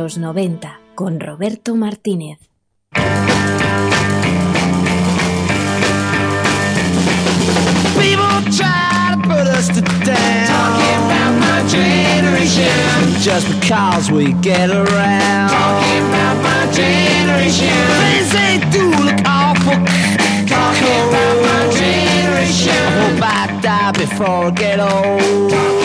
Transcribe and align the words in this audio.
los 0.05 0.19
90 0.19 0.79
con 0.93 1.19
Roberto 1.19 1.73
Martínez. 1.73 2.37
Just 13.19 13.49
because 13.49 14.11
we 14.11 14.33
get 14.43 14.69
around. 14.69 15.49
Talking 15.49 16.03
about 16.09 16.37
my 16.43 16.71
generation. 16.71 17.73
Things 18.03 18.31
they 18.31 18.59
do 18.69 18.91
look 18.91 19.19
awful. 19.25 19.73
Talking 20.45 21.01
about 21.09 21.37
my 21.47 21.63
generation. 21.73 22.75
I 22.75 22.91
hope 23.01 23.23
I 23.23 23.59
die 23.59 23.91
before 23.93 24.45
I 24.45 24.51
get 24.51 24.79
old. 24.79 25.84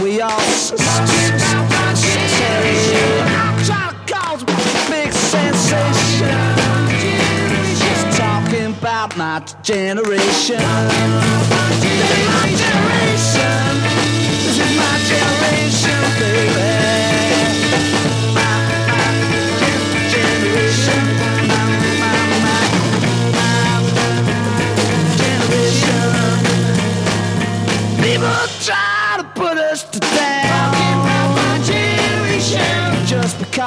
We 0.00 0.20
all. 0.20 0.30
I'm 0.30 0.76
to 3.64 4.12
cause 4.12 4.42
a 4.42 4.46
big 4.90 5.12
sensation. 5.12 6.38
Just 7.78 8.16
talking 8.16 8.72
about 8.78 9.16
my 9.16 9.40
generation. 9.62 10.60
This 11.80 12.00
is 12.00 12.26
my 12.28 12.46
generation. 12.62 13.72
This 14.44 14.58
is 14.58 14.72
my 14.78 14.96
generation, 15.12 16.00
baby. 16.18 16.63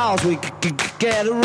Get 0.07 1.25
around. 1.25 1.43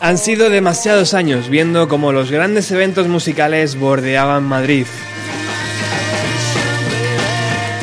Han 0.00 0.18
sido 0.18 0.50
demasiados 0.50 1.14
años 1.14 1.48
viendo 1.48 1.88
cómo 1.88 2.10
los 2.10 2.32
grandes 2.32 2.68
eventos 2.72 3.06
musicales 3.06 3.78
bordeaban 3.78 4.42
Madrid. 4.42 4.86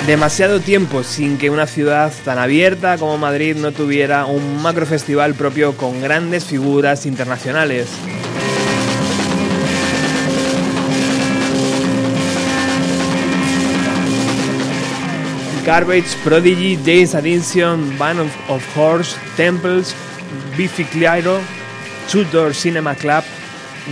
Demasiado 0.06 0.60
tiempo 0.60 1.04
sin 1.04 1.38
que 1.38 1.50
una 1.50 1.68
ciudad 1.68 2.12
tan 2.26 2.38
abierta 2.38 2.98
como 2.98 3.18
Madrid 3.18 3.56
no 3.56 3.72
tuviera 3.72 4.26
un 4.26 4.62
macrofestival 4.62 5.36
propio 5.36 5.78
con 5.78 6.02
grandes 6.02 6.44
figuras 6.44 7.06
internacionales. 7.06 7.88
Garbage, 15.68 16.16
Prodigy, 16.24 16.78
James 16.78 17.14
Addiction, 17.14 17.98
Band 17.98 18.22
of, 18.48 18.78
Horse, 18.78 19.18
Temples, 19.36 19.94
Biffy 20.56 20.86
Clyro, 20.86 21.42
Tudor 22.10 22.56
Cinema 22.56 22.96
Club, 22.96 23.26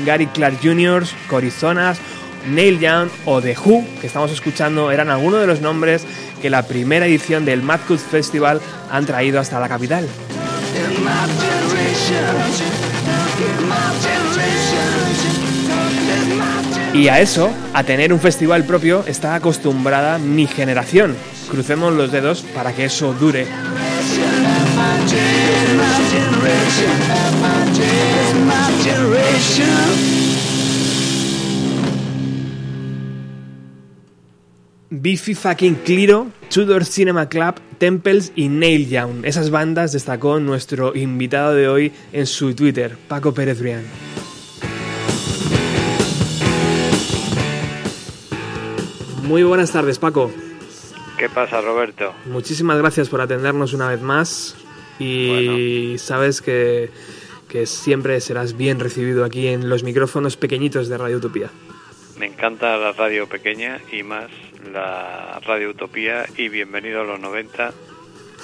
Gary 0.05 0.27
Clark 0.27 0.55
Jr., 0.63 1.03
Corizonas, 1.27 1.99
Neil 2.47 2.79
Young 2.79 3.09
o 3.25 3.41
The 3.41 3.57
Who, 3.57 3.85
que 3.99 4.07
estamos 4.07 4.31
escuchando, 4.31 4.89
eran 4.89 5.09
algunos 5.09 5.41
de 5.41 5.47
los 5.47 5.59
nombres 5.59 6.05
que 6.41 6.49
la 6.49 6.63
primera 6.63 7.07
edición 7.07 7.43
del 7.43 7.61
Mad 7.61 7.81
Festival 7.81 8.61
han 8.89 9.05
traído 9.05 9.41
hasta 9.41 9.59
la 9.59 9.67
capital. 9.67 10.07
Y 16.93 17.09
a 17.09 17.19
eso, 17.19 17.51
a 17.73 17.83
tener 17.83 18.13
un 18.13 18.21
festival 18.21 18.63
propio, 18.63 19.03
está 19.05 19.35
acostumbrada 19.35 20.17
mi 20.19 20.47
generación. 20.47 21.17
Crucemos 21.49 21.93
los 21.93 22.11
dedos 22.11 22.41
para 22.53 22.73
que 22.73 22.85
eso 22.85 23.13
dure. 23.13 23.47
Biffy 34.89 35.35
fucking 35.35 35.75
Clyro, 35.85 36.27
Tudor 36.49 36.85
Cinema 36.85 37.29
Club, 37.29 37.55
Temples 37.77 38.31
y 38.35 38.47
Nail 38.47 38.89
Young. 38.89 39.25
Esas 39.25 39.49
bandas 39.49 39.91
destacó 39.91 40.39
nuestro 40.39 40.95
invitado 40.95 41.53
de 41.53 41.67
hoy 41.67 41.91
en 42.11 42.25
su 42.25 42.55
Twitter, 42.55 42.97
Paco 43.07 43.33
Pérez 43.33 43.59
Brián. 43.59 43.83
Muy 49.23 49.43
buenas 49.43 49.71
tardes, 49.71 49.99
Paco. 49.99 50.31
¿Qué 51.17 51.29
pasa, 51.29 51.61
Roberto? 51.61 52.13
Muchísimas 52.25 52.77
gracias 52.77 53.09
por 53.09 53.21
atendernos 53.21 53.73
una 53.73 53.89
vez 53.89 54.01
más 54.01 54.55
y 54.99 55.95
sabes 55.97 56.41
que, 56.41 56.89
que 57.47 57.65
siempre 57.65 58.19
serás 58.19 58.57
bien 58.57 58.79
recibido 58.79 59.23
aquí 59.23 59.47
en 59.47 59.69
los 59.69 59.83
micrófonos 59.83 60.35
pequeñitos 60.37 60.89
de 60.89 60.97
Radio 60.97 61.17
Utopía. 61.17 61.49
Me 62.19 62.27
encanta 62.27 62.77
la 62.77 62.91
radio 62.91 63.27
pequeña 63.27 63.79
y 63.91 64.03
más 64.03 64.29
la 64.71 65.39
radio 65.45 65.69
Utopía 65.69 66.25
y 66.37 66.49
bienvenido 66.49 67.01
a 67.01 67.03
los 67.03 67.19
90. 67.19 67.73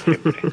Siempre. 0.04 0.42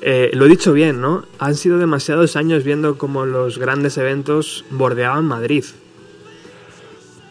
Eh, 0.00 0.30
lo 0.32 0.46
he 0.46 0.48
dicho 0.48 0.72
bien, 0.72 1.02
¿no? 1.02 1.26
Han 1.38 1.54
sido 1.54 1.76
demasiados 1.78 2.36
años 2.36 2.64
viendo 2.64 2.96
cómo 2.96 3.26
los 3.26 3.58
grandes 3.58 3.98
eventos 3.98 4.64
bordeaban 4.70 5.26
Madrid. 5.26 5.64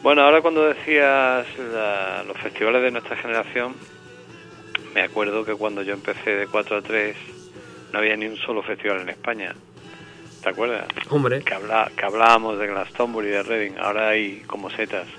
Bueno, 0.07 0.21
ahora 0.21 0.41
cuando 0.41 0.65
decías 0.69 1.45
la- 1.59 2.23
los 2.23 2.37
festivales 2.37 2.81
de 2.81 2.91
nuestra 2.91 3.17
generación, 3.17 3.75
me 4.95 5.01
acuerdo 5.01 5.43
que 5.43 5.53
cuando 5.53 5.81
yo 5.81 5.93
empecé 5.93 6.29
de 6.29 6.47
4 6.47 6.77
a 6.77 6.81
3 6.81 7.17
no 7.91 7.99
había 7.99 8.15
ni 8.15 8.25
un 8.25 8.37
solo 8.37 8.63
festival 8.63 9.01
en 9.01 9.09
España. 9.09 9.53
¿Te 10.41 10.49
acuerdas? 10.49 10.87
Hombre, 11.09 11.41
que, 11.43 11.53
habla, 11.53 11.91
que 11.93 12.05
hablábamos 12.05 12.57
de 12.57 12.67
Glastonbury 12.67 13.27
y 13.27 13.31
de 13.31 13.43
Reading, 13.43 13.77
ahora 13.81 14.07
hay 14.07 14.39
como 14.47 14.69
setas. 14.69 15.09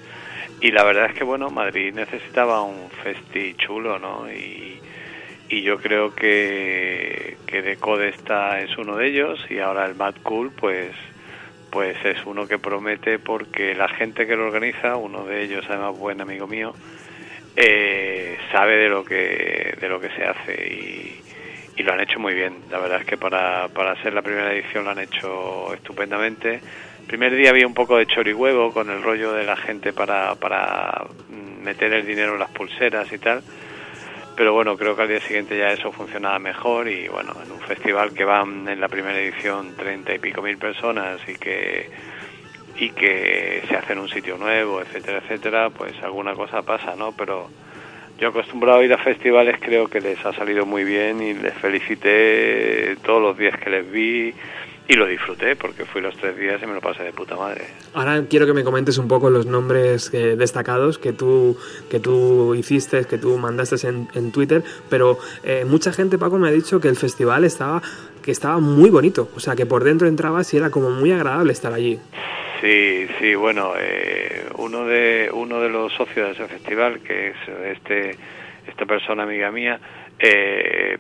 Y 0.63 0.71
la 0.71 0.85
verdad 0.85 1.11
es 1.11 1.19
que, 1.19 1.25
bueno, 1.25 1.51
Madrid 1.51 1.93
necesitaba 1.93 2.63
un 2.63 2.89
festi 3.03 3.57
chulo, 3.57 3.99
¿no? 3.99 4.33
Y, 4.33 4.81
y 5.51 5.63
yo 5.65 5.77
creo 5.83 6.15
que, 6.15 7.37
que 7.47 7.61
Decode 7.61 8.09
está 8.09 8.63
es 8.63 8.79
uno 8.79 8.97
de 8.97 9.09
ellos 9.09 9.39
y 9.51 9.59
ahora 9.59 9.85
el 9.85 9.97
Mad 9.97 10.15
Cool, 10.23 10.51
pues 10.53 10.95
pues 11.79 11.97
es 12.05 12.27
uno 12.27 12.49
que 12.49 12.59
promete 12.59 13.21
porque 13.21 13.73
la 13.73 13.87
gente 13.87 14.27
que 14.27 14.35
lo 14.35 14.49
organiza, 14.49 14.97
uno 14.97 15.25
de 15.25 15.45
ellos 15.45 15.65
además 15.69 15.97
buen 15.97 16.21
amigo 16.21 16.49
mío, 16.49 16.75
eh, 17.55 18.37
sabe 18.51 18.79
de 18.79 18.89
lo 18.89 19.05
que 19.05 19.77
de 19.81 19.89
lo 19.89 20.01
que 20.01 20.09
se 20.09 20.25
hace 20.25 20.55
y, 21.77 21.83
lo 21.85 21.93
han 21.93 22.01
hecho 22.01 22.19
muy 22.19 22.35
bien. 22.35 22.55
La 22.69 22.81
verdad 22.81 22.99
es 22.99 23.07
que 23.07 23.17
para, 23.17 23.69
para 23.69 23.95
ser 24.03 24.13
la 24.13 24.23
primera 24.23 24.53
edición 24.53 24.87
lo 24.87 24.91
han 24.91 24.99
hecho 24.99 25.73
estupendamente. 25.73 26.55
El 26.55 27.07
primer 27.07 27.33
día 27.37 27.51
había 27.51 27.69
un 27.69 27.75
poco 27.75 27.97
de 27.97 28.07
chorihuevo 28.07 28.73
con 28.73 28.91
el 28.91 29.01
rollo 29.01 29.33
de 29.33 29.45
la 29.45 29.55
gente 29.57 29.93
para, 29.93 30.35
para 30.35 31.07
meter 31.63 31.93
el 31.93 32.05
dinero 32.05 32.33
en 32.33 32.41
las 32.41 32.51
pulseras 32.51 33.13
y 33.13 33.19
tal. 33.19 33.41
Pero 34.39 34.53
bueno, 34.53 34.77
creo 34.77 34.95
que 34.95 35.03
al 35.03 35.09
día 35.09 35.21
siguiente 35.21 35.59
ya 35.59 35.73
eso 35.73 35.91
funcionaba 35.91 36.39
mejor 36.39 36.87
y 36.89 37.09
bueno, 37.09 37.35
en 37.45 37.51
un 37.51 37.59
festival 37.59 38.15
que 38.15 38.23
van 38.23 38.69
en 38.69 38.81
la 38.81 38.87
primera 38.87 39.19
edición 39.19 39.75
treinta 39.75 40.15
y 40.15 40.21
pico 40.21 40.43
mil 40.43 40.57
personas 40.57 41.19
y 41.29 41.35
que 41.35 41.91
y 42.79 42.91
que 42.91 43.65
se 43.69 43.77
hace 43.77 43.95
en 43.95 43.99
un 43.99 44.09
sitio 44.09 44.39
nuevo, 44.39 44.81
etcétera, 44.81 45.19
etcétera, 45.19 45.71
pues 45.71 46.01
alguna 46.05 46.35
cosa 46.35 46.63
pasa, 46.63 46.95
¿no? 46.95 47.11
Pero 47.11 47.51
yo 48.21 48.29
acostumbrado 48.29 48.79
a 48.79 48.85
ir 48.85 48.93
a 48.93 48.99
festivales 48.99 49.57
creo 49.61 49.89
que 49.89 50.01
les 50.01 50.25
ha 50.25 50.33
salido 50.33 50.65
muy 50.65 50.85
bien 50.85 51.21
y 51.21 51.35
les 51.35 51.55
felicité 51.55 52.95
todos 53.03 53.21
los 53.21 53.37
días 53.37 53.59
que 53.59 53.71
les 53.71 53.91
vi 53.91 54.33
y 54.89 54.95
lo 54.95 55.07
disfruté 55.07 55.55
porque 55.55 55.85
fui 55.85 56.01
los 56.01 56.17
tres 56.17 56.37
días 56.37 56.61
y 56.63 56.67
me 56.67 56.73
lo 56.73 56.81
pasé 56.81 57.05
de 57.05 57.13
puta 57.13 57.37
madre. 57.37 57.67
ahora 57.93 58.25
quiero 58.29 58.47
que 58.47 58.55
me 58.55 58.65
comentes 58.65 58.97
un 58.97 59.07
poco 59.07 59.29
los 59.29 59.45
nombres 59.45 60.13
eh, 60.15 60.35
destacados 60.35 60.99
que 60.99 61.13
tú, 61.13 61.59
que 61.91 62.01
tú 62.01 62.55
hiciste, 62.55 63.05
que 63.05 63.19
tú 63.19 63.37
mandaste 63.37 63.87
en, 63.87 64.09
en 64.15 64.33
Twitter, 64.33 64.65
pero 64.89 65.19
eh, 65.45 65.67
mucha 65.67 65.93
gente, 65.93 66.17
Paco, 66.17 66.39
me 66.39 66.49
ha 66.49 66.53
dicho 66.53 66.81
que 66.81 66.89
el 66.89 66.97
festival 66.97 67.45
estaba, 67.45 67.83
que 68.25 68.31
estaba 68.31 68.59
muy 68.61 68.89
bonito, 68.89 69.29
o 69.37 69.41
sea, 69.41 69.55
que 69.55 69.67
por 69.67 69.85
dentro 69.85 70.09
entrabas 70.09 70.53
y 70.55 70.57
era 70.57 70.71
como 70.71 70.91
muy 70.91 71.13
agradable 71.13 71.53
estar 71.53 71.75
allí. 71.75 71.99
Sí, 72.63 73.07
sí, 73.21 73.35
bueno, 73.35 73.75
eh, 73.79 74.47
uno 74.57 74.87
de 74.87 75.31
uno 75.33 75.61
de 75.61 75.69
los 75.69 75.93
socios 75.93 76.29
de 76.29 76.33
ese 76.33 76.49
festival, 76.49 77.01
que 77.01 77.29
es 77.29 77.37
este 77.79 78.17
esta 78.67 78.87
persona 78.87 79.23
amiga 79.23 79.51
mía, 79.51 79.79
eh, 80.19 80.99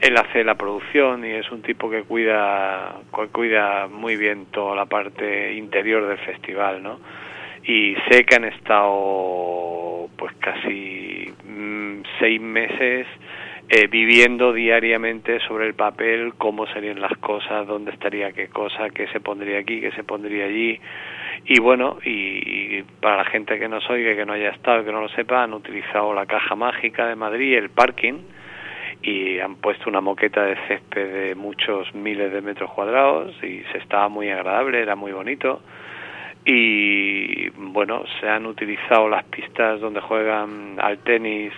él 0.00 0.16
hace 0.16 0.44
la 0.44 0.54
producción 0.54 1.24
y 1.24 1.30
es 1.30 1.50
un 1.50 1.62
tipo 1.62 1.90
que 1.90 2.02
cuida 2.02 2.96
que 3.14 3.26
cuida 3.28 3.88
muy 3.88 4.16
bien 4.16 4.46
toda 4.46 4.74
la 4.76 4.86
parte 4.86 5.54
interior 5.54 6.06
del 6.06 6.18
festival, 6.18 6.82
¿no? 6.82 7.00
Y 7.64 7.96
sé 8.08 8.24
que 8.24 8.36
han 8.36 8.44
estado 8.44 10.08
pues 10.16 10.34
casi 10.40 11.32
mm, 11.44 12.02
seis 12.18 12.40
meses 12.40 13.06
eh, 13.70 13.86
viviendo 13.86 14.54
diariamente 14.54 15.40
sobre 15.40 15.66
el 15.66 15.74
papel 15.74 16.32
cómo 16.38 16.66
serían 16.68 17.02
las 17.02 17.12
cosas, 17.18 17.66
dónde 17.66 17.90
estaría 17.90 18.32
qué 18.32 18.48
cosa, 18.48 18.88
qué 18.88 19.08
se 19.08 19.20
pondría 19.20 19.58
aquí, 19.58 19.80
qué 19.80 19.92
se 19.92 20.04
pondría 20.04 20.46
allí. 20.46 20.80
Y 21.44 21.60
bueno, 21.60 21.98
y, 22.02 22.82
para 23.00 23.18
la 23.18 23.24
gente 23.26 23.58
que 23.58 23.68
nos 23.68 23.88
oiga, 23.90 24.16
que 24.16 24.24
no 24.24 24.32
haya 24.32 24.50
estado, 24.50 24.84
que 24.86 24.92
no 24.92 25.02
lo 25.02 25.08
sepa, 25.10 25.42
han 25.42 25.52
utilizado 25.52 26.14
la 26.14 26.24
caja 26.24 26.54
mágica 26.54 27.06
de 27.06 27.14
Madrid, 27.14 27.58
el 27.58 27.68
parking, 27.68 28.14
y 29.02 29.38
han 29.38 29.56
puesto 29.56 29.88
una 29.88 30.00
moqueta 30.00 30.42
de 30.42 30.56
césped 30.66 31.12
de 31.12 31.34
muchos 31.34 31.94
miles 31.94 32.32
de 32.32 32.40
metros 32.40 32.70
cuadrados 32.72 33.32
y 33.42 33.62
se 33.72 33.78
estaba 33.78 34.08
muy 34.08 34.28
agradable, 34.30 34.80
era 34.80 34.96
muy 34.96 35.12
bonito. 35.12 35.60
Y 36.44 37.50
bueno, 37.50 38.04
se 38.20 38.28
han 38.28 38.46
utilizado 38.46 39.08
las 39.08 39.24
pistas 39.24 39.80
donde 39.80 40.00
juegan 40.00 40.76
al 40.80 40.98
tenis 40.98 41.52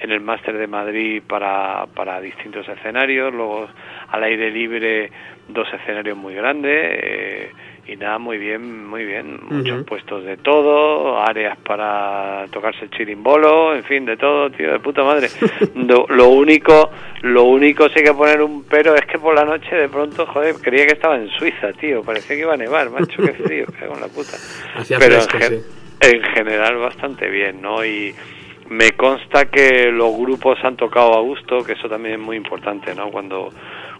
en 0.00 0.10
el 0.10 0.20
Máster 0.20 0.58
de 0.58 0.66
Madrid 0.66 1.22
para, 1.26 1.86
para 1.94 2.20
distintos 2.20 2.68
escenarios, 2.68 3.32
luego 3.32 3.68
al 4.08 4.24
aire 4.24 4.50
libre 4.50 5.10
dos 5.48 5.72
escenarios 5.72 6.16
muy 6.16 6.34
grandes 6.34 6.74
eh, 6.74 7.50
y 7.86 7.96
nada, 7.96 8.18
muy 8.18 8.38
bien, 8.38 8.86
muy 8.86 9.04
bien, 9.04 9.40
muchos 9.48 9.84
puestos 9.84 10.24
de 10.24 10.36
todo, 10.36 11.20
áreas 11.20 11.58
para 11.58 12.46
tocarse 12.52 12.84
el 12.84 12.90
chirimbolo, 12.90 13.74
en 13.74 13.82
fin, 13.82 14.04
de 14.04 14.16
todo, 14.16 14.50
tío, 14.50 14.72
de 14.72 14.78
puta 14.78 15.02
madre. 15.02 15.28
lo, 15.74 16.06
lo 16.08 16.28
único, 16.28 16.90
lo 17.22 17.44
único 17.44 17.88
sí 17.88 18.02
que 18.04 18.14
poner 18.14 18.40
un 18.40 18.64
pero 18.64 18.94
es 18.94 19.04
que 19.06 19.18
por 19.18 19.34
la 19.34 19.44
noche 19.44 19.74
de 19.74 19.88
pronto, 19.88 20.26
joder, 20.26 20.54
creía 20.62 20.86
que 20.86 20.92
estaba 20.92 21.16
en 21.16 21.28
Suiza, 21.30 21.72
tío, 21.72 22.02
parecía 22.02 22.36
que 22.36 22.42
iba 22.42 22.54
a 22.54 22.56
nevar, 22.56 22.88
macho, 22.90 23.20
qué 23.20 23.32
frío, 23.32 23.66
cago 23.78 23.94
en 23.94 24.00
la 24.00 24.08
puta. 24.08 24.36
Pero 24.88 25.20
fresco, 25.20 25.38
en, 25.38 25.60
sí. 25.60 25.66
en 26.00 26.22
general 26.22 26.76
bastante 26.76 27.28
bien, 27.28 27.60
¿no? 27.60 27.84
Y 27.84 28.14
me 28.68 28.92
consta 28.92 29.46
que 29.46 29.90
los 29.90 30.16
grupos 30.16 30.58
han 30.62 30.76
tocado 30.76 31.14
a 31.14 31.20
gusto, 31.20 31.64
que 31.64 31.72
eso 31.72 31.88
también 31.88 32.14
es 32.14 32.20
muy 32.20 32.36
importante, 32.36 32.94
¿no? 32.94 33.10
Cuando 33.10 33.50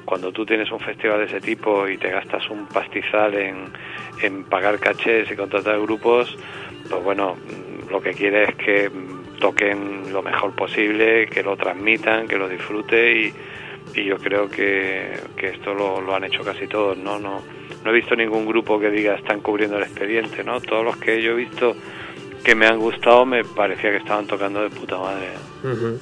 cuando 0.05 0.33
tú 0.33 0.45
tienes 0.45 0.71
un 0.71 0.81
festival 0.81 1.19
de 1.19 1.25
ese 1.27 1.41
tipo 1.41 1.89
y 1.89 1.99
te 1.99 2.11
gastas 2.11 2.49
un 2.51 2.67
pastizal 2.67 3.35
en, 3.35 3.65
en 4.23 4.45
pagar 4.45 4.79
cachés 4.79 5.31
y 5.31 5.37
contratar 5.37 5.81
grupos, 5.81 6.37
pues 6.89 7.03
bueno, 7.03 7.37
mm, 7.37 7.91
lo 7.91 8.01
que 8.01 8.13
quiere 8.13 8.45
es 8.45 8.55
que 8.57 8.91
mm, 8.91 9.39
toquen 9.39 10.13
lo 10.13 10.23
mejor 10.23 10.55
posible, 10.55 11.27
que 11.27 11.43
lo 11.43 11.57
transmitan, 11.57 12.29
que 12.29 12.37
lo 12.37 12.49
disfrute 12.49 13.13
y, 13.13 13.35
y 13.95 14.05
yo 14.05 14.17
creo 14.19 14.49
que, 14.49 15.19
que 15.37 15.49
esto 15.49 15.75
lo, 15.75 16.01
lo 16.01 16.15
han 16.15 16.25
hecho 16.25 16.45
casi 16.45 16.67
todos, 16.67 16.97
¿no? 16.97 17.19
No, 17.19 17.43
no 17.85 17.91
he 17.91 17.95
visto 17.95 18.15
ningún 18.15 18.47
grupo 18.47 18.79
que 18.79 18.91
diga 18.91 19.15
están 19.15 19.41
cubriendo 19.41 19.77
el 19.77 19.85
expediente, 19.85 20.45
¿no? 20.45 20.61
Todos 20.61 20.85
los 20.85 20.97
que 20.97 21.21
yo 21.23 21.33
he 21.33 21.37
visto 21.37 21.77
que 22.45 22.55
me 22.55 22.67
han 22.67 22.79
gustado 22.79 23.25
me 23.25 23.45
parecía 23.45 23.91
que 23.91 23.99
estaban 23.99 24.27
tocando 24.27 24.63
de 24.63 24.71
puta 24.71 24.99
madre. 24.99 25.29
Ujú. 25.63 26.01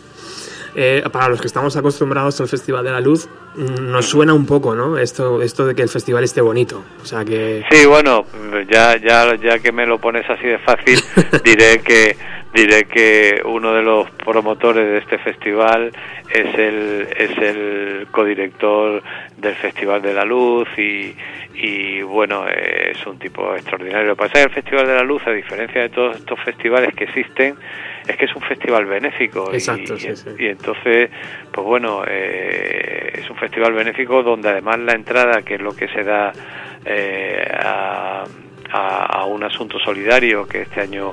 Eh, 0.75 1.03
para 1.13 1.29
los 1.29 1.41
que 1.41 1.47
estamos 1.47 1.77
acostumbrados 1.77 2.41
al 2.41 2.49
Festival 2.49 2.85
de 2.85 2.93
la 2.93 3.01
Luz, 3.01 3.29
nos 3.57 4.07
suena 4.07 4.33
un 4.35 4.47
poco, 4.47 4.75
¿no? 4.75 4.99
Esto, 4.99 5.43
esto 5.43 5.67
de 5.67 5.75
que 5.75 5.83
el 5.83 5.89
festival 5.89 6.23
esté 6.25 6.41
bonito. 6.41 6.83
O 7.03 7.05
sea 7.05 7.25
que. 7.25 7.65
Sí, 7.71 7.87
bueno, 7.87 8.25
ya, 8.69 8.97
ya, 8.97 9.35
ya 9.35 9.59
que 9.59 9.73
me 9.73 9.87
lo 9.87 9.99
pones 9.99 10.29
así 10.31 10.47
de 10.47 10.59
fácil, 10.59 11.01
diré 11.45 11.81
que 11.81 12.17
diré 12.53 12.85
que 12.85 13.41
uno 13.45 13.73
de 13.75 13.83
los 13.83 14.11
promotores 14.11 14.87
de 14.87 14.99
este 14.99 15.19
festival 15.19 15.93
es 16.29 16.55
el, 16.59 17.09
es 17.17 17.39
el 17.39 18.07
codirector 18.11 19.03
del 19.37 19.55
Festival 19.55 20.03
de 20.03 20.15
la 20.15 20.25
Luz 20.25 20.69
y, 20.77 21.15
y 21.55 22.03
bueno, 22.03 22.47
es 22.49 23.05
un 23.07 23.19
tipo 23.19 23.55
extraordinario. 23.55 24.09
Lo 24.09 24.17
que 24.17 24.23
pasa 24.25 24.33
es 24.39 24.47
que 24.47 24.49
el 24.49 24.55
Festival 24.63 24.87
de 24.87 24.95
la 24.95 25.03
Luz, 25.05 25.27
a 25.27 25.31
diferencia 25.33 25.83
de 25.83 25.89
todos 25.91 26.17
estos 26.17 26.41
festivales 26.41 26.95
que 26.95 27.05
existen, 27.05 27.55
es 28.07 28.17
que 28.17 28.25
es 28.25 28.35
un 28.35 28.43
festival 28.43 28.85
benéfico. 28.87 29.51
y- 29.53 29.57
Exacto, 29.57 29.95
y, 29.95 30.01
sí, 30.01 30.17
sí. 30.17 30.31
y 30.39 30.47
entonces, 30.47 31.11
pues 31.53 31.67
bueno, 31.67 32.03
eh, 32.07 33.13
es 33.15 33.31
un 33.31 33.37
festival 33.37 33.73
benéfico 33.73 34.23
donde 34.23 34.49
además 34.49 34.79
la 34.81 34.93
entrada, 34.93 35.43
que 35.43 35.55
es 35.55 35.61
lo 35.61 35.75
que 35.75 35.87
se 35.89 36.03
da 36.03 36.33
eh, 36.85 37.45
a, 37.63 38.25
a- 38.73 39.05
a 39.21 39.25
un 39.27 39.43
asunto 39.45 39.79
solidario 39.79 40.47
que 40.47 40.63
este 40.63 40.81
año 40.81 41.13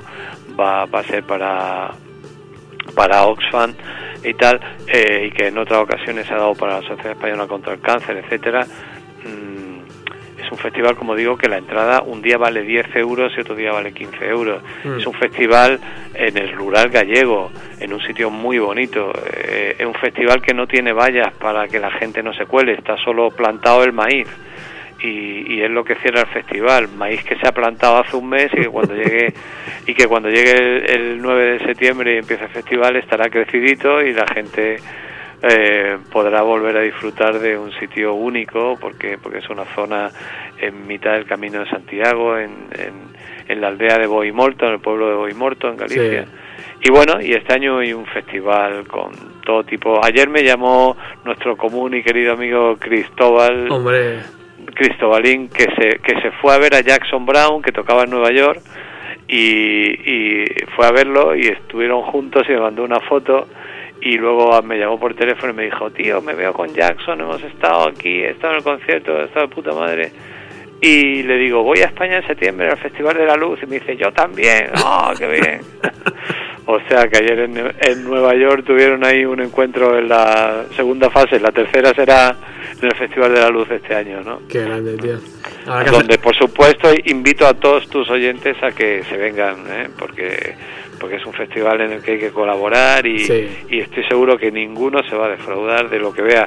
va, 0.58 0.84
va 0.86 1.00
a 1.00 1.04
ser 1.04 1.24
para 1.24 1.90
para 2.94 3.26
Oxfam 3.26 3.74
y 4.24 4.34
tal, 4.34 4.60
eh, 4.88 5.28
y 5.28 5.30
que 5.30 5.48
en 5.48 5.58
otras 5.58 5.80
ocasiones 5.80 6.26
se 6.26 6.34
ha 6.34 6.38
dado 6.38 6.54
para 6.54 6.80
la 6.80 6.82
Sociedad 6.82 7.12
Española 7.12 7.46
contra 7.46 7.74
el 7.74 7.80
Cáncer, 7.80 8.16
etcétera. 8.16 8.66
mm, 9.24 9.68
es 10.42 10.52
un 10.52 10.58
festival, 10.58 10.96
como 10.96 11.14
digo, 11.14 11.36
que 11.36 11.48
la 11.48 11.58
entrada 11.58 12.02
un 12.02 12.22
día 12.22 12.38
vale 12.38 12.62
10 12.62 12.96
euros 12.96 13.32
y 13.36 13.40
otro 13.40 13.54
día 13.54 13.72
vale 13.72 13.92
15 13.92 14.26
euros. 14.26 14.62
Mm. 14.84 14.98
Es 14.98 15.06
un 15.06 15.14
festival 15.14 15.78
en 16.14 16.36
el 16.36 16.52
rural 16.52 16.88
gallego, 16.88 17.50
en 17.80 17.92
un 17.92 18.00
sitio 18.00 18.30
muy 18.30 18.58
bonito. 18.58 19.12
Eh, 19.32 19.76
es 19.78 19.86
un 19.86 19.94
festival 19.94 20.40
que 20.40 20.54
no 20.54 20.66
tiene 20.66 20.92
vallas 20.92 21.34
para 21.34 21.68
que 21.68 21.78
la 21.78 21.90
gente 21.90 22.22
no 22.22 22.32
se 22.32 22.46
cuele, 22.46 22.72
está 22.74 22.96
solo 22.96 23.30
plantado 23.30 23.84
el 23.84 23.92
maíz. 23.92 24.28
Y, 25.00 25.54
y 25.54 25.62
es 25.62 25.70
lo 25.70 25.84
que 25.84 25.94
cierra 25.96 26.22
el 26.22 26.26
festival, 26.26 26.88
maíz 26.88 27.22
que 27.22 27.36
se 27.36 27.46
ha 27.46 27.52
plantado 27.52 27.98
hace 27.98 28.16
un 28.16 28.28
mes 28.28 28.50
y 28.52 28.62
que 28.62 28.68
cuando 28.68 28.94
llegue 28.96 29.32
y 29.86 29.94
que 29.94 30.06
cuando 30.06 30.28
llegue 30.28 30.50
el, 30.50 30.90
el 30.90 31.22
9 31.22 31.52
de 31.52 31.58
septiembre 31.66 32.14
y 32.14 32.18
empiece 32.18 32.44
el 32.44 32.50
festival 32.50 32.96
estará 32.96 33.30
crecidito 33.30 34.02
y 34.02 34.12
la 34.12 34.26
gente 34.26 34.78
eh, 35.40 35.98
podrá 36.10 36.42
volver 36.42 36.76
a 36.78 36.80
disfrutar 36.80 37.38
de 37.38 37.56
un 37.56 37.70
sitio 37.78 38.14
único 38.14 38.76
porque 38.80 39.18
porque 39.22 39.38
es 39.38 39.48
una 39.48 39.64
zona 39.66 40.10
en 40.60 40.84
mitad 40.84 41.12
del 41.12 41.26
camino 41.26 41.60
de 41.60 41.70
Santiago 41.70 42.36
en, 42.36 42.50
en, 42.76 42.94
en 43.46 43.60
la 43.60 43.68
aldea 43.68 43.98
de 43.98 44.08
Boimorto 44.08 44.66
en 44.66 44.72
el 44.72 44.80
pueblo 44.80 45.08
de 45.08 45.14
Boimorto 45.14 45.68
en 45.68 45.76
Galicia. 45.76 46.26
Y 46.82 46.90
bueno 46.90 47.20
y 47.20 47.32
este 47.34 47.54
año 47.54 47.78
hay 47.78 47.92
un 47.92 48.06
festival 48.06 48.86
con 48.88 49.12
todo 49.44 49.62
tipo. 49.62 50.04
Ayer 50.04 50.28
me 50.28 50.42
llamó 50.42 50.96
nuestro 51.24 51.56
común 51.56 51.94
y 51.94 52.02
querido 52.02 52.32
amigo 52.32 52.76
Cristóbal 52.76 53.70
Hombre, 53.70 54.18
Cristobalín 54.78 55.48
que 55.48 55.64
se 55.64 55.98
que 55.98 56.20
se 56.20 56.30
fue 56.40 56.54
a 56.54 56.58
ver 56.58 56.74
a 56.74 56.80
Jackson 56.80 57.26
Brown 57.26 57.60
que 57.62 57.72
tocaba 57.72 58.04
en 58.04 58.10
Nueva 58.10 58.30
York 58.30 58.60
y, 59.26 59.42
y 59.42 60.44
fue 60.76 60.86
a 60.86 60.92
verlo 60.92 61.34
y 61.34 61.48
estuvieron 61.48 62.02
juntos 62.02 62.44
y 62.48 62.52
me 62.52 62.60
mandó 62.60 62.84
una 62.84 63.00
foto 63.00 63.48
y 64.00 64.16
luego 64.16 64.62
me 64.62 64.78
llamó 64.78 64.98
por 64.98 65.14
teléfono 65.14 65.52
y 65.52 65.56
me 65.56 65.64
dijo 65.64 65.90
tío 65.90 66.22
me 66.22 66.34
veo 66.34 66.52
con 66.52 66.72
Jackson 66.72 67.20
hemos 67.20 67.42
estado 67.42 67.88
aquí 67.88 68.22
he 68.22 68.30
estado 68.30 68.52
en 68.52 68.58
el 68.58 68.64
concierto 68.64 69.20
he 69.20 69.24
estado 69.24 69.48
de 69.48 69.54
puta 69.54 69.72
madre 69.72 70.12
y 70.80 71.24
le 71.24 71.36
digo 71.38 71.64
voy 71.64 71.80
a 71.80 71.86
España 71.86 72.18
en 72.18 72.26
septiembre 72.28 72.70
al 72.70 72.78
Festival 72.78 73.16
de 73.16 73.26
la 73.26 73.34
Luz 73.34 73.58
y 73.62 73.66
me 73.66 73.80
dice 73.80 73.96
yo 73.96 74.12
también 74.12 74.70
oh 74.84 75.12
qué 75.18 75.26
bien 75.26 75.60
o 76.70 76.78
sea 76.86 77.08
que 77.08 77.16
ayer 77.16 77.38
en, 77.38 77.56
en 77.56 78.04
Nueva 78.04 78.34
York 78.34 78.62
tuvieron 78.66 79.02
ahí 79.02 79.24
un 79.24 79.40
encuentro 79.40 79.98
en 79.98 80.06
la 80.08 80.64
segunda 80.76 81.08
fase 81.08 81.40
la 81.40 81.50
tercera 81.50 81.94
será 81.94 82.36
en 82.80 82.84
el 82.86 82.94
Festival 82.94 83.32
de 83.34 83.40
la 83.40 83.48
Luz 83.48 83.70
este 83.70 83.94
año 83.94 84.20
no 84.22 84.40
qué 84.48 84.60
grande, 84.64 84.96
tío. 84.98 85.16
Donde 85.90 86.18
por 86.18 86.36
supuesto 86.36 86.90
invito 87.06 87.46
a 87.46 87.54
todos 87.54 87.88
tus 87.88 88.08
oyentes 88.10 88.56
a 88.62 88.70
que 88.72 89.02
se 89.04 89.16
vengan 89.16 89.56
¿eh? 89.70 89.88
porque 89.98 90.54
porque 91.00 91.16
es 91.16 91.24
un 91.26 91.32
festival 91.32 91.80
en 91.80 91.92
el 91.92 92.02
que 92.02 92.12
hay 92.12 92.18
que 92.18 92.30
colaborar 92.32 93.06
y, 93.06 93.20
Sí. 93.20 93.48
y 93.70 93.80
estoy 93.80 94.04
seguro 94.04 94.36
que 94.36 94.50
ninguno 94.50 95.02
se 95.08 95.14
va 95.16 95.26
a 95.26 95.30
defraudar 95.30 95.88
de 95.88 95.98
lo 95.98 96.12
que 96.12 96.20
vea 96.22 96.46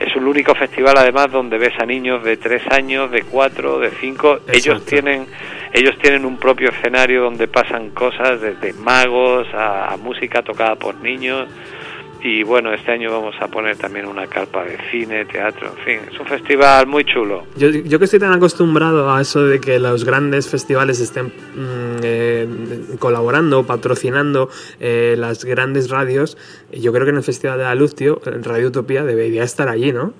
es 0.00 0.16
un 0.16 0.26
único 0.26 0.52
festival 0.56 0.94
además 0.96 1.30
donde 1.30 1.58
ves 1.58 1.74
a 1.78 1.86
niños 1.86 2.24
de 2.24 2.36
tres 2.38 2.62
años 2.70 3.10
de 3.12 3.22
cuatro 3.22 3.78
de 3.78 3.90
cinco 4.00 4.40
ellos 4.48 4.78
Exacto. 4.78 4.84
tienen 4.86 5.26
ellos 5.72 5.96
tienen 5.98 6.24
un 6.24 6.36
propio 6.36 6.70
escenario 6.70 7.22
donde 7.22 7.46
pasan 7.46 7.90
cosas 7.90 8.40
desde 8.40 8.72
magos 8.72 9.46
a, 9.54 9.96
música 10.02 10.42
tocada 10.42 10.76
por 10.76 10.96
niños. 10.96 11.48
Y 12.22 12.42
bueno 12.42 12.70
este 12.74 12.92
año 12.92 13.10
vamos 13.10 13.34
a 13.40 13.48
poner 13.48 13.78
también 13.78 14.04
una 14.04 14.26
carpa 14.26 14.62
de 14.62 14.76
cine 14.90 15.24
teatro 15.24 15.72
en 15.74 15.84
fin. 15.84 16.00
Es 16.12 16.20
un 16.20 16.26
festival 16.26 16.86
muy 16.86 17.04
chulo. 17.04 17.46
Yo, 17.56 17.70
yo 17.70 17.98
que 17.98 18.04
estoy 18.04 18.20
tan 18.20 18.34
acostumbrado 18.34 19.10
a 19.10 19.22
eso 19.22 19.42
de 19.44 19.58
que 19.58 19.78
los 19.78 20.04
grandes 20.04 20.46
festivales 20.50 21.00
estén 21.00 21.26
mm, 21.28 22.00
eh, 22.02 22.48
colaborando, 22.98 23.64
patrocinando 23.64 24.50
eh, 24.80 25.14
las 25.16 25.46
grandes 25.46 25.88
radios, 25.88 26.36
yo 26.72 26.92
creo 26.92 27.04
que 27.04 27.10
en 27.10 27.16
el 27.16 27.22
Festival 27.22 27.58
de 27.58 27.64
la 27.64 27.74
Luz, 27.74 27.94
tío, 27.94 28.20
Radio 28.24 28.68
Utopía 28.68 29.04
debería 29.04 29.42
estar 29.44 29.68
allí, 29.68 29.92
¿no? 29.92 30.12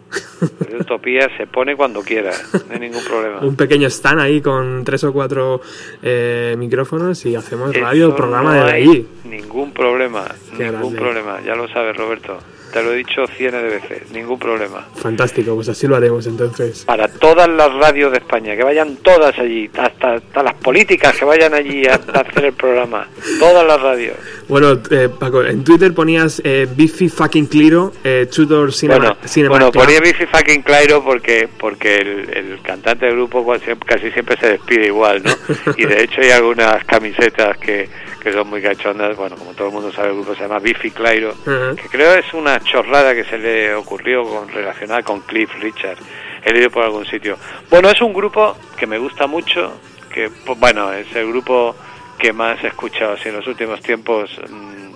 Radio 0.60 0.78
Utopía 0.80 1.28
se 1.36 1.46
pone 1.46 1.76
cuando 1.76 2.02
quiera, 2.02 2.32
no 2.68 2.74
hay 2.74 2.80
ningún 2.80 3.04
problema. 3.04 3.38
Un 3.42 3.56
pequeño 3.56 3.88
stand 3.88 4.20
ahí 4.20 4.40
con 4.40 4.84
tres 4.84 5.04
o 5.04 5.12
cuatro 5.12 5.60
eh, 6.02 6.54
micrófonos 6.58 7.24
y 7.26 7.36
hacemos 7.36 7.74
Eso 7.74 7.84
radio, 7.84 8.16
programa 8.16 8.54
no 8.54 8.64
desde 8.64 8.72
hay 8.76 8.82
allí. 8.82 9.08
Ningún 9.24 9.72
problema, 9.72 10.24
Qué 10.56 10.64
ningún 10.64 10.94
grande. 10.94 10.98
problema, 10.98 11.40
ya 11.42 11.54
lo 11.54 11.68
sabes 11.68 11.96
Roberto, 11.96 12.38
te 12.72 12.82
lo 12.82 12.92
he 12.92 12.96
dicho 12.96 13.26
cientos 13.36 13.62
de 13.62 13.68
veces, 13.68 14.10
ningún 14.12 14.38
problema. 14.38 14.86
Fantástico, 14.96 15.54
pues 15.54 15.68
así 15.68 15.86
lo 15.86 15.96
haremos 15.96 16.26
entonces. 16.26 16.84
Para 16.84 17.08
todas 17.08 17.48
las 17.48 17.72
radios 17.74 18.12
de 18.12 18.18
España, 18.18 18.56
que 18.56 18.62
vayan 18.62 18.96
todas 18.96 19.38
allí, 19.38 19.70
hasta, 19.76 20.14
hasta 20.14 20.42
las 20.42 20.54
políticas 20.54 21.16
que 21.16 21.24
vayan 21.24 21.54
allí 21.54 21.86
a, 21.86 21.94
a 21.94 22.20
hacer 22.20 22.46
el 22.46 22.52
programa, 22.52 23.08
todas 23.38 23.66
las 23.66 23.80
radios. 23.80 24.16
Bueno, 24.48 24.80
eh, 24.90 25.08
Paco, 25.08 25.44
en 25.44 25.62
Twitter 25.62 25.94
ponías 25.94 26.42
eh, 26.44 26.66
Biffy 26.74 27.08
fucking 27.08 27.46
Cliro, 27.46 27.92
eh, 28.02 28.28
Tudor 28.34 28.72
Cinema, 28.72 28.98
bueno, 28.98 29.16
Cinema 29.24 29.50
bueno 29.50 29.70
Club. 29.70 29.84
ponía 29.84 30.00
Biffy 30.00 30.26
fucking 30.26 30.62
Clairo 30.62 31.04
porque 31.04 31.48
porque 31.58 31.98
el, 31.98 32.30
el 32.36 32.62
cantante 32.62 33.06
del 33.06 33.14
grupo 33.16 33.46
casi 33.86 34.10
siempre 34.10 34.36
se 34.38 34.48
despide 34.48 34.86
igual, 34.86 35.22
¿no? 35.22 35.30
Y 35.76 35.86
de 35.86 36.02
hecho 36.02 36.20
hay 36.20 36.30
algunas 36.30 36.84
camisetas 36.84 37.56
que, 37.58 37.88
que 38.20 38.32
son 38.32 38.48
muy 38.48 38.60
cachondas, 38.62 39.16
bueno, 39.16 39.36
como 39.36 39.52
todo 39.54 39.68
el 39.68 39.74
mundo 39.74 39.90
sabe, 39.92 40.08
el 40.08 40.14
grupo 40.14 40.34
se 40.34 40.42
llama 40.42 40.58
Biffy 40.58 40.90
Clyro, 40.90 41.34
Ajá. 41.46 41.74
que 41.76 41.88
creo 41.88 42.14
es 42.14 42.32
una 42.34 42.60
chorrada 42.60 43.14
que 43.14 43.24
se 43.24 43.38
le 43.38 43.74
ocurrió 43.74 44.24
con 44.24 44.48
relacionada 44.48 45.02
con 45.02 45.20
Cliff 45.20 45.50
Richard. 45.60 45.98
He 46.44 46.52
leído 46.52 46.70
por 46.70 46.84
algún 46.84 47.04
sitio. 47.06 47.36
Bueno, 47.68 47.90
es 47.90 48.00
un 48.00 48.12
grupo 48.12 48.56
que 48.76 48.86
me 48.86 48.98
gusta 48.98 49.26
mucho, 49.26 49.72
que 50.12 50.30
pues, 50.44 50.58
bueno, 50.58 50.92
es 50.92 51.14
el 51.14 51.28
grupo 51.28 51.74
que 52.18 52.32
más 52.32 52.62
he 52.62 52.68
escuchado 52.68 53.14
así 53.14 53.28
en 53.30 53.36
los 53.36 53.46
últimos 53.46 53.80
tiempos. 53.80 54.30
mm, 54.48 54.90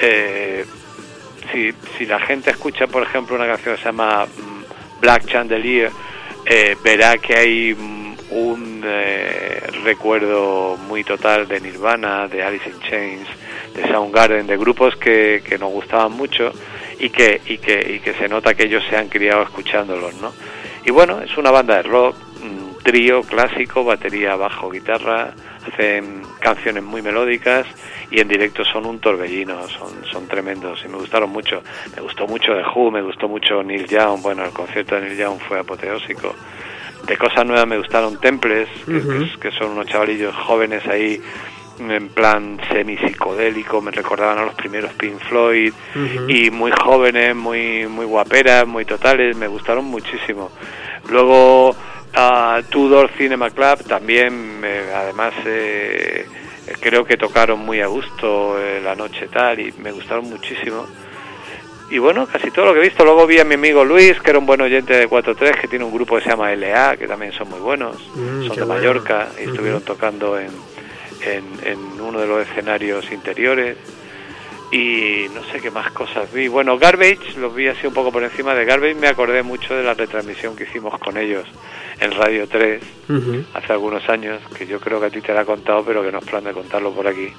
eh, 0.00 0.64
si, 1.52 1.72
si 1.98 2.06
la 2.06 2.18
gente 2.20 2.50
escucha, 2.50 2.86
por 2.86 3.02
ejemplo, 3.02 3.36
una 3.36 3.46
canción 3.46 3.76
que 3.76 3.80
se 3.82 3.86
llama 3.88 4.26
mm, 4.26 5.00
Black 5.00 5.26
Chandelier, 5.26 5.90
eh, 6.46 6.76
verá 6.82 7.18
que 7.18 7.34
hay 7.36 7.74
mm, 7.74 8.03
un 8.34 8.82
eh, 8.84 9.60
recuerdo 9.84 10.76
muy 10.88 11.04
total 11.04 11.46
de 11.46 11.60
Nirvana, 11.60 12.26
de 12.26 12.42
Alice 12.42 12.68
in 12.68 12.80
Chains, 12.80 13.28
de 13.74 13.88
Soundgarden, 13.88 14.46
de 14.46 14.56
grupos 14.56 14.96
que, 14.96 15.42
que 15.46 15.56
nos 15.56 15.70
gustaban 15.70 16.12
mucho 16.12 16.52
y 16.98 17.10
que, 17.10 17.40
y, 17.46 17.58
que, 17.58 17.94
y 17.96 18.00
que 18.00 18.12
se 18.14 18.28
nota 18.28 18.54
que 18.54 18.64
ellos 18.64 18.82
se 18.90 18.96
han 18.96 19.08
criado 19.08 19.42
escuchándolos, 19.42 20.14
¿no? 20.20 20.32
Y 20.84 20.90
bueno, 20.90 21.20
es 21.20 21.36
una 21.38 21.50
banda 21.50 21.76
de 21.76 21.82
rock, 21.84 22.16
mm, 22.42 22.82
trío 22.82 23.22
clásico, 23.22 23.84
batería, 23.84 24.34
bajo, 24.34 24.68
guitarra, 24.68 25.32
hacen 25.72 26.22
canciones 26.40 26.82
muy 26.82 27.02
melódicas 27.02 27.66
y 28.10 28.20
en 28.20 28.28
directo 28.28 28.64
son 28.64 28.84
un 28.84 28.98
torbellino, 28.98 29.66
son, 29.68 30.04
son 30.10 30.26
tremendos 30.26 30.82
y 30.84 30.88
me 30.88 30.96
gustaron 30.96 31.30
mucho. 31.30 31.62
Me 31.94 32.02
gustó 32.02 32.26
mucho 32.26 32.52
The 32.52 32.64
Who, 32.74 32.90
me 32.90 33.00
gustó 33.00 33.28
mucho 33.28 33.62
Neil 33.62 33.86
Young, 33.86 34.20
bueno, 34.22 34.44
el 34.44 34.50
concierto 34.50 34.96
de 34.96 35.02
Neil 35.02 35.18
Young 35.18 35.38
fue 35.38 35.60
apoteósico. 35.60 36.34
De 37.06 37.16
cosas 37.16 37.44
nuevas 37.44 37.66
me 37.66 37.78
gustaron 37.78 38.18
Temples, 38.18 38.68
que, 39.40 39.50
son 39.52 39.72
unos 39.72 39.86
chavalillos 39.86 40.34
jóvenes 40.34 40.86
ahí 40.86 41.20
en 41.78 42.08
plan 42.08 42.58
semi-psicodélico, 42.70 43.82
me 43.82 43.90
recordaban 43.90 44.38
a 44.38 44.44
los 44.44 44.54
primeros 44.54 44.92
Pink 44.94 45.18
Floyd 45.18 45.72
y 46.28 46.50
muy 46.50 46.70
jóvenes, 46.70 47.34
muy 47.34 47.86
muy 47.88 48.06
guaperas, 48.06 48.66
muy 48.66 48.84
totales, 48.84 49.36
me 49.36 49.48
gustaron 49.48 49.84
muchísimo. 49.84 50.50
Luego 51.10 51.74
Tudor 52.70 53.10
Cinema 53.18 53.50
Club 53.50 53.84
también, 53.88 54.62
además 54.94 55.34
eh, 55.46 56.26
creo 56.80 57.04
que 57.04 57.16
tocaron 57.16 57.60
muy 57.60 57.80
a 57.80 57.86
gusto 57.86 58.58
eh, 58.58 58.80
la 58.82 58.94
noche 58.94 59.28
tal 59.28 59.60
y 59.60 59.72
me 59.78 59.92
gustaron 59.92 60.28
muchísimo. 60.28 60.86
Y 61.90 61.98
bueno, 61.98 62.26
casi 62.26 62.50
todo 62.50 62.66
lo 62.66 62.72
que 62.74 62.80
he 62.80 62.82
visto. 62.82 63.04
Luego 63.04 63.26
vi 63.26 63.38
a 63.38 63.44
mi 63.44 63.54
amigo 63.54 63.84
Luis, 63.84 64.18
que 64.20 64.30
era 64.30 64.38
un 64.38 64.46
buen 64.46 64.60
oyente 64.60 64.94
de 64.94 65.08
4.3, 65.08 65.60
que 65.60 65.68
tiene 65.68 65.84
un 65.84 65.92
grupo 65.92 66.16
que 66.16 66.22
se 66.22 66.30
llama 66.30 66.54
LA, 66.54 66.96
que 66.96 67.06
también 67.06 67.32
son 67.32 67.50
muy 67.50 67.60
buenos. 67.60 67.96
Mm, 68.14 68.46
son 68.46 68.56
de 68.56 68.64
bueno. 68.64 68.66
Mallorca 68.66 69.28
y 69.38 69.44
estuvieron 69.44 69.82
tocando 69.82 70.38
en, 70.38 70.48
en, 71.22 71.44
en 71.64 72.00
uno 72.00 72.20
de 72.20 72.26
los 72.26 72.48
escenarios 72.48 73.10
interiores. 73.12 73.76
Y 74.74 75.28
no 75.32 75.44
sé 75.52 75.60
qué 75.60 75.70
más 75.70 75.92
cosas 75.92 76.32
vi. 76.32 76.48
Bueno, 76.48 76.76
Garbage 76.76 77.38
los 77.38 77.54
vi 77.54 77.68
así 77.68 77.86
un 77.86 77.94
poco 77.94 78.10
por 78.10 78.24
encima 78.24 78.56
de 78.56 78.64
Garbage, 78.64 78.96
me 78.96 79.06
acordé 79.06 79.44
mucho 79.44 79.72
de 79.72 79.84
la 79.84 79.94
retransmisión 79.94 80.56
que 80.56 80.64
hicimos 80.64 80.98
con 80.98 81.16
ellos 81.16 81.44
en 82.00 82.10
Radio 82.10 82.48
3 82.48 82.82
Ujú. 83.08 83.44
hace 83.54 83.72
algunos 83.72 84.08
años, 84.08 84.40
que 84.58 84.66
yo 84.66 84.80
creo 84.80 84.98
que 84.98 85.06
a 85.06 85.10
ti 85.10 85.20
te 85.20 85.32
la 85.32 85.42
he 85.42 85.44
contado, 85.44 85.84
pero 85.84 86.02
que 86.02 86.10
no 86.10 86.18
es 86.18 86.24
plan 86.24 86.42
de 86.42 86.52
contarlo 86.52 86.92
por 86.92 87.06
aquí, 87.06 87.32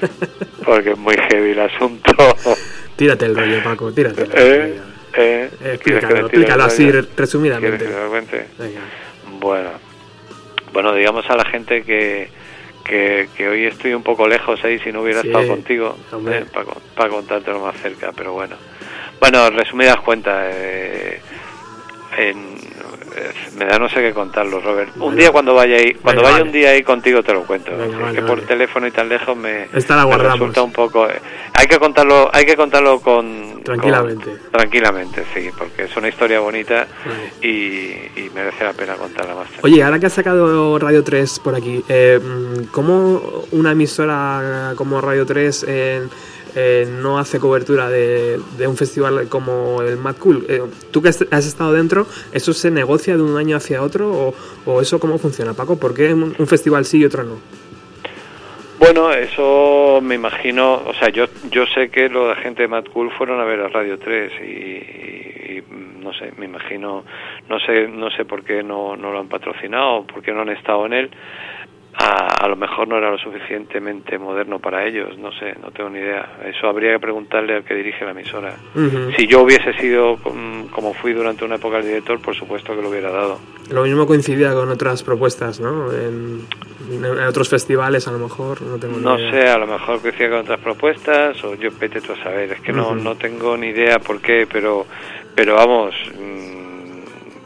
porque 0.66 0.90
es 0.90 0.98
muy 0.98 1.16
heavy 1.16 1.52
el 1.52 1.60
asunto. 1.60 2.12
Tírate 2.96 3.24
el 3.24 3.36
rollo, 3.36 3.62
Paco, 3.64 3.90
tírate 3.90 4.24
el 4.24 4.30
rollo. 4.30 4.42
Eh, 4.44 4.80
eh, 5.14 5.48
¿quieres 5.54 5.80
que 5.80 5.96
Explícalo, 5.96 6.26
explícalo 6.26 6.64
así 6.64 6.90
resumidamente. 6.90 7.88
Bueno, 9.40 9.70
bueno, 10.74 10.94
digamos 10.94 11.24
a 11.30 11.36
la 11.36 11.44
gente 11.46 11.84
que, 11.84 12.28
que, 12.84 13.28
que 13.36 13.48
hoy 13.48 13.64
estoy 13.66 13.94
un 13.94 14.02
poco 14.02 14.26
lejos 14.26 14.62
ahí, 14.64 14.78
si 14.80 14.92
no 14.92 15.02
hubiera 15.02 15.22
Sí, 15.22 15.28
estado 15.28 15.46
contigo, 15.48 15.96
hombre. 16.12 16.44
para, 16.96 17.08
contártelo 17.10 17.60
más 17.60 17.76
cerca, 17.80 18.12
pero 18.16 18.32
bueno. 18.32 18.56
Bueno, 19.20 19.50
resumidas 19.50 19.96
cuentas, 20.00 20.48
eh, 20.54 21.20
en- 22.18 22.56
eh, 22.56 22.61
me 23.58 23.64
da 23.66 23.78
no 23.78 23.88
sé 23.88 23.96
qué 24.00 24.12
contarlo, 24.12 24.60
Robert. 24.60 24.90
Bueno. 24.94 25.06
un 25.06 25.16
día 25.16 25.30
cuando 25.30 25.54
vaya 25.54 25.76
ahí, 25.76 25.94
cuando 25.94 26.22
vaya 26.22 26.34
vale. 26.38 26.44
un 26.46 26.52
día 26.52 26.70
ahí 26.70 26.82
contigo 26.82 27.22
te 27.22 27.32
lo 27.32 27.44
cuento. 27.44 27.70
Venga, 27.72 27.96
es 27.96 28.00
vale, 28.00 28.14
que 28.16 28.22
por 28.22 28.40
teléfono 28.42 28.86
y 28.86 28.90
tan 28.90 29.08
lejos 29.08 29.36
me, 29.36 29.68
Esta 29.74 29.96
la 29.96 30.02
me 30.02 30.06
guardamos. 30.08 30.38
resulta 30.38 30.62
un 30.62 30.72
poco. 30.72 31.08
eh, 31.08 31.20
hay 31.54 31.66
que 31.66 31.78
contarlo, 31.78 32.30
hay 32.32 32.44
que 32.44 32.56
contarlo 32.56 33.00
con 33.00 33.62
Tranquilamente. 33.62 34.24
con- 34.30 34.50
tranquilamente, 34.50 35.24
sí, 35.34 35.50
porque 35.56 35.84
es 35.84 35.96
una 35.96 36.08
historia 36.08 36.40
bonita 36.40 36.86
y, 37.40 37.46
y 37.48 38.30
merece 38.34 38.64
la 38.64 38.72
pena 38.72 38.94
contarla 38.94 39.34
más. 39.34 39.48
tarde. 39.48 39.60
Oye, 39.62 39.82
ahora 39.82 39.98
que 39.98 40.06
has 40.06 40.12
sacado 40.12 40.78
Radio 40.78 41.04
3 41.04 41.38
por 41.40 41.54
aquí, 41.54 41.84
eh, 41.88 42.18
mm, 42.22 42.64
¿cómo 42.70 43.44
una 43.52 43.72
emisora 43.72 44.72
como 44.76 45.00
Radio 45.00 45.26
3 45.26 45.64
eh, 45.68 46.02
eh, 46.54 46.86
no 47.00 47.18
hace 47.18 47.38
cobertura 47.38 47.88
de, 47.88 48.38
un 48.66 48.76
festival 48.76 49.28
como 49.28 49.82
el 49.82 49.96
Mad 49.96 50.16
Cool? 50.16 50.44
Eh, 50.48 50.62
Tú 50.90 51.02
que 51.02 51.08
has 51.08 51.46
estado 51.46 51.72
dentro, 51.72 52.06
¿eso 52.32 52.52
se 52.52 52.70
negocia 52.70 53.16
de 53.16 53.22
un 53.22 53.36
año 53.36 53.56
hacia 53.56 53.82
otro 53.82 54.34
o, 54.66 54.80
eso 54.80 54.98
cómo 55.00 55.18
funciona, 55.18 55.54
Paco? 55.54 55.78
¿Por 55.78 55.94
qué 55.94 56.12
un 56.14 56.46
festival 56.46 56.84
sí 56.84 56.98
y 56.98 57.04
otro 57.04 57.24
no? 57.24 57.38
Bueno, 58.78 59.12
eso 59.12 60.00
me 60.02 60.16
imagino, 60.16 60.74
o 60.74 60.92
sea, 60.94 61.08
yo 61.08 61.26
yo 61.50 61.64
sé 61.66 61.88
que 61.88 62.08
los 62.08 62.28
de 62.36 62.42
gente 62.42 62.62
de 62.62 62.68
Mad 62.68 62.84
Cool 62.92 63.12
fueron 63.12 63.40
a 63.40 63.44
ver 63.44 63.60
a 63.60 63.68
Radio 63.68 63.96
3 63.98 64.32
y, 64.40 64.44
y- 64.44 65.28
y, 65.52 65.62
no 66.02 66.12
sé, 66.14 66.32
me 66.36 66.46
imagino, 66.46 67.04
no 67.48 67.60
sé 67.60 67.86
no 67.86 68.10
sé 68.10 68.24
por 68.24 68.42
qué 68.42 68.62
no, 68.64 68.96
no 68.96 69.12
lo 69.12 69.20
han 69.20 69.28
patrocinado, 69.28 70.04
por 70.04 70.22
qué 70.22 70.32
no 70.32 70.40
han 70.42 70.48
estado 70.48 70.84
en 70.86 70.94
él. 70.94 71.10
A, 71.94 72.44
a 72.44 72.48
lo 72.48 72.56
mejor 72.56 72.88
no 72.88 72.96
era 72.96 73.10
lo 73.10 73.18
suficientemente 73.18 74.18
moderno 74.18 74.58
para 74.58 74.86
ellos, 74.86 75.18
no 75.18 75.30
sé, 75.32 75.54
no 75.62 75.70
tengo 75.72 75.90
ni 75.90 75.98
idea. 75.98 76.38
Eso 76.46 76.66
habría 76.66 76.92
que 76.94 77.00
preguntarle 77.00 77.56
al 77.56 77.64
que 77.64 77.74
dirige 77.74 78.04
la 78.04 78.12
emisora. 78.12 78.54
Si 79.16 79.26
yo 79.26 79.42
hubiese 79.42 79.74
sido 79.74 80.16
com- 80.16 80.68
como 80.68 80.94
fui 80.94 81.12
durante 81.12 81.44
una 81.44 81.56
época 81.56 81.78
el 81.78 81.84
director, 81.84 82.18
por 82.20 82.34
supuesto 82.34 82.74
que 82.74 82.80
lo 82.82 82.88
hubiera 82.88 83.10
dado. 83.10 83.38
Lo 83.70 83.82
mismo 83.82 84.06
coincidía 84.06 84.54
con 84.54 84.70
otras 84.70 85.02
propuestas, 85.02 85.60
¿no? 85.60 85.92
En, 85.92 86.40
en 86.90 87.04
otros 87.26 87.48
festivales 87.50 88.08
a 88.08 88.12
lo 88.12 88.18
mejor, 88.18 88.62
no 88.62 88.78
tengo 88.78 88.96
ni 88.96 89.04
No 89.04 89.18
idea. 89.18 89.30
sé, 89.30 89.48
a 89.50 89.58
lo 89.58 89.66
mejor 89.66 90.00
coincidía 90.00 90.30
con 90.30 90.38
otras 90.40 90.60
propuestas 90.60 91.44
o 91.44 91.54
yo 91.56 91.68
vete 91.78 92.00
tú 92.00 92.12
a 92.14 92.16
saber. 92.24 92.52
Es 92.52 92.60
que 92.62 92.72
no, 92.72 92.94
no 92.94 93.16
tengo 93.16 93.54
ni 93.58 93.68
idea 93.68 93.98
por 93.98 94.20
qué, 94.22 94.46
pero, 94.50 94.86
pero 95.34 95.56
vamos, 95.56 95.94
mm, 96.18 96.61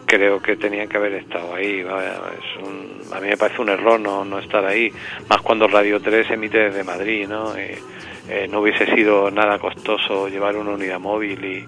creo 0.07 0.41
que 0.41 0.57
tenían 0.57 0.89
que 0.89 0.97
haber 0.97 1.15
estado 1.15 1.55
ahí. 1.55 1.81
es 1.81 2.65
un- 2.67 2.97
a 3.15 3.21
mí 3.21 3.29
me 3.29 3.37
parece 3.37 3.61
un 3.63 3.69
error 3.69 4.01
no, 4.01 4.25
no 4.25 4.39
estar 4.39 4.65
ahí, 4.65 4.91
más 5.29 5.41
cuando 5.43 5.69
Radio 5.69 6.01
3 6.01 6.31
emite 6.31 6.59
desde 6.59 6.85
Madrid, 6.85 7.27
¿no? 7.29 7.57
Eh, 7.57 7.79
eh, 8.29 8.49
no 8.51 8.61
hubiese 8.61 8.87
sido 8.95 9.31
nada 9.31 9.59
costoso 9.59 10.29
llevar 10.29 10.57
una 10.57 10.71
unidad 10.73 10.99
móvil 10.99 11.45
y, 11.45 11.65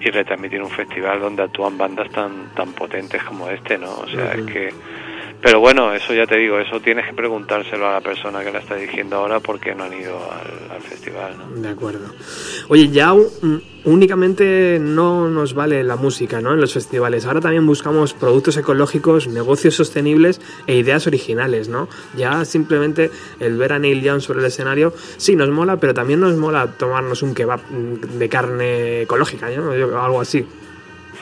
y 0.00 0.10
retransmitir 0.10 0.62
un 0.62 0.70
festival 0.70 1.20
donde 1.20 1.42
actúan 1.42 1.76
bandas 1.76 2.08
tan 2.10 2.54
tan 2.54 2.72
potentes 2.72 3.22
como 3.24 3.48
este, 3.50 3.76
¿no? 3.78 3.90
O 3.98 4.06
sea, 4.08 4.32
es 4.32 4.42
que 4.52 4.72
pero 5.42 5.60
bueno, 5.60 5.92
eso 5.94 6.12
ya 6.14 6.26
te 6.26 6.36
digo, 6.36 6.58
eso 6.58 6.80
tienes 6.80 7.06
que 7.06 7.14
preguntárselo 7.14 7.86
a 7.88 7.92
la 7.92 8.00
persona 8.00 8.42
que 8.44 8.50
la 8.50 8.58
está 8.58 8.74
dirigiendo 8.74 9.16
ahora 9.16 9.40
porque 9.40 9.74
no 9.74 9.84
han 9.84 9.92
ido 9.92 10.16
al, 10.32 10.70
al 10.76 10.82
festival, 10.82 11.34
¿no? 11.38 11.60
De 11.60 11.68
acuerdo. 11.68 12.06
Oye, 12.68 12.88
ya 12.88 13.14
únicamente 13.84 14.78
no 14.80 15.28
nos 15.28 15.54
vale 15.54 15.82
la 15.84 15.96
música, 15.96 16.40
¿no? 16.40 16.52
En 16.52 16.60
los 16.60 16.74
festivales. 16.74 17.24
Ahora 17.26 17.40
también 17.40 17.66
buscamos 17.66 18.12
productos 18.14 18.56
ecológicos, 18.56 19.28
negocios 19.28 19.74
sostenibles 19.76 20.40
e 20.66 20.74
ideas 20.76 21.06
originales, 21.06 21.68
¿no? 21.68 21.88
Ya 22.16 22.44
simplemente 22.44 23.10
el 23.40 23.56
ver 23.56 23.72
a 23.72 23.78
Neil 23.78 24.02
Young 24.02 24.20
sobre 24.20 24.40
el 24.40 24.46
escenario, 24.46 24.92
sí, 25.16 25.36
nos 25.36 25.50
mola, 25.50 25.76
pero 25.78 25.94
también 25.94 26.20
nos 26.20 26.36
mola 26.36 26.66
tomarnos 26.76 27.22
un 27.22 27.34
kebab 27.34 27.60
de 27.68 28.28
carne 28.28 29.02
ecológica, 29.02 29.48
¿no? 29.50 29.74
Yo- 29.76 29.98
Algo 30.00 30.20
así. 30.20 30.44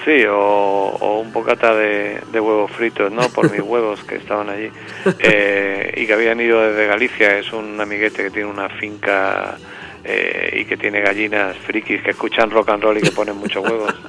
Sí, 0.07 0.25
o, 0.25 0.37
o 0.37 1.19
un 1.19 1.33
bocata 1.33 1.75
de, 1.75 2.21
de 2.31 2.39
huevos 2.39 2.71
fritos, 2.71 3.11
¿no? 3.11 3.29
Por 3.29 3.51
mis 3.51 3.61
huevos 3.61 4.05
que 4.05 4.15
estaban 4.17 4.49
allí. 4.49 4.71
Eh, 5.19 5.95
y 5.97 6.07
que 6.07 6.13
habían 6.13 6.41
ido 6.41 6.63
desde 6.63 6.87
Galicia. 6.87 7.39
Es 7.39 7.53
un 7.53 7.81
amiguete 7.81 8.23
que 8.23 8.31
tiene 8.31 8.49
una 8.49 8.69
finca 8.69 9.57
eh, 10.05 10.61
y 10.61 10.65
que 10.65 10.77
tiene 10.77 11.01
gallinas 11.01 11.57
frikis 11.59 12.03
que 12.03 12.11
escuchan 12.11 12.51
rock 12.51 12.71
and 12.71 12.83
roll 12.83 12.99
y 12.99 13.03
que 13.03 13.11
ponen 13.11 13.37
muchos 13.37 13.65
huevos. 13.65 13.95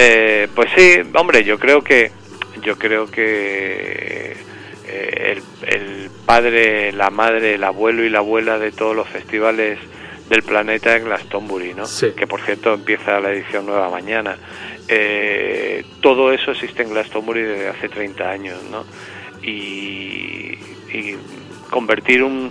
Eh, 0.00 0.48
pues 0.54 0.68
sí, 0.76 1.00
hombre, 1.14 1.42
yo 1.42 1.58
creo 1.58 1.82
que 1.82 2.12
yo 2.62 2.76
creo 2.76 3.10
que 3.10 4.36
eh, 4.86 5.32
el, 5.32 5.42
el 5.66 6.10
padre, 6.26 6.92
la 6.92 7.10
madre, 7.10 7.54
el 7.54 7.64
abuelo 7.64 8.04
y 8.04 8.10
la 8.10 8.18
abuela 8.18 8.58
de 8.58 8.70
todos 8.70 8.94
los 8.94 9.08
festivales 9.08 9.78
del 10.28 10.42
planeta 10.42 10.94
es 10.94 11.04
Glastonbury, 11.04 11.74
¿no? 11.74 11.86
Sí. 11.86 12.12
Que 12.14 12.26
por 12.26 12.42
cierto 12.42 12.74
empieza 12.74 13.18
la 13.18 13.32
edición 13.32 13.66
nueva 13.66 13.88
mañana. 13.88 14.36
Eh, 14.88 15.84
todo 16.00 16.32
eso 16.32 16.50
existe 16.52 16.82
en 16.82 16.90
Glastonbury 16.90 17.42
desde 17.42 17.68
hace 17.68 17.88
30 17.88 18.30
años, 18.30 18.58
¿no? 18.70 18.84
Y, 19.42 20.58
convertir 21.70 22.22
un, 22.22 22.50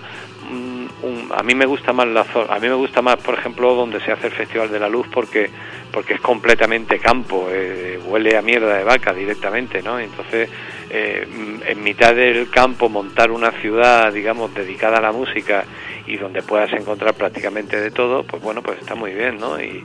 un- 0.52 0.90
un- 1.02 1.32
a 1.36 1.42
mí 1.42 1.56
me 1.56 1.66
gusta 1.66 1.92
más 1.92 2.08
la 2.08 2.24
zona, 2.26 2.54
a 2.54 2.60
mí 2.60 2.68
me 2.68 2.76
gusta 2.76 3.02
más, 3.02 3.18
por 3.18 3.34
ejemplo, 3.34 3.74
donde 3.74 4.00
se 4.02 4.12
hace 4.12 4.28
el 4.28 4.34
Festival 4.34 4.70
de 4.72 4.80
la 4.80 4.88
Luz 4.90 5.08
porque 5.12 5.50
porque 5.92 6.14
es 6.16 6.22
completamente 6.22 7.00
campo, 7.00 7.48
eh, 7.50 7.98
huele 8.06 8.38
a 8.38 8.42
mierda 8.42 8.78
de 8.78 8.84
vaca 8.84 9.14
directamente, 9.14 9.82
¿no? 9.82 10.00
Entonces, 10.00 10.50
eh, 10.90 11.26
en 11.66 11.84
mitad 11.84 12.14
del 12.14 12.50
campo 12.52 12.90
montar 12.90 13.32
una 13.32 13.52
ciudad, 13.52 14.12
digamos, 14.14 14.54
dedicada 14.54 14.98
a 14.98 15.02
la 15.02 15.12
música 15.14 15.64
y 16.06 16.18
donde 16.18 16.44
puedas 16.44 16.72
encontrar 16.74 17.14
prácticamente 17.16 17.80
de 17.80 17.90
todo, 17.90 18.24
pues 18.24 18.44
bueno, 18.44 18.62
pues 18.62 18.80
está 18.80 18.96
muy 18.96 19.14
bien, 19.14 19.38
¿no? 19.40 19.60
Y, 19.60 19.82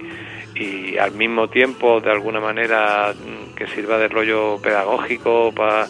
y 0.54 0.98
al 0.98 1.12
mismo 1.12 1.48
tiempo, 1.48 2.00
de 2.00 2.10
alguna 2.10 2.40
manera, 2.40 3.12
mm, 3.14 3.54
que 3.54 3.66
sirva 3.68 3.98
de 3.98 4.08
rollo 4.08 4.58
pedagógico 4.62 5.52
para 5.52 5.86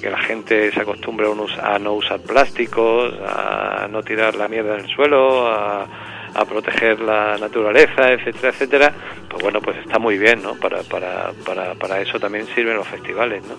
que 0.00 0.10
la 0.10 0.18
gente 0.22 0.72
se 0.72 0.80
acostumbre 0.80 1.26
a, 1.30 1.34
no 1.34 1.42
us- 1.42 1.58
a 1.58 1.78
no 1.78 1.92
usar 1.94 2.20
plásticos, 2.20 3.12
a 3.26 3.86
no 3.90 4.02
tirar 4.02 4.34
la 4.36 4.48
mierda 4.48 4.74
en 4.74 4.84
el 4.84 4.88
suelo, 4.94 5.46
a, 5.46 5.86
a 6.34 6.44
proteger 6.46 6.98
la 7.00 7.36
naturaleza, 7.38 8.10
etcétera, 8.10 8.48
etcétera, 8.48 8.92
pues 9.28 9.42
bueno, 9.42 9.60
pues 9.60 9.76
está 9.78 9.98
muy 9.98 10.16
bien, 10.18 10.42
¿no? 10.42 10.54
Para, 10.54 10.82
para, 10.82 11.32
para, 11.44 11.74
para 11.74 12.00
eso 12.00 12.18
también 12.18 12.46
sirven 12.54 12.76
los 12.76 12.88
festivales, 12.88 13.42
¿no? 13.46 13.54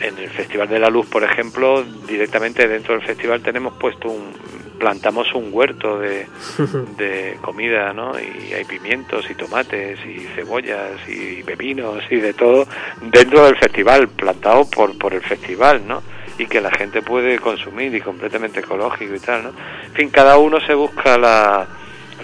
En 0.00 0.16
el 0.18 0.28
Festival 0.30 0.68
de 0.68 0.78
la 0.78 0.90
Luz, 0.90 1.06
por 1.08 1.24
ejemplo, 1.24 1.82
directamente 2.06 2.68
dentro 2.68 2.94
del 2.94 3.02
festival 3.04 3.40
tenemos 3.42 3.72
puesto 3.74 4.08
un, 4.08 4.32
plantamos 4.78 5.32
un 5.34 5.48
huerto 5.52 5.98
de, 5.98 6.26
de 6.96 7.38
comida, 7.40 7.92
¿no? 7.92 8.12
Y 8.18 8.52
hay 8.54 8.64
pimientos 8.64 9.28
y 9.30 9.34
tomates 9.34 9.98
y 10.06 10.20
cebollas 10.34 10.96
y 11.08 11.42
pepinos 11.42 12.02
y 12.10 12.16
de 12.16 12.32
todo 12.32 12.66
dentro 13.00 13.44
del 13.44 13.56
festival, 13.56 14.08
plantado 14.08 14.68
por, 14.70 14.96
por 14.98 15.14
el 15.14 15.22
festival, 15.22 15.86
¿no? 15.86 16.02
Y 16.38 16.46
que 16.46 16.60
la 16.60 16.70
gente 16.70 17.02
puede 17.02 17.38
consumir 17.38 17.94
y 17.94 18.00
completamente 18.00 18.60
ecológico 18.60 19.14
y 19.14 19.20
tal, 19.20 19.44
¿no? 19.44 19.48
En 19.86 19.92
fin, 19.94 20.10
cada 20.10 20.38
uno 20.38 20.60
se 20.60 20.74
busca 20.74 21.18
la, 21.18 21.66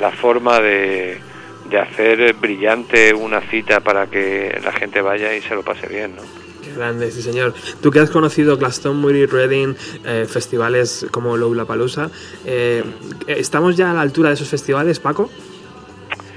la 0.01 0.11
forma 0.12 0.61
de, 0.61 1.19
de 1.69 1.79
hacer 1.79 2.35
brillante 2.35 3.12
una 3.12 3.40
cita 3.40 3.81
para 3.81 4.07
que 4.07 4.59
la 4.62 4.73
gente 4.73 5.01
vaya 5.01 5.35
y 5.35 5.40
se 5.43 5.55
lo 5.55 5.62
pase 5.62 5.88
bien, 5.88 6.14
¿no? 6.17 6.44
Grande, 6.77 7.11
sí 7.11 7.23
señor. 7.23 7.55
Tú 7.81 7.91
que 7.91 8.01
has 8.01 8.11
conocido 8.11 8.57
Glastonbury, 8.57 9.27
Reading, 9.27 9.75
eh, 10.05 10.27
festivales 10.29 11.07
como 11.11 11.37
Lollapalooza, 11.37 12.11
eh, 12.45 12.85
¿estamos 13.27 13.77
ya 13.77 13.91
a 13.91 13.95
la 13.95 14.01
altura 14.01 14.31
de 14.31 14.35
esos 14.35 14.49
festivales, 14.49 15.01
Paco? 15.01 15.31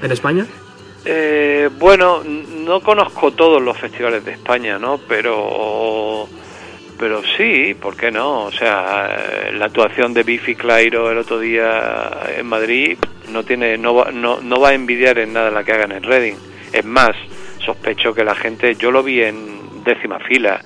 ¿En 0.02 0.12
España? 0.12 0.45
Eh, 1.06 1.69
bueno, 1.80 2.21
no 2.23 2.82
conozco 2.82 3.32
todos 3.32 3.62
los 3.62 3.78
festivales 3.78 4.26
de 4.26 4.32
España, 4.32 4.78
¿no? 4.78 5.00
Pero, 5.08 6.28
pero 7.00 7.21
sí, 7.38 7.73
¿por 7.73 7.95
qué 7.95 8.12
no? 8.12 8.43
O 8.45 8.52
sea, 8.52 9.17
eh, 9.47 9.54
la 9.54 9.65
actuación 9.67 10.13
de 10.13 10.23
Biffy 10.23 10.56
Clyro 10.56 11.10
el 11.10 11.17
otro 11.17 11.39
día 11.39 12.23
en 12.38 12.45
Madrid 12.45 12.97
no 13.32 13.43
tiene, 13.43 13.78
no 13.78 13.95
va, 13.95 14.12
no, 14.12 14.41
no 14.41 14.60
va 14.60 14.69
a 14.69 14.73
envidiar 14.73 15.17
en 15.19 15.34
nada 15.34 15.50
la 15.50 15.63
que 15.63 15.71
hagan 15.71 15.93
en 15.93 16.04
Reading. 16.04 16.36
Es 16.73 16.84
más, 16.84 17.15
sospecho 17.65 18.13
que 18.13 18.23
la 18.23 18.36
gente, 18.36 18.76
yo 18.76 18.91
lo 18.91 19.02
vi 19.02 19.21
en 19.23 19.57
décima 19.88 20.19
fila 20.19 20.60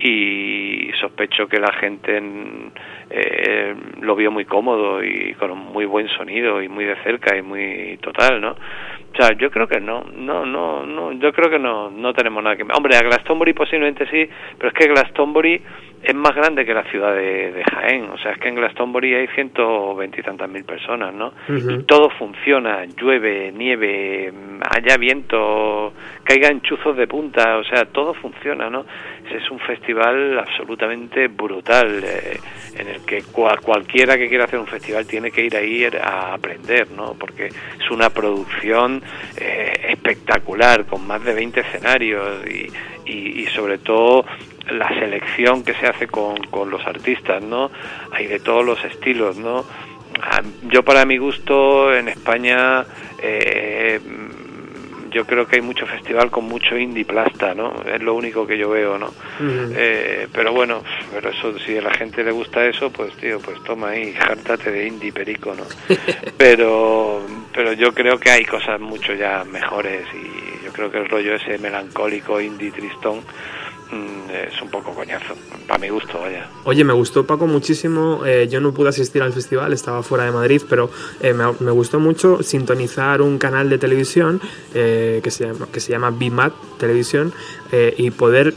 y 0.00 0.90
sospecho 1.00 1.46
que 1.46 1.60
la 1.60 1.72
gente 1.74 2.16
en, 2.16 2.72
eh, 3.14 3.74
lo 4.00 4.16
vio 4.16 4.30
muy 4.30 4.46
cómodo 4.46 5.04
y 5.04 5.34
con 5.34 5.50
un 5.50 5.72
muy 5.72 5.84
buen 5.84 6.08
sonido 6.08 6.62
y 6.62 6.68
muy 6.68 6.86
de 6.86 6.96
cerca 7.02 7.36
y 7.36 7.42
muy 7.42 7.98
total, 8.00 8.40
¿no? 8.40 8.52
O 8.52 9.14
sea, 9.14 9.36
yo 9.36 9.50
creo 9.50 9.68
que 9.68 9.78
no, 9.78 10.04
no, 10.16 10.46
no, 10.46 10.86
no, 10.86 11.12
yo 11.12 11.30
creo 11.34 11.50
que 11.50 11.58
no, 11.58 11.90
no 11.90 12.14
tenemos 12.14 12.42
nada 12.42 12.56
que... 12.56 12.62
Hombre, 12.62 12.96
a 12.96 13.02
Glastonbury 13.02 13.52
posiblemente 13.52 14.06
sí, 14.06 14.26
pero 14.56 14.68
es 14.70 14.74
que 14.74 14.88
Glastonbury 14.88 15.60
es 16.02 16.14
más 16.14 16.34
grande 16.34 16.64
que 16.64 16.74
la 16.74 16.82
ciudad 16.84 17.14
de, 17.14 17.52
de 17.52 17.62
Jaén, 17.62 18.10
o 18.10 18.18
sea, 18.18 18.32
es 18.32 18.38
que 18.38 18.48
en 18.48 18.56
Glastonbury 18.56 19.14
hay 19.14 19.28
ciento 19.28 19.94
veintitantas 19.94 20.48
mil 20.48 20.64
personas, 20.64 21.14
¿no? 21.14 21.32
Y 21.48 21.84
todo 21.84 22.10
funciona, 22.10 22.84
llueve, 22.86 23.52
nieve, 23.52 24.32
haya 24.68 24.96
viento, 24.96 25.92
caigan 26.24 26.60
chuzos 26.62 26.96
de 26.96 27.06
punta, 27.06 27.58
o 27.58 27.64
sea, 27.64 27.84
todo 27.84 28.14
funciona, 28.14 28.68
¿no? 28.68 28.84
Es 29.30 29.48
un 29.50 29.60
festival 29.60 30.38
absolutamente 30.38 31.28
brutal, 31.28 32.02
eh, 32.02 32.38
en 32.78 32.88
el 32.88 33.00
que 33.02 33.22
cual- 33.22 33.60
cualquiera 33.60 34.16
que 34.16 34.28
quiera 34.28 34.44
hacer 34.44 34.58
un 34.58 34.66
festival 34.66 35.06
tiene 35.06 35.30
que 35.30 35.44
ir 35.44 35.56
ahí 35.56 35.84
a 35.84 36.34
aprender, 36.34 36.90
¿no? 36.90 37.14
Porque 37.18 37.46
es 37.46 37.90
una 37.90 38.10
producción 38.10 39.02
eh, 39.36 39.72
espectacular, 39.90 40.86
con 40.86 41.06
más 41.06 41.22
de 41.24 41.34
20 41.34 41.60
escenarios 41.60 42.46
y, 42.46 42.66
y, 43.10 43.42
y 43.42 43.46
sobre 43.48 43.78
todo 43.78 44.24
la 44.70 44.88
selección 44.88 45.64
que 45.64 45.74
se 45.74 45.86
hace 45.86 46.06
con, 46.06 46.36
con 46.50 46.70
los 46.70 46.86
artistas, 46.86 47.42
¿no? 47.42 47.70
Hay 48.12 48.26
de 48.26 48.38
todos 48.40 48.64
los 48.64 48.82
estilos, 48.84 49.36
¿no? 49.36 49.64
Ah, 50.22 50.40
Yo 50.70 50.82
para 50.84 51.04
mi 51.04 51.16
gusto 51.18 51.92
en 51.94 52.08
España 52.08 52.84
eh, 53.20 53.98
yo 55.12 55.26
creo 55.26 55.46
que 55.46 55.56
hay 55.56 55.62
mucho 55.62 55.86
festival 55.86 56.30
con 56.30 56.44
mucho 56.44 56.76
indie 56.76 57.04
plasta, 57.04 57.54
¿no? 57.54 57.74
Es 57.84 58.00
lo 58.02 58.14
único 58.14 58.46
que 58.46 58.58
yo 58.58 58.70
veo, 58.70 58.98
¿no? 58.98 59.12
Eh, 59.40 60.28
pero 60.32 60.52
bueno, 60.52 60.82
pero 61.12 61.30
eso 61.30 61.58
si 61.58 61.76
a 61.76 61.82
la 61.82 61.92
gente 61.92 62.24
le 62.24 62.32
gusta 62.32 62.64
eso, 62.66 62.90
pues 62.90 63.14
tío, 63.16 63.40
pues 63.40 63.62
toma 63.64 63.90
ahí, 63.90 64.12
jártate 64.12 64.70
de 64.70 64.86
indie 64.86 65.12
perico, 65.12 65.54
¿no? 65.54 65.64
pero 66.36 67.24
pero 67.54 67.72
yo 67.72 67.92
creo 67.92 68.18
que 68.18 68.30
hay 68.30 68.44
cosas 68.44 68.80
mucho 68.80 69.14
ya 69.14 69.44
mejores 69.44 70.06
y 70.14 70.64
yo 70.64 70.72
creo 70.72 70.90
que 70.90 70.98
el 70.98 71.08
rollo 71.08 71.34
ese 71.34 71.58
melancólico 71.58 72.40
indie 72.40 72.70
tristón 72.70 73.20
es 73.92 74.62
un 74.62 74.70
poco 74.70 74.94
coñazo, 74.94 75.34
para 75.66 75.78
mi 75.78 75.88
gusto, 75.88 76.18
vaya. 76.20 76.48
Oye, 76.64 76.84
me 76.84 76.92
gustó 76.92 77.26
Paco 77.26 77.46
muchísimo. 77.46 78.24
eh, 78.24 78.48
yo 78.50 78.60
no 78.60 78.72
pude 78.72 78.88
asistir 78.88 79.22
al 79.22 79.32
festival, 79.32 79.72
estaba 79.72 80.02
fuera 80.02 80.24
de 80.24 80.32
Madrid, 80.32 80.62
pero 80.68 80.90
eh, 81.20 81.34
me, 81.34 81.70
gustó 81.70 82.00
mucho 82.00 82.42
sintonizar 82.42 83.20
un 83.20 83.38
canal 83.38 83.68
de 83.68 83.78
televisión 83.78 84.40
eh, 84.74 85.20
que, 85.22 85.30
se 85.30 85.46
llama, 85.46 85.68
que 85.72 85.80
se 85.80 85.92
llama 85.92 86.10
BMAT 86.10 86.52
Televisión 86.78 87.32
eh, 87.70 87.94
y 87.96 88.10
poder 88.10 88.54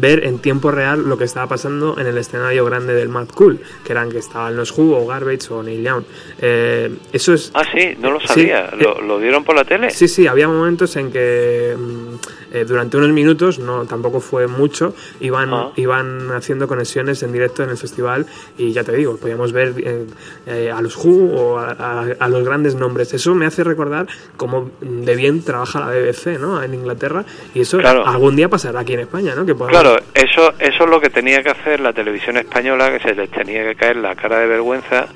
ver 0.00 0.24
en 0.24 0.38
tiempo 0.38 0.70
real 0.70 1.08
lo 1.08 1.16
que 1.18 1.24
estaba 1.24 1.46
pasando 1.48 1.98
en 1.98 2.06
el 2.06 2.18
escenario 2.18 2.64
grande 2.64 2.94
del 2.94 3.08
Mad 3.08 3.28
Cool, 3.34 3.58
que 3.84 3.92
eran 3.92 4.10
que 4.10 4.18
estaban 4.18 4.56
los 4.56 4.76
Who 4.76 4.96
o 4.96 5.06
Garbage 5.06 5.52
o 5.52 5.62
Neil 5.62 5.82
Young. 5.82 6.04
Eh, 6.40 6.94
eso 7.12 7.32
es... 7.34 7.50
Ah, 7.54 7.62
sí, 7.72 7.94
no 7.98 8.10
lo 8.12 8.20
Sí, 8.20 8.26
sabía. 8.28 8.66
eh, 8.66 8.76
¿Lo, 8.78 9.00
¿Lo 9.00 9.18
dieron 9.18 9.44
por 9.44 9.54
la 9.56 9.64
tele? 9.64 9.90
Sí, 9.90 10.08
sí, 10.08 10.26
había 10.26 10.48
momentos 10.48 10.94
en 10.96 11.10
que 11.10 11.74
mm, 11.78 12.14
eh, 12.56 12.64
durante 12.66 12.96
unos 12.96 13.10
minutos, 13.10 13.58
no 13.58 13.84
tampoco 13.86 14.20
fue 14.20 14.46
mucho, 14.46 14.94
iban, 15.20 15.52
Ah. 15.52 15.72
iban 15.76 16.30
haciendo 16.32 16.66
conexiones 16.68 17.22
en 17.22 17.32
directo 17.32 17.62
en 17.62 17.70
el 17.70 17.76
festival 17.76 18.26
y 18.58 18.72
ya 18.72 18.84
te 18.84 18.92
digo, 18.92 19.16
podíamos 19.16 19.52
ver 19.52 19.74
eh, 19.78 20.06
eh, 20.46 20.70
a 20.74 20.80
los 20.80 20.96
Who 20.96 21.34
o 21.34 21.58
a, 21.58 21.70
a- 21.72 22.06
a 22.18 22.28
los 22.28 22.44
grandes 22.44 22.74
nombres. 22.74 23.12
Eso 23.14 23.34
me 23.34 23.46
hace 23.46 23.64
recordar 23.64 24.06
cómo 24.36 24.70
de 24.80 25.14
bien 25.16 25.42
trabaja 25.42 25.80
la 25.80 25.86
BBC 25.90 26.38
¿no? 26.38 26.62
en 26.62 26.74
Inglaterra 26.74 27.24
y 27.54 27.60
eso 27.60 27.78
Claro. 27.78 28.06
algún 28.06 28.36
día 28.36 28.48
pasará 28.48 28.80
aquí 28.80 28.94
en 28.94 29.00
España, 29.00 29.34
¿no? 29.34 29.44
Que 29.46 29.54
podamos- 29.54 29.76
Claro, 29.84 30.02
eso, 30.14 30.54
eso 30.60 30.84
es 30.84 30.90
lo 30.90 30.98
que 30.98 31.10
tenía 31.10 31.42
que 31.42 31.50
hacer 31.50 31.78
la 31.78 31.92
televisión 31.92 32.38
española, 32.38 32.90
que 32.90 33.00
se 33.06 33.14
les 33.14 33.30
tenía 33.30 33.62
que 33.64 33.74
caer 33.74 33.96
la 33.96 34.14
cara 34.16 34.38
de 34.38 34.46
vergüenza 34.46 35.08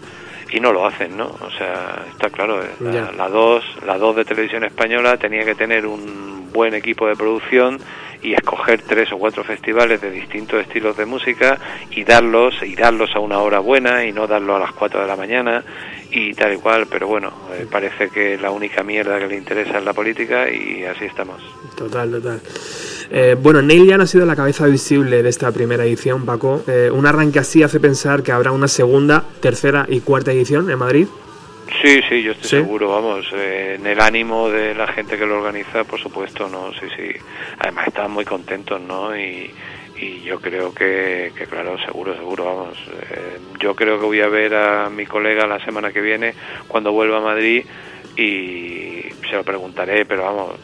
y 0.53 0.61
no 0.61 0.75
lo 0.75 0.87
hacen, 0.87 1.17
¿no? 1.17 1.25
O 1.25 1.51
sea, 1.57 2.05
está 2.11 2.29
claro, 2.29 2.63
eh, 2.63 2.69
la, 2.81 3.11
la 3.13 3.29
dos, 3.31 3.65
la 3.87 3.97
dos 3.97 4.15
de 4.17 4.27
televisión 4.27 4.65
española 4.65 5.17
tenía 5.17 5.47
que 5.47 5.55
tener 5.55 5.87
un 5.87 6.53
buen 6.53 6.75
equipo 6.75 7.07
de 7.07 7.17
producción 7.17 7.79
y 8.23 8.35
escoger 8.35 8.83
tres 8.83 9.11
o 9.13 9.19
cuatro 9.19 9.43
festivales 9.43 10.03
de 10.03 10.11
distintos 10.11 10.61
estilos 10.61 10.99
de 10.99 11.07
música 11.07 11.59
y 11.91 12.05
darlos 12.05 12.63
y 12.63 12.75
darlos 12.75 13.15
a 13.15 13.21
una 13.21 13.39
hora 13.39 13.61
buena 13.61 14.05
y 14.05 14.13
no 14.13 14.27
darlos 14.27 14.57
a 14.57 14.61
las 14.61 14.73
4 14.73 15.01
de 15.01 15.07
la 15.07 15.17
mañana 15.17 15.65
y 16.11 16.35
tal 16.35 16.55
y 16.55 16.57
cual, 16.59 16.87
pero 16.91 17.07
bueno, 17.07 17.33
eh, 17.53 17.67
parece 17.71 18.11
que 18.11 18.37
la 18.37 18.51
única 18.51 18.83
mierda 18.83 19.19
que 19.19 19.29
le 19.29 19.37
interesa 19.37 19.79
es 19.79 19.85
la 19.85 19.93
política 19.93 20.51
y 20.51 20.85
así 20.85 21.05
estamos. 21.05 21.41
Total, 21.77 22.11
total. 22.11 22.41
Eh, 23.11 23.37
bueno, 23.40 23.62
Neil 23.62 23.87
Young 23.87 24.03
ha 24.03 24.07
sido 24.07 24.27
la 24.27 24.37
cabeza 24.37 24.66
visible 24.66 25.23
de 25.23 25.29
esta 25.29 25.51
primera 25.51 25.85
edición, 25.85 26.27
Paco. 26.27 26.62
Eh, 26.66 26.90
un 26.92 27.07
arranque 27.07 27.38
así 27.38 27.62
hace 27.62 27.81
pensar 27.81 28.23
que 28.23 28.33
habrá 28.33 28.53
una 28.53 28.68
segunda, 28.68 29.25
tercera 29.40 29.87
y 29.88 30.01
cuarta 30.01 30.33
edición 30.33 30.71
en 30.71 30.79
Madrid. 30.79 31.07
Sí, 31.83 32.01
sí, 32.09 32.23
yo 32.23 32.33
estoy 32.33 32.49
¿Sí? 32.49 32.57
seguro, 32.57 32.88
vamos, 32.90 33.27
eh, 33.35 33.77
en 33.79 33.87
el 33.87 34.01
ánimo 34.01 34.49
de 34.49 34.75
la 34.75 34.87
gente 34.88 35.18
que 35.18 35.27
lo 35.27 35.38
organiza, 35.38 35.85
por 35.85 36.01
supuesto, 36.01 36.49
¿no? 36.49 36.73
Sí, 36.73 36.87
sí. 36.97 37.18
Además 37.59 37.88
están 37.88 38.11
muy 38.11 38.25
contentos, 38.25 38.81
¿no? 38.81 39.16
Y, 39.16 39.51
y 39.97 40.23
yo 40.23 40.40
creo 40.40 40.73
que, 40.73 41.33
que, 41.37 41.47
claro, 41.47 41.77
seguro, 41.85 42.14
seguro, 42.14 42.44
vamos. 42.44 42.79
Eh, 43.11 43.38
yo 43.61 43.75
creo 43.75 43.99
que 43.99 44.07
voy 44.07 44.21
a 44.21 44.29
ver 44.29 44.55
a 44.55 44.88
mi 44.90 45.07
colega 45.07 45.47
la 45.47 45.62
semana 45.64 45.92
que 45.92 46.01
viene, 46.01 46.35
cuando 46.66 46.92
vuelva 46.92 47.18
a 47.18 47.23
Madrid, 47.23 47.64
y 48.16 49.03
se 49.29 49.37
lo 49.37 49.44
preguntaré, 49.44 50.05
pero 50.05 50.25
vamos, 50.25 50.55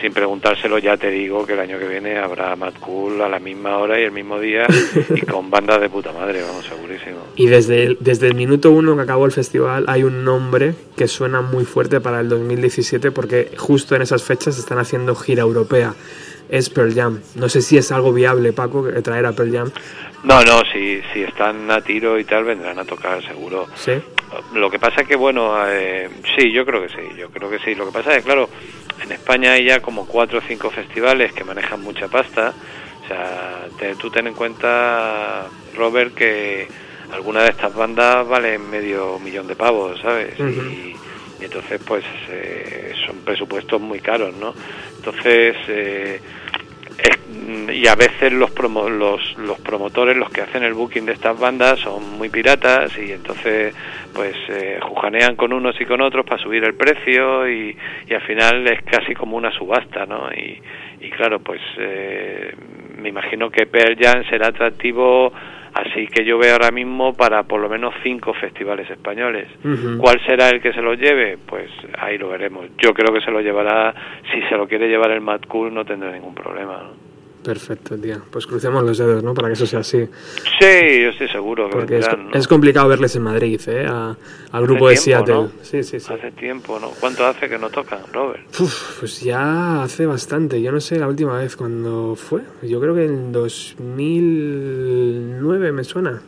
sin 0.00 0.12
preguntárselo 0.12 0.78
ya 0.78 0.96
te 0.96 1.10
digo 1.10 1.46
que 1.46 1.54
el 1.54 1.60
año 1.60 1.78
que 1.78 1.86
viene 1.86 2.18
habrá 2.18 2.54
Mad 2.56 2.74
Cool 2.80 3.20
a 3.22 3.28
la 3.28 3.38
misma 3.38 3.78
hora 3.78 3.98
y 3.98 4.04
el 4.04 4.12
mismo 4.12 4.38
día 4.38 4.66
y 5.14 5.20
con 5.22 5.50
bandas 5.50 5.80
de 5.80 5.88
puta 5.88 6.12
madre, 6.12 6.42
vamos, 6.42 6.66
segurísimo. 6.66 7.18
Y 7.36 7.46
desde 7.46 7.84
el, 7.84 7.98
desde 8.00 8.28
el 8.28 8.34
minuto 8.34 8.70
uno 8.70 8.96
que 8.96 9.02
acabó 9.02 9.26
el 9.26 9.32
festival 9.32 9.84
hay 9.88 10.02
un 10.02 10.24
nombre 10.24 10.74
que 10.96 11.08
suena 11.08 11.40
muy 11.40 11.64
fuerte 11.64 12.00
para 12.00 12.20
el 12.20 12.28
2017 12.28 13.10
porque 13.10 13.52
justo 13.56 13.94
en 13.94 14.02
esas 14.02 14.22
fechas 14.22 14.58
están 14.58 14.78
haciendo 14.78 15.14
gira 15.14 15.42
europea. 15.42 15.94
Es 16.48 16.70
Pearl 16.70 16.94
Jam. 16.94 17.20
No 17.34 17.48
sé 17.48 17.60
si 17.60 17.76
es 17.76 17.90
algo 17.90 18.12
viable, 18.12 18.52
Paco, 18.52 18.86
traer 19.02 19.26
a 19.26 19.32
Pearl 19.32 19.52
Jam. 19.52 19.70
No, 20.26 20.42
no, 20.42 20.62
si, 20.72 21.00
si 21.12 21.22
están 21.22 21.70
a 21.70 21.80
tiro 21.80 22.18
y 22.18 22.24
tal, 22.24 22.42
vendrán 22.44 22.78
a 22.80 22.84
tocar 22.84 23.24
seguro. 23.24 23.66
Sí. 23.76 23.92
Lo 24.54 24.68
que 24.68 24.78
pasa 24.80 25.02
es 25.02 25.08
que, 25.08 25.14
bueno, 25.14 25.54
eh, 25.68 26.08
sí, 26.36 26.50
yo 26.50 26.66
creo 26.66 26.82
que 26.82 26.88
sí, 26.88 26.96
yo 27.16 27.30
creo 27.30 27.48
que 27.48 27.60
sí. 27.60 27.76
Lo 27.76 27.86
que 27.86 27.92
pasa 27.92 28.10
es 28.10 28.16
que, 28.18 28.22
claro, 28.24 28.50
en 29.04 29.12
España 29.12 29.52
hay 29.52 29.64
ya 29.66 29.80
como 29.80 30.04
cuatro 30.06 30.40
o 30.40 30.42
cinco 30.48 30.68
festivales 30.70 31.32
que 31.32 31.44
manejan 31.44 31.80
mucha 31.80 32.08
pasta. 32.08 32.52
O 33.04 33.06
sea, 33.08 33.66
te- 33.78 33.94
tú 33.94 34.10
ten 34.10 34.26
en 34.26 34.34
cuenta, 34.34 35.46
Robert, 35.76 36.12
que 36.14 36.66
alguna 37.12 37.44
de 37.44 37.50
estas 37.50 37.72
bandas 37.72 38.26
valen 38.26 38.68
medio 38.68 39.20
millón 39.20 39.46
de 39.46 39.54
pavos, 39.54 40.00
¿sabes? 40.00 40.34
Y, 40.40 40.96
y 41.40 41.44
entonces, 41.44 41.80
pues, 41.86 42.04
eh, 42.30 42.94
son 43.06 43.18
presupuestos 43.20 43.80
muy 43.80 44.00
caros, 44.00 44.34
¿no? 44.34 44.52
Entonces, 44.96 45.54
eh, 45.68 46.20
y 47.72 47.86
a 47.88 47.94
veces 47.94 48.32
los, 48.32 48.54
promo- 48.54 48.88
los 48.88 49.36
los 49.38 49.60
promotores 49.60 50.16
los 50.16 50.30
que 50.30 50.40
hacen 50.42 50.62
el 50.62 50.74
booking 50.74 51.04
de 51.06 51.12
estas 51.12 51.38
bandas 51.38 51.78
son 51.80 52.16
muy 52.18 52.28
piratas 52.28 52.96
y 52.98 53.12
entonces 53.12 53.74
pues 54.14 54.34
eh, 54.48 54.78
jujanean 54.80 55.36
con 55.36 55.52
unos 55.52 55.78
y 55.80 55.84
con 55.84 56.00
otros 56.00 56.24
para 56.24 56.42
subir 56.42 56.64
el 56.64 56.74
precio 56.74 57.48
y, 57.48 57.76
y 58.08 58.14
al 58.14 58.22
final 58.22 58.66
es 58.68 58.82
casi 58.82 59.14
como 59.14 59.36
una 59.36 59.50
subasta 59.52 60.06
no 60.06 60.30
y, 60.32 60.60
y 61.00 61.10
claro 61.10 61.40
pues 61.40 61.60
eh, 61.78 62.54
me 62.98 63.08
imagino 63.10 63.50
que 63.50 63.66
Pearl 63.66 63.96
Jam 64.00 64.24
será 64.30 64.48
atractivo 64.48 65.32
así 65.76 66.06
que 66.06 66.24
yo 66.24 66.38
veo 66.38 66.52
ahora 66.52 66.70
mismo 66.70 67.12
para 67.14 67.42
por 67.42 67.60
lo 67.60 67.68
menos 67.68 67.94
cinco 68.02 68.32
festivales 68.34 68.88
españoles. 68.90 69.48
¿Cuál 69.98 70.20
será 70.26 70.48
el 70.48 70.60
que 70.60 70.72
se 70.72 70.80
lo 70.80 70.94
lleve? 70.94 71.38
Pues 71.38 71.70
ahí 71.98 72.18
lo 72.18 72.28
veremos. 72.28 72.66
Yo 72.78 72.92
creo 72.94 73.12
que 73.12 73.20
se 73.20 73.30
lo 73.30 73.40
llevará, 73.40 73.94
si 74.32 74.40
se 74.42 74.56
lo 74.56 74.66
quiere 74.66 74.88
llevar 74.88 75.10
el 75.10 75.20
Mad 75.20 75.42
Cool 75.48 75.72
no 75.72 75.84
tendrá 75.84 76.10
ningún 76.12 76.34
problema. 76.34 76.82
¿no? 76.82 77.15
Perfecto, 77.46 77.96
tío. 77.96 78.16
Pues 78.30 78.44
crucemos 78.46 78.82
los 78.82 78.98
dedos, 78.98 79.22
¿no? 79.22 79.32
Para 79.32 79.46
que 79.48 79.54
eso 79.54 79.66
sea 79.66 79.78
así. 79.80 80.08
Sí, 80.60 81.00
yo 81.02 81.10
estoy 81.10 81.28
seguro 81.28 81.68
que 81.68 81.76
Porque 81.76 81.98
es, 81.98 82.06
vendrán, 82.08 82.30
¿no? 82.30 82.36
es 82.38 82.48
complicado 82.48 82.88
verles 82.88 83.14
en 83.14 83.22
Madrid, 83.22 83.60
¿eh? 83.68 83.86
A- 83.88 84.16
al 84.50 84.62
grupo 84.64 84.88
Hace 84.88 85.10
de 85.12 85.16
tiempo, 85.16 85.26
Seattle. 85.26 85.44
¿no? 85.44 85.52
Sí, 85.62 85.82
sí, 85.84 86.00
sí. 86.00 86.12
Hace 86.12 86.32
tiempo, 86.32 86.80
¿no? 86.80 86.90
¿Cuánto 86.98 87.24
hace 87.24 87.48
que 87.48 87.56
no 87.56 87.70
tocan, 87.70 88.00
Robert? 88.12 88.42
Uf, 88.58 88.98
pues 88.98 89.20
ya 89.20 89.84
hace 89.84 90.06
bastante. 90.06 90.60
Yo 90.60 90.72
no 90.72 90.80
sé 90.80 90.98
la 90.98 91.06
última 91.06 91.38
vez 91.38 91.54
cuando 91.56 92.16
fue. 92.16 92.40
Yo 92.62 92.80
creo 92.80 92.94
que 92.96 93.04
en 93.04 93.30
2009 93.32 95.72
me 95.72 95.84
suena. 95.84 96.20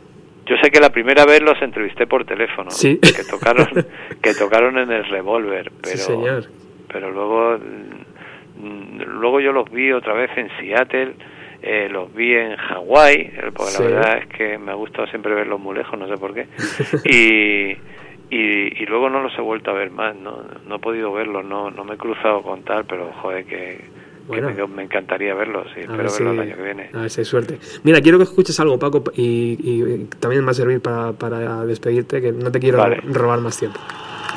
Yo 0.45 0.55
sé 0.63 0.71
que 0.71 0.79
la 0.79 0.89
primera 0.89 1.25
vez 1.25 1.41
los 1.41 1.61
entrevisté 1.61 2.07
por 2.07 2.25
teléfono. 2.25 2.71
Sí. 2.71 2.97
Que 2.99 3.23
tocaron, 3.29 3.67
que 4.21 4.33
tocaron 4.33 4.77
en 4.77 4.91
el 4.91 5.05
Revolver, 5.05 5.71
pero, 5.81 5.97
Sí, 5.97 6.03
señor. 6.03 6.45
pero 6.91 7.11
luego, 7.11 7.57
luego 8.59 9.39
yo 9.39 9.51
los 9.51 9.69
vi 9.71 9.91
otra 9.91 10.13
vez 10.13 10.29
en 10.37 10.49
Seattle, 10.59 11.13
eh, 11.61 11.87
los 11.91 12.13
vi 12.13 12.33
en 12.35 12.55
Hawái, 12.55 13.15
eh, 13.15 13.51
porque 13.55 13.71
Sí. 13.71 13.83
la 13.83 13.89
verdad 13.89 14.17
es 14.19 14.27
que 14.27 14.57
me 14.57 14.71
ha 14.71 14.75
gustado 14.75 15.07
siempre 15.07 15.33
verlos 15.33 15.59
muy 15.59 15.75
lejos, 15.75 15.97
no 15.99 16.07
sé 16.07 16.15
por 16.17 16.33
qué. 16.33 16.47
Y, 17.05 17.77
y, 18.35 18.83
y 18.83 18.85
luego 18.85 19.09
no 19.09 19.21
los 19.21 19.37
he 19.37 19.41
vuelto 19.41 19.71
a 19.71 19.73
ver 19.73 19.89
más, 19.91 20.15
no, 20.15 20.43
no 20.67 20.75
he 20.75 20.79
podido 20.79 21.11
verlos, 21.11 21.43
no, 21.45 21.71
no 21.71 21.83
me 21.83 21.95
he 21.95 21.97
cruzado 21.97 22.41
con 22.43 22.63
tal, 22.63 22.85
pero 22.85 23.11
joder, 23.21 23.45
que, 23.45 23.81
Bueno. 24.27 24.51
me, 24.51 24.67
me 24.67 24.83
encantaría 24.83 25.33
verlos 25.33 25.65
y 25.75 25.79
A 25.79 25.81
espero 25.83 25.97
ver 25.97 26.11
verlos 26.11 26.19
el 26.21 26.39
año 26.39 26.55
que 26.55 26.63
viene. 26.63 26.89
A 26.93 27.01
ver 27.01 27.09
si 27.09 27.21
hay 27.21 27.25
suerte. 27.25 27.57
Mira, 27.83 27.99
quiero 28.01 28.17
que 28.19 28.25
escuches 28.25 28.59
algo, 28.59 28.77
Paco, 28.77 29.03
y, 29.15 29.57
y 29.61 30.07
también 30.19 30.41
me 30.41 30.45
va 30.47 30.51
a 30.51 30.55
servir 30.55 30.81
para, 30.81 31.13
para 31.13 31.65
despedirte, 31.65 32.21
que 32.21 32.31
no 32.31 32.51
te 32.51 32.59
quiero 32.59 32.77
Vale. 32.77 33.01
robar 33.11 33.39
más 33.39 33.57
tiempo. 33.57 33.79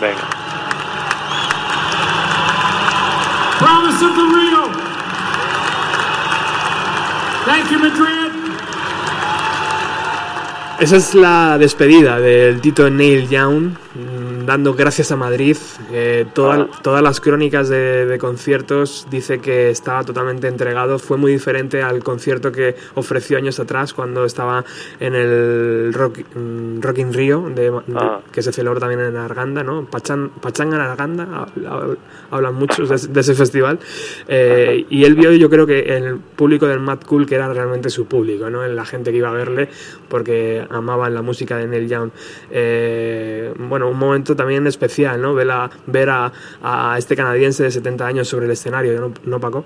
Venga. 0.00 0.51
Promise 3.62 4.02
of 4.02 4.12
the 4.16 4.26
Rio. 4.36 4.62
Thank 7.44 7.70
you, 7.70 7.78
Madrid. 7.78 8.32
Esa 10.80 10.96
es 10.96 11.14
la 11.14 11.58
despedida 11.58 12.18
del 12.18 12.60
Tito 12.60 12.90
Neil 12.90 13.28
Young, 13.28 13.76
dando 14.46 14.74
gracias 14.74 15.12
a 15.12 15.16
Madrid. 15.16 15.56
Eh, 15.92 16.26
toda- 16.34 16.68
todas 16.82 17.02
las 17.02 17.20
crónicas 17.20 17.68
de, 17.68 18.06
de 18.06 18.18
conciertos 18.18 19.06
dice 19.10 19.38
que 19.40 19.70
estaba 19.70 20.04
totalmente 20.04 20.48
entregado. 20.48 20.98
Fue 20.98 21.16
muy 21.16 21.32
diferente 21.32 21.82
al 21.82 22.02
concierto 22.02 22.52
que 22.52 22.74
ofreció 22.94 23.38
años 23.38 23.58
atrás 23.60 23.92
cuando 23.94 24.24
estaba 24.24 24.64
en 25.00 25.14
el 25.14 25.92
Rock, 25.92 26.20
mm, 26.34 26.80
Rock 26.80 26.98
in 26.98 27.12
Rio, 27.12 27.50
de- 27.54 27.70
de- 27.70 27.80
Ah. 27.96 28.20
que 28.32 28.42
se 28.42 28.52
celebró 28.52 28.80
también 28.80 29.00
en 29.00 29.16
Arganda, 29.16 29.62
¿no? 29.62 29.84
Pachan, 29.86 30.30
Pachanga 30.40 30.76
en 30.76 30.82
Arganda, 30.82 31.24
hab- 31.24 31.64
hab- 31.66 31.96
hablan 32.30 32.54
muchos 32.54 32.88
de, 32.88 33.12
de 33.12 33.20
ese 33.20 33.34
festival. 33.34 33.78
Eh, 34.28 34.86
y 34.90 35.04
él 35.04 35.14
vio, 35.14 35.32
yo 35.32 35.48
creo 35.50 35.66
que 35.66 35.80
el 35.96 36.16
público 36.18 36.66
del 36.66 36.80
Mad 36.80 37.00
Cool, 37.06 37.26
que 37.26 37.34
era 37.34 37.52
realmente 37.52 37.90
su 37.90 38.06
público, 38.06 38.50
¿no? 38.50 38.66
La 38.66 38.84
gente 38.84 39.10
que 39.10 39.18
iba 39.18 39.28
a 39.28 39.32
verle, 39.32 39.68
porque 40.08 40.66
amaban 40.70 41.14
la 41.14 41.22
música 41.22 41.56
de 41.56 41.66
Neil 41.66 41.88
Young. 41.88 42.10
Eh, 42.50 43.52
bueno, 43.58 43.88
un 43.88 43.98
momento 43.98 44.31
también 44.36 44.66
especial, 44.66 45.20
¿no? 45.20 45.34
Ver 45.34 45.50
a, 45.50 45.70
ver 45.86 46.08
a, 46.10 46.32
a 46.62 46.96
este 46.98 47.16
canadiense 47.16 47.62
de 47.62 47.70
70 47.70 48.06
años 48.06 48.28
sobre 48.28 48.46
el 48.46 48.52
escenario, 48.52 49.00
¿no, 49.00 49.12
¿No, 49.24 49.40
Paco? 49.40 49.64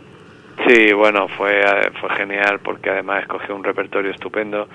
Sí, 0.67 0.93
bueno, 0.95 1.29
fue, 1.29 1.61
eh, 1.61 1.91
fue 2.01 2.09
genial 2.17 2.61
porque 2.63 2.89
además 2.91 3.23
escogió 3.23 3.55
un 3.55 3.63
repertorio 3.63 4.11
estupendo. 4.11 4.69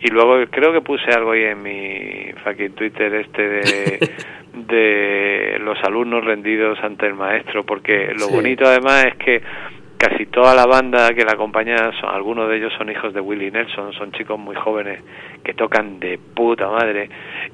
Y 0.00 0.08
luego 0.10 0.34
creo 0.50 0.72
que 0.72 0.80
puse 0.80 1.10
algo 1.12 1.30
ahí 1.30 1.44
en 1.44 1.62
mi 1.62 2.32
fucking 2.44 2.72
Twitter 2.72 3.14
este 3.14 3.42
de, 3.48 4.10
de 4.54 5.58
los 5.60 5.78
alumnos 5.84 6.24
rendidos 6.24 6.78
ante 6.82 7.06
el 7.06 7.14
maestro, 7.14 7.64
porque 7.64 8.12
lo 8.18 8.26
Sí. 8.26 8.34
bonito 8.34 8.64
además 8.66 9.06
es 9.06 9.14
que 9.16 9.42
casi 9.98 10.26
toda 10.26 10.54
la 10.54 10.64
banda 10.66 11.12
que 11.14 11.24
la 11.24 11.32
acompaña, 11.32 11.76
son, 12.00 12.10
algunos 12.10 12.48
de 12.48 12.56
ellos 12.56 12.72
son 12.78 12.90
hijos 12.90 13.12
de 13.12 13.20
Willie 13.20 13.50
Nelson, 13.50 13.92
son 13.92 14.12
chicos 14.12 14.38
muy 14.38 14.54
jóvenes 14.54 15.00
que 15.44 15.54
tocan 15.54 15.98
de 15.98 16.18
puta 16.18 16.68
madre. 16.68 17.08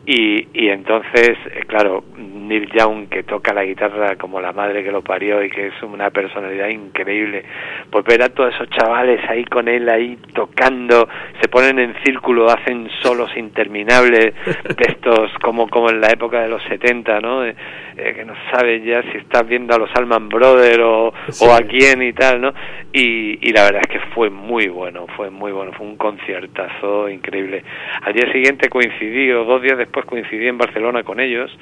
Y, 0.07 0.49
y 0.53 0.69
entonces, 0.69 1.31
eh, 1.51 1.65
claro, 1.67 2.05
Neil 2.17 2.69
Young 2.73 3.09
que 3.09 3.23
toca 3.23 3.55
la 3.55 3.65
guitarra 3.65 4.17
como 4.17 4.41
la 4.41 4.53
madre 4.53 4.85
que 4.85 4.93
lo 4.93 5.03
parió 5.03 5.43
y 5.43 5.49
que 5.49 5.69
es 5.69 5.83
una 5.83 6.11
personalidad 6.11 6.69
increíble, 6.69 7.45
pues 7.91 8.05
ver 8.05 8.23
a 8.23 8.29
todos 8.29 8.55
esos 8.55 8.69
chavales 8.71 9.21
ahí 9.29 9.45
con 9.45 9.67
él 9.69 9.89
ahí 9.89 10.19
tocando, 10.35 11.09
se 11.41 11.49
ponen 11.49 11.79
en 11.79 11.95
círculo, 12.05 12.51
hacen 12.51 12.89
solos 13.03 13.31
interminables 13.37 14.35
de 14.45 14.85
estos 14.87 15.33
como 15.43 15.69
como 15.69 15.89
en 15.89 16.01
la 16.01 16.09
época 16.09 16.43
de 16.43 16.49
los 16.49 16.63
70, 16.65 17.21
¿no? 17.21 17.45
Eh, 17.45 17.55
eh, 17.97 18.13
que 18.15 18.25
no 18.25 18.35
sabes 18.53 18.83
ya 18.85 19.03
si 19.13 19.19
estás 19.19 19.47
viendo 19.47 19.75
a 19.75 19.79
los 19.79 19.91
Alman 19.95 20.29
Brothers 20.29 20.81
o, 20.83 21.15
Sí. 21.29 21.45
o 21.49 21.53
a 21.55 21.61
quién 21.61 22.03
y 22.03 22.13
tal, 22.13 22.34
¿no? 22.39 22.53
Y, 22.93 23.53
la 23.53 23.65
verdad 23.65 23.83
es 23.83 23.89
que 23.89 24.01
fue 24.15 24.31
muy 24.31 24.67
bueno, 24.69 25.07
fue 25.17 25.31
muy 25.31 25.53
bueno, 25.53 25.73
fue 25.73 25.87
un 25.87 25.97
conciertazo 25.97 27.09
increíble. 27.09 27.63
Al 28.03 28.13
día 28.13 28.31
siguiente 28.33 28.69
coincidí, 28.69 29.31
o 29.31 29.45
dos 29.45 29.63
días 29.63 29.79
después 29.79 30.05
coincidí 30.07 30.49
en 30.49 30.59
Barcelona 30.59 31.05
con 31.05 31.21
ellos 31.21 31.57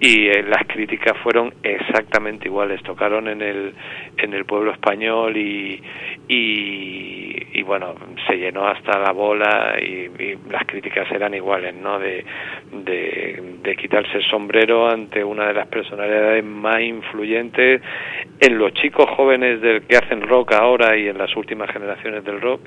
y 0.00 0.28
eh, 0.28 0.42
las 0.42 0.66
críticas 0.66 1.16
fueron 1.22 1.52
exactamente 1.62 2.48
iguales. 2.48 2.82
Tocaron 2.82 3.28
en 3.28 3.42
el, 3.42 3.74
en 4.16 4.34
el 4.34 4.44
pueblo 4.44 4.72
español 4.72 5.36
y, 5.36 5.82
y, 6.28 7.58
y, 7.58 7.62
bueno, 7.62 7.94
se 8.26 8.36
llenó 8.36 8.66
hasta 8.66 8.98
la 8.98 9.12
bola 9.12 9.76
y, 9.80 10.10
y 10.22 10.38
las 10.50 10.64
críticas 10.66 11.10
eran 11.12 11.34
iguales, 11.34 11.74
¿no? 11.74 11.98
De, 11.98 12.24
de, 12.72 13.42
de 13.62 13.76
quitarse 13.76 14.18
el 14.18 14.24
sombrero 14.24 14.88
ante 14.88 15.22
una 15.22 15.46
de 15.46 15.54
las 15.54 15.68
personalidades 15.68 16.44
más 16.44 16.80
influyentes 16.80 17.80
en 18.40 18.58
los 18.58 18.72
chicos 18.74 19.06
jóvenes 19.16 19.60
del 19.60 19.82
que 19.82 19.96
hacen 19.96 20.13
rock 20.22 20.52
ahora 20.52 20.96
y 20.96 21.08
en 21.08 21.18
las 21.18 21.34
últimas 21.36 21.70
generaciones 21.70 22.24
del 22.24 22.40
rock 22.40 22.60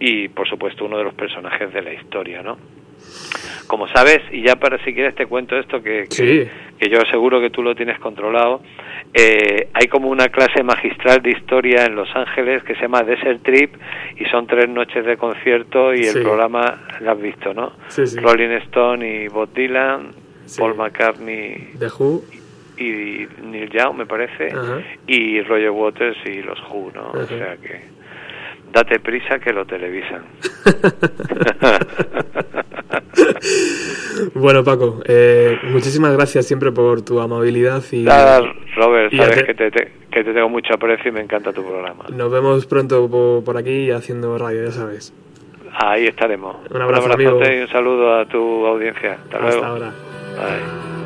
y 0.00 0.28
por 0.28 0.48
supuesto 0.48 0.84
uno 0.84 0.98
de 0.98 1.04
los 1.04 1.14
personajes 1.14 1.72
de 1.72 1.82
la 1.82 1.92
historia, 1.94 2.42
¿no? 2.42 2.58
Como 3.66 3.86
sabes, 3.88 4.20
y 4.32 4.42
ya 4.42 4.56
para 4.56 4.82
si 4.84 4.92
quieres 4.94 5.14
te 5.14 5.26
cuento 5.26 5.56
esto 5.56 5.82
que, 5.82 6.04
que, 6.04 6.10
Sí. 6.10 6.48
que 6.78 6.88
yo 6.90 7.00
seguro 7.10 7.40
que 7.40 7.50
tú 7.50 7.62
lo 7.62 7.74
tienes 7.74 7.98
controlado, 7.98 8.62
eh, 9.14 9.68
hay 9.74 9.86
como 9.88 10.08
una 10.08 10.28
clase 10.28 10.62
magistral 10.62 11.20
de 11.22 11.30
historia 11.30 11.84
en 11.84 11.94
Los 11.94 12.08
Ángeles 12.16 12.62
que 12.64 12.74
se 12.74 12.82
llama 12.82 13.02
Desert 13.02 13.42
Trip 13.42 13.74
y 14.16 14.24
son 14.26 14.46
tres 14.46 14.68
noches 14.68 15.04
de 15.04 15.16
concierto 15.16 15.92
y 15.94 16.04
Sí. 16.04 16.16
el 16.16 16.22
programa 16.24 16.86
lo 17.00 17.10
has 17.12 17.20
visto, 17.20 17.52
¿no? 17.54 17.72
Sí. 17.88 18.02
Rolling 18.20 18.56
Stone 18.68 19.06
y 19.24 19.28
Bob 19.28 19.52
Dylan. 19.52 20.12
Paul 20.56 20.76
McCartney 20.76 21.72
The 21.78 21.88
Who. 21.98 22.22
Y 22.78 23.28
Neil 23.42 23.70
Young, 23.70 23.96
me 23.96 24.06
parece, 24.06 24.48
y 25.06 25.40
Roger 25.42 25.70
Waters 25.70 26.16
y 26.26 26.42
los 26.42 26.58
Who, 26.70 26.92
¿no? 26.94 27.10
O 27.12 27.26
sea 27.26 27.56
que 27.56 27.80
date 28.72 29.00
prisa 29.00 29.38
que 29.38 29.52
lo 29.52 29.64
televisan. 29.66 30.22
Bueno, 34.34 34.64
Paco, 34.64 35.00
eh, 35.06 35.58
muchísimas 35.70 36.12
gracias 36.12 36.46
siempre 36.46 36.72
por 36.72 37.02
tu 37.02 37.20
amabilidad 37.20 37.82
y 37.92 38.02
Nada, 38.02 38.40
Robert, 38.76 39.12
y 39.12 39.16
sabes 39.16 39.42
que 39.44 39.54
te, 39.54 39.70
te- 39.70 39.92
que 40.10 40.24
te 40.24 40.32
tengo 40.32 40.48
mucho 40.48 40.74
aprecio 40.74 41.10
y 41.10 41.12
me 41.14 41.20
encanta 41.20 41.52
tu 41.52 41.62
programa. 41.64 42.04
nos 42.12 42.30
vemos 42.30 42.66
pronto 42.66 43.08
po- 43.08 43.42
por 43.44 43.56
aquí 43.56 43.90
haciendo 43.90 44.36
radio, 44.38 44.64
ya 44.64 44.72
sabes. 44.72 45.12
Ahí 45.80 46.06
estaremos. 46.06 46.56
Un 46.70 46.82
abrazo, 46.82 47.04
abrazote 47.06 47.44
amigo. 47.44 47.58
y 47.58 47.60
un 47.62 47.68
saludo 47.68 48.14
a 48.18 48.26
tu 48.26 48.66
audiencia. 48.66 49.18
Hasta, 49.24 49.38
luego. 49.38 49.54
Hasta 49.56 49.66
ahora. 49.68 49.90
Bye. 50.36 50.97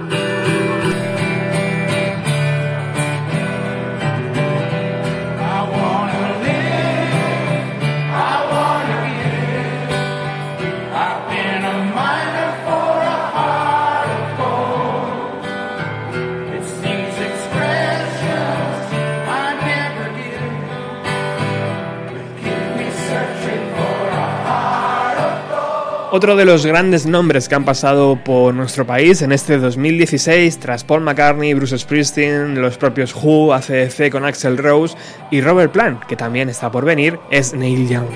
Otro 26.15 26.37
de 26.37 26.45
los 26.45 26.67
grandes 26.67 27.07
nombres 27.07 27.49
que 27.49 27.55
han 27.55 27.65
pasado 27.65 28.23
por 28.23 28.53
nuestro 28.53 28.87
país 28.87 29.23
en 29.23 29.33
este 29.33 29.57
2016, 29.57 30.59
tras 30.59 30.85
Paul 30.85 31.01
McCartney, 31.01 31.55
Bruce 31.55 31.79
Springsteen, 31.79 32.61
los 32.61 32.77
propios 32.77 33.15
Who, 33.15 33.55
ACDC 33.55 34.11
con 34.11 34.27
Axel 34.27 34.59
Rose 34.59 34.95
y 35.31 35.41
Robert 35.41 35.73
Plant, 35.73 36.05
que 36.05 36.15
también 36.15 36.51
está 36.51 36.71
por 36.71 36.85
venir, 36.85 37.19
es 37.31 37.55
Neil 37.55 37.89
Young. 37.89 38.09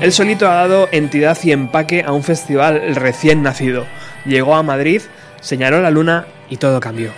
Él 0.00 0.10
solito 0.10 0.48
ha 0.48 0.54
dado 0.54 0.88
entidad 0.90 1.36
y 1.44 1.52
empaque 1.52 2.04
a 2.04 2.12
un 2.12 2.22
festival 2.22 2.94
recién 2.94 3.42
nacido. 3.42 3.84
Llegó 4.24 4.54
a 4.54 4.62
Madrid, 4.62 5.02
señaló 5.42 5.82
la 5.82 5.90
luna 5.90 6.24
y 6.48 6.56
todo 6.56 6.80
cambió. 6.80 7.10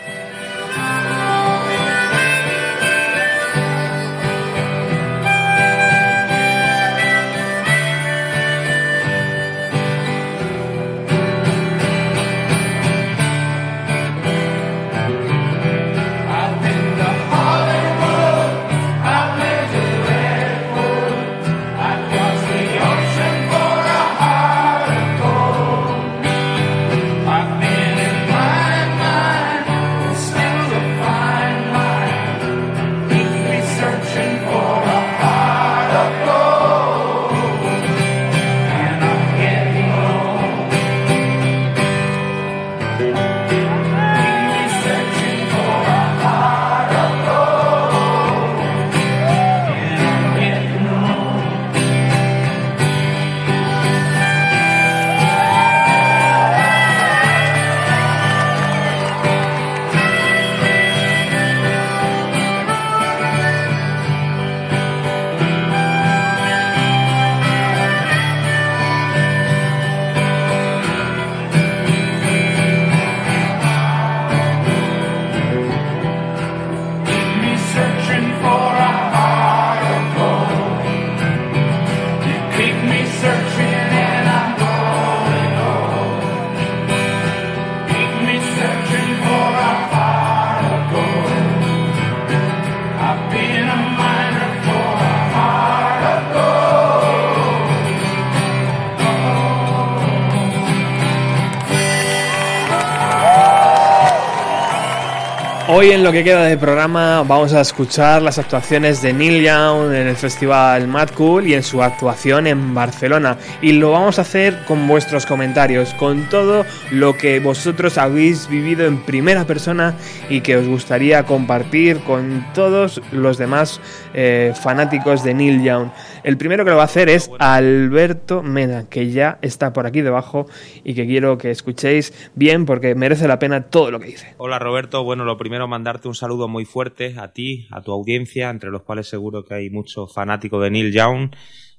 Hoy 105.81 105.93
en 105.93 106.05
lo 106.05 106.13
que 106.13 106.23
queda 106.23 106.45
de 106.45 106.59
programa 106.59 107.25
vamos 107.27 107.55
a 107.55 107.63
escuchar 107.63 108.21
las 108.21 108.39
actuaciones 108.39 109.01
de 109.01 109.15
Neil 109.15 109.43
Young 109.43 109.95
en 109.95 110.09
el 110.09 110.17
festival 110.17 110.87
Mad 110.87 111.09
Cool 111.17 111.47
y 111.47 111.55
en 111.55 111.63
su 111.63 111.83
actuación 111.83 112.47
en 112.47 112.75
Barcelona. 112.75 113.39
Y 113.63 113.73
lo 113.73 113.93
vamos 113.93 114.19
a 114.19 114.23
hacer 114.23 114.67
con 114.67 114.87
vuestros 114.87 115.25
comentarios, 115.25 115.95
con 115.95 116.29
todo 116.29 116.67
lo 116.91 117.17
que 117.17 117.41
vosotros 117.41 117.97
habéis 117.97 118.47
vivido 118.47 118.85
en 118.85 118.99
primera 118.99 119.47
persona 119.47 119.95
y 120.29 120.43
que 120.43 120.59
os 120.59 120.69
gustaría 120.69 121.25
compartir 121.25 122.01
con 122.01 122.47
todos 122.53 123.01
los 123.11 123.39
demás 123.39 123.81
eh, 124.13 124.53
fanáticos 124.63 125.25
de 125.25 125.33
Neil 125.33 125.63
Young. 125.63 125.89
El 126.23 126.37
primero 126.37 126.65
que 126.65 126.71
lo 126.71 126.77
va 126.77 126.83
a 126.83 126.87
hacer 126.87 127.09
es 127.09 127.31
Alberto 127.39 128.43
Mena, 128.43 128.89
que 128.91 129.11
ya 129.11 129.39
está 129.41 129.73
por 129.73 129.87
aquí 129.87 130.03
debajo 130.03 130.47
y 130.85 130.95
que 130.95 131.07
quiero 131.07 131.39
que 131.39 131.51
escuchéis 131.51 132.13
bien 132.35 132.67
porque 132.67 132.95
merece 132.95 133.27
la 133.27 133.39
pena 133.39 133.69
todo 133.69 133.91
lo 133.91 134.01
que 134.01 134.09
dice. 134.09 134.35
Hola 134.37 134.59
Roberto, 134.59 135.03
bueno, 135.03 135.25
lo 135.25 135.39
primero 135.39 135.67
mandarte 135.67 136.09
un 136.09 136.15
saludo 136.15 136.47
muy 136.47 136.67
fuerte 136.67 137.15
a 137.19 137.33
ti, 137.33 137.69
a 137.71 137.81
tu 137.81 137.93
audiencia, 137.93 138.51
entre 138.51 138.71
los 138.71 138.83
cuales 138.83 139.09
seguro 139.09 139.45
que 139.47 139.55
hay 139.55 139.71
muchos 139.71 140.13
fanáticos 140.13 140.63
de 140.63 140.71
Neil 140.71 140.93
Young, 140.93 141.31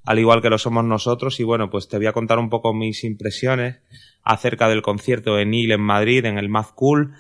al 0.05 0.17
igual 0.17 0.41
que 0.41 0.49
lo 0.49 0.57
somos 0.57 0.83
nosotros, 0.83 1.39
y 1.39 1.43
bueno, 1.43 1.69
pues 1.69 1.87
te 1.87 1.97
voy 1.97 2.07
a 2.07 2.13
contar 2.13 2.39
un 2.39 2.49
poco 2.49 2.73
mis 2.73 3.03
impresiones 3.03 3.77
acerca 4.23 4.69
del 4.69 4.81
concierto 4.81 5.35
de 5.35 5.45
Neil 5.45 5.71
en 5.71 5.81
Madrid, 5.81 6.25
en 6.25 6.39
el 6.39 6.49
Mad 6.49 6.67
Cool. 6.73 7.13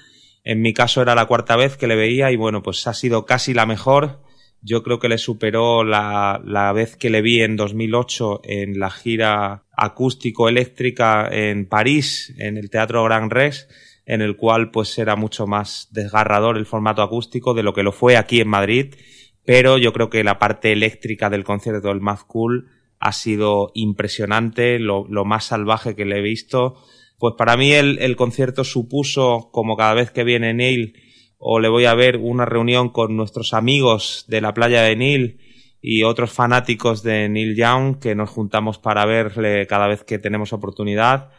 En 0.43 0.61
mi 0.61 0.73
caso 0.73 1.03
era 1.03 1.13
la 1.13 1.27
cuarta 1.27 1.55
vez 1.55 1.77
que 1.77 1.85
le 1.85 1.95
veía 1.95 2.31
y 2.31 2.35
bueno, 2.35 2.63
pues 2.63 2.87
ha 2.87 2.95
sido 2.95 3.27
casi 3.27 3.53
la 3.53 3.67
mejor 3.67 4.21
yo 4.61 4.83
creo 4.83 4.99
que 4.99 5.09
le 5.09 5.17
superó 5.17 5.83
la, 5.83 6.41
la 6.45 6.71
vez 6.71 6.95
que 6.95 7.09
le 7.09 7.21
vi 7.21 7.41
en 7.41 7.55
2008 7.55 8.41
en 8.43 8.79
la 8.79 8.89
gira 8.89 9.63
acústico-eléctrica 9.75 11.27
en 11.31 11.65
París, 11.65 12.33
en 12.37 12.57
el 12.57 12.69
Teatro 12.69 13.03
Grand 13.03 13.31
Rex, 13.31 13.67
en 14.05 14.21
el 14.21 14.35
cual 14.35 14.71
pues 14.71 14.97
era 14.99 15.15
mucho 15.15 15.47
más 15.47 15.87
desgarrador 15.91 16.57
el 16.57 16.65
formato 16.65 17.01
acústico 17.01 17.53
de 17.53 17.63
lo 17.63 17.73
que 17.73 17.83
lo 17.83 17.91
fue 17.91 18.17
aquí 18.17 18.39
en 18.39 18.47
Madrid, 18.47 18.95
pero 19.45 19.77
yo 19.77 19.93
creo 19.93 20.09
que 20.09 20.23
la 20.23 20.37
parte 20.37 20.71
eléctrica 20.71 21.29
del 21.29 21.43
concierto 21.43 21.87
del 21.87 22.01
Mad 22.01 22.19
Cool 22.27 22.69
ha 22.99 23.13
sido 23.13 23.71
impresionante, 23.73 24.77
lo, 24.77 25.07
lo 25.09 25.25
más 25.25 25.45
salvaje 25.45 25.95
que 25.95 26.05
le 26.05 26.19
he 26.19 26.21
visto. 26.21 26.77
Pues 27.17 27.33
para 27.35 27.57
mí 27.57 27.71
el, 27.73 27.97
el 27.99 28.15
concierto 28.15 28.63
supuso, 28.63 29.49
como 29.51 29.75
cada 29.75 29.95
vez 29.95 30.11
que 30.11 30.23
viene 30.23 30.53
Neil, 30.53 30.93
o 31.43 31.59
le 31.59 31.69
voy 31.69 31.85
a 31.85 31.95
ver 31.95 32.17
una 32.17 32.45
reunión 32.45 32.89
con 32.89 33.17
nuestros 33.17 33.55
amigos 33.55 34.25
de 34.27 34.41
la 34.41 34.53
playa 34.53 34.83
de 34.83 34.95
Neil 34.95 35.39
y 35.81 36.03
otros 36.03 36.31
fanáticos 36.31 37.01
de 37.01 37.27
Neil 37.29 37.55
Young 37.55 37.97
que 37.97 38.13
nos 38.13 38.29
juntamos 38.29 38.77
para 38.77 39.07
verle 39.07 39.65
cada 39.65 39.87
vez 39.87 40.03
que 40.03 40.19
tenemos 40.19 40.53
oportunidad 40.53 41.31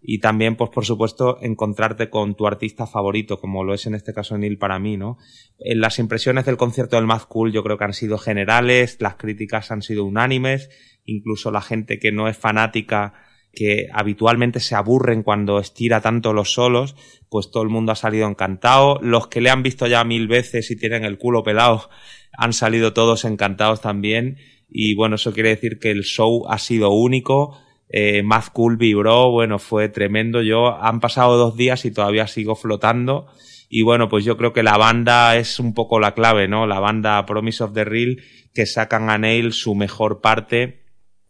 y 0.00 0.20
también 0.20 0.54
pues 0.54 0.70
por 0.70 0.84
supuesto 0.84 1.38
encontrarte 1.42 2.08
con 2.08 2.36
tu 2.36 2.46
artista 2.46 2.86
favorito 2.86 3.40
como 3.40 3.64
lo 3.64 3.74
es 3.74 3.84
en 3.86 3.96
este 3.96 4.14
caso 4.14 4.38
Neil 4.38 4.58
para 4.58 4.78
mí, 4.78 4.96
¿no? 4.96 5.18
En 5.58 5.80
las 5.80 5.98
impresiones 5.98 6.46
del 6.46 6.56
concierto 6.56 6.94
del 6.94 7.06
Mad 7.06 7.22
Cool 7.22 7.50
yo 7.50 7.64
creo 7.64 7.78
que 7.78 7.84
han 7.84 7.94
sido 7.94 8.16
generales, 8.16 8.98
las 9.00 9.16
críticas 9.16 9.72
han 9.72 9.82
sido 9.82 10.04
unánimes, 10.04 10.70
incluso 11.04 11.50
la 11.50 11.62
gente 11.62 11.98
que 11.98 12.12
no 12.12 12.28
es 12.28 12.36
fanática 12.36 13.14
que 13.58 13.88
habitualmente 13.92 14.60
se 14.60 14.76
aburren 14.76 15.24
cuando 15.24 15.58
estira 15.58 16.00
tanto 16.00 16.32
los 16.32 16.52
solos, 16.52 16.94
pues 17.28 17.50
todo 17.50 17.64
el 17.64 17.70
mundo 17.70 17.90
ha 17.90 17.96
salido 17.96 18.28
encantado. 18.28 19.00
Los 19.02 19.26
que 19.26 19.40
le 19.40 19.50
han 19.50 19.64
visto 19.64 19.88
ya 19.88 20.04
mil 20.04 20.28
veces 20.28 20.70
y 20.70 20.76
tienen 20.76 21.04
el 21.04 21.18
culo 21.18 21.42
pelado 21.42 21.90
han 22.36 22.52
salido 22.52 22.92
todos 22.92 23.24
encantados 23.24 23.80
también. 23.80 24.36
Y 24.70 24.94
bueno, 24.94 25.16
eso 25.16 25.32
quiere 25.32 25.48
decir 25.48 25.80
que 25.80 25.90
el 25.90 26.04
show 26.04 26.46
ha 26.48 26.60
sido 26.60 26.90
único. 26.90 27.58
Eh, 27.88 28.22
Cool 28.52 28.76
vibró, 28.76 29.32
bueno, 29.32 29.58
fue 29.58 29.88
tremendo. 29.88 30.40
Yo 30.40 30.80
han 30.80 31.00
pasado 31.00 31.36
dos 31.36 31.56
días 31.56 31.84
y 31.84 31.90
todavía 31.90 32.28
sigo 32.28 32.54
flotando. 32.54 33.26
Y 33.68 33.82
bueno, 33.82 34.08
pues 34.08 34.24
yo 34.24 34.36
creo 34.36 34.52
que 34.52 34.62
la 34.62 34.76
banda 34.76 35.36
es 35.36 35.58
un 35.58 35.74
poco 35.74 35.98
la 35.98 36.14
clave, 36.14 36.46
¿no? 36.46 36.68
La 36.68 36.78
banda 36.78 37.26
Promise 37.26 37.64
of 37.64 37.72
the 37.72 37.84
Real, 37.84 38.22
que 38.54 38.66
sacan 38.66 39.10
a 39.10 39.18
Neil 39.18 39.52
su 39.52 39.74
mejor 39.74 40.20
parte 40.20 40.87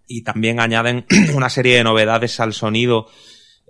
y 0.09 0.23
también 0.23 0.59
añaden 0.59 1.05
una 1.37 1.51
serie 1.51 1.77
de 1.77 1.85
novedades 1.85 2.41
al 2.41 2.53
sonido 2.53 3.07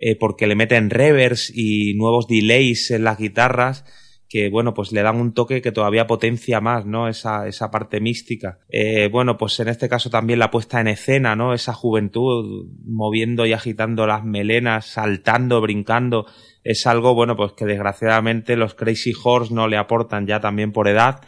eh, 0.01 0.17
porque 0.17 0.47
le 0.47 0.55
meten 0.55 0.91
revers 0.91 1.53
y 1.55 1.95
nuevos 1.95 2.29
delays 2.29 2.91
en 2.93 3.05
las 3.05 3.19
guitarras 3.19 3.85
que 4.29 4.51
bueno 4.51 4.75
pues 4.75 4.93
le 4.93 5.03
dan 5.03 5.17
un 5.17 5.33
toque 5.33 5.63
que 5.63 5.73
todavía 5.73 6.07
potencia 6.07 6.61
más 6.61 6.85
no 6.85 7.09
esa, 7.09 7.47
esa 7.49 7.71
parte 7.71 8.01
mística. 8.01 8.59
Eh, 8.69 9.09
bueno 9.11 9.37
pues 9.37 9.59
en 9.61 9.69
este 9.69 9.89
caso 9.89 10.11
también 10.11 10.39
la 10.39 10.51
puesta 10.51 10.81
en 10.81 10.89
escena 10.89 11.35
no 11.35 11.55
esa 11.55 11.73
juventud 11.73 12.67
moviendo 12.85 13.47
y 13.47 13.53
agitando 13.53 14.07
las 14.07 14.25
melenas 14.25 14.87
saltando 14.87 15.61
brincando 15.61 16.27
es 16.63 16.87
algo 16.87 17.15
bueno 17.15 17.37
pues 17.37 17.53
que 17.53 17.65
desgraciadamente 17.65 18.57
los 18.57 18.75
Crazy 18.75 19.13
Horse 19.21 19.55
no 19.55 19.67
le 19.67 19.79
aportan 19.79 20.27
ya 20.27 20.41
también 20.41 20.73
por 20.73 20.89
edad 20.89 21.21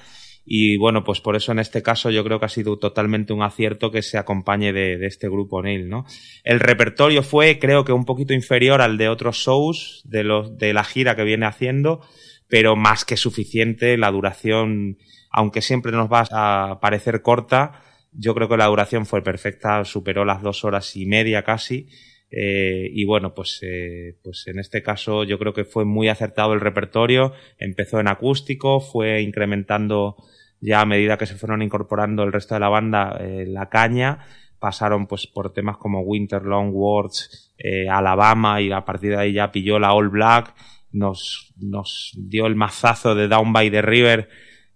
y 0.44 0.79
bueno, 0.79 1.05
pues 1.05 1.20
por 1.20 1.37
eso 1.37 1.53
en 1.53 1.59
este 1.59 1.83
caso 1.83 2.11
yo 2.11 2.24
creo 2.24 2.40
que 2.40 2.46
ha 2.46 2.50
sido 2.50 2.79
totalmente 2.79 3.33
un 3.33 3.42
acierto 3.42 3.90
que 3.90 4.03
se 4.03 4.18
acompañe 4.18 4.72
de, 4.72 5.07
este 5.07 5.29
grupo 5.29 5.62
Neil, 5.62 5.88
¿no? 5.88 6.07
El 6.44 6.61
repertorio 6.61 7.22
fue, 7.22 7.59
creo 7.59 7.85
que 7.85 7.92
un 7.92 8.05
poquito 8.05 8.33
inferior 8.33 8.81
al 8.81 8.96
de 8.96 9.09
otros 9.09 9.37
shows 9.37 10.03
de 10.05 10.24
los, 10.24 10.59
de 10.59 10.72
la 10.72 10.85
gira 10.85 11.14
que 11.14 11.24
viene 11.24 11.46
haciendo, 11.46 12.00
pero 12.48 12.74
más 12.74 13.05
que 13.05 13.16
suficiente. 13.16 13.96
La 13.96 14.11
duración, 14.11 14.98
aunque 15.31 15.62
siempre 15.62 15.92
nos 15.92 16.11
va 16.11 16.26
a 16.31 16.81
parecer 16.81 17.22
corta, 17.22 17.83
yo 18.12 18.35
creo 18.35 18.48
que 18.48 18.57
la 18.57 18.66
duración 18.66 19.07
fue 19.07 19.22
perfecta, 19.22 19.85
superó 19.85 20.24
las 20.24 20.42
dos 20.42 20.64
horas 20.64 20.96
y 20.96 21.07
media 21.07 21.44
casi. 21.44 21.88
Eh, 22.31 22.88
y 22.93 23.05
bueno, 23.05 23.35
pues, 23.35 23.59
eh, 23.62 24.16
pues 24.23 24.47
en 24.47 24.59
este 24.59 24.83
caso 24.83 25.25
yo 25.25 25.38
creo 25.38 25.53
que 25.53 25.64
fue 25.64 25.85
muy 25.85 26.09
acertado 26.09 26.53
el 26.53 26.61
repertorio. 26.61 27.33
Empezó 27.59 28.01
en 28.01 28.09
acústico, 28.09 28.81
fue 28.81 29.23
incrementando 29.23 30.16
ya 30.61 30.83
a 30.83 30.87
medida 30.87 31.16
que 31.16 31.27
se 31.27 31.37
fueron 31.37 31.62
incorporando 31.62 32.23
el 32.23 32.33
resto 32.33 32.55
de 32.55 32.61
la 32.61 32.69
banda 32.69 33.16
eh, 33.21 33.47
la 33.49 33.69
caña, 33.69 34.27
pasaron 34.59 35.07
pues 35.07 35.27
por 35.27 35.53
temas 35.53 35.79
como 35.79 36.01
Winter 36.01 36.43
Long 36.43 36.71
Words, 36.73 37.55
eh, 37.59 37.88
Alabama 37.88 38.61
y 38.61 38.71
a 38.71 38.85
partir 38.85 39.11
de 39.11 39.16
ahí 39.16 39.33
ya 39.33 39.51
pilló 39.51 39.79
la 39.79 39.95
All 39.95 40.11
Black, 40.11 40.55
nos, 40.93 41.53
nos 41.57 42.12
dio 42.16 42.47
el 42.47 42.57
mazazo 42.57 43.14
de 43.14 43.29
Down 43.29 43.53
by 43.53 43.71
the 43.71 43.83
River, 43.83 44.29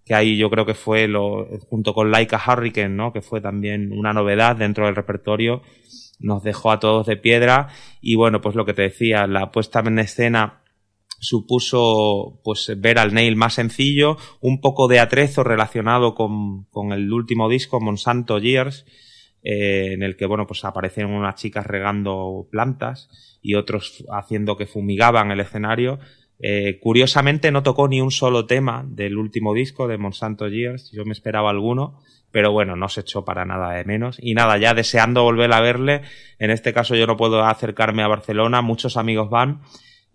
que 0.04 0.14
ahí 0.14 0.36
yo 0.36 0.50
creo 0.50 0.64
que 0.64 0.74
fue 0.74 1.06
lo, 1.06 1.46
junto 1.68 1.92
con 1.92 2.10
Laika 2.10 2.40
Hurricane, 2.46 2.94
¿no? 2.94 3.12
que 3.12 3.20
fue 3.20 3.40
también 3.40 3.92
una 3.92 4.12
novedad 4.12 4.56
dentro 4.56 4.86
del 4.86 4.96
repertorio, 4.96 5.62
nos 6.18 6.42
dejó 6.42 6.70
a 6.70 6.80
todos 6.80 7.06
de 7.06 7.16
piedra 7.16 7.68
y 8.00 8.14
bueno, 8.16 8.40
pues 8.40 8.54
lo 8.54 8.64
que 8.64 8.74
te 8.74 8.82
decía, 8.82 9.26
la 9.26 9.50
puesta 9.50 9.80
en 9.80 9.98
escena 9.98 10.62
supuso 11.20 12.40
pues 12.44 12.72
ver 12.76 12.98
al 12.98 13.14
Neil 13.14 13.36
más 13.36 13.54
sencillo, 13.54 14.16
un 14.40 14.60
poco 14.60 14.88
de 14.88 15.00
atrezo 15.00 15.42
relacionado 15.42 16.14
con, 16.14 16.64
con 16.64 16.92
el 16.92 17.12
último 17.12 17.48
disco, 17.48 17.80
Monsanto 17.80 18.38
Years, 18.38 18.84
eh, 19.42 19.92
en 19.92 20.02
el 20.02 20.16
que 20.16 20.26
bueno 20.26 20.46
pues 20.46 20.64
aparecieron 20.64 21.12
unas 21.12 21.34
chicas 21.34 21.66
regando 21.66 22.48
plantas 22.50 23.10
y 23.42 23.56
otros 23.56 24.04
haciendo 24.10 24.56
que 24.56 24.66
fumigaban 24.66 25.30
el 25.30 25.40
escenario. 25.40 25.98
Eh, 26.40 26.78
curiosamente 26.80 27.50
no 27.50 27.62
tocó 27.62 27.88
ni 27.88 28.00
un 28.00 28.10
solo 28.10 28.46
tema 28.46 28.84
del 28.88 29.16
último 29.16 29.54
disco 29.54 29.86
de 29.88 29.98
Monsanto 29.98 30.48
Years, 30.48 30.90
yo 30.92 31.04
me 31.04 31.12
esperaba 31.12 31.50
alguno, 31.50 32.00
pero 32.30 32.50
bueno, 32.52 32.74
no 32.74 32.88
se 32.88 33.02
echó 33.02 33.24
para 33.24 33.44
nada 33.44 33.72
de 33.72 33.84
menos. 33.84 34.16
Y 34.20 34.34
nada, 34.34 34.58
ya 34.58 34.74
deseando 34.74 35.22
volver 35.22 35.52
a 35.52 35.60
verle, 35.60 36.02
en 36.38 36.50
este 36.50 36.72
caso 36.72 36.96
yo 36.96 37.06
no 37.06 37.16
puedo 37.16 37.44
acercarme 37.44 38.02
a 38.02 38.08
Barcelona, 38.08 38.60
muchos 38.60 38.96
amigos 38.96 39.30
van, 39.30 39.62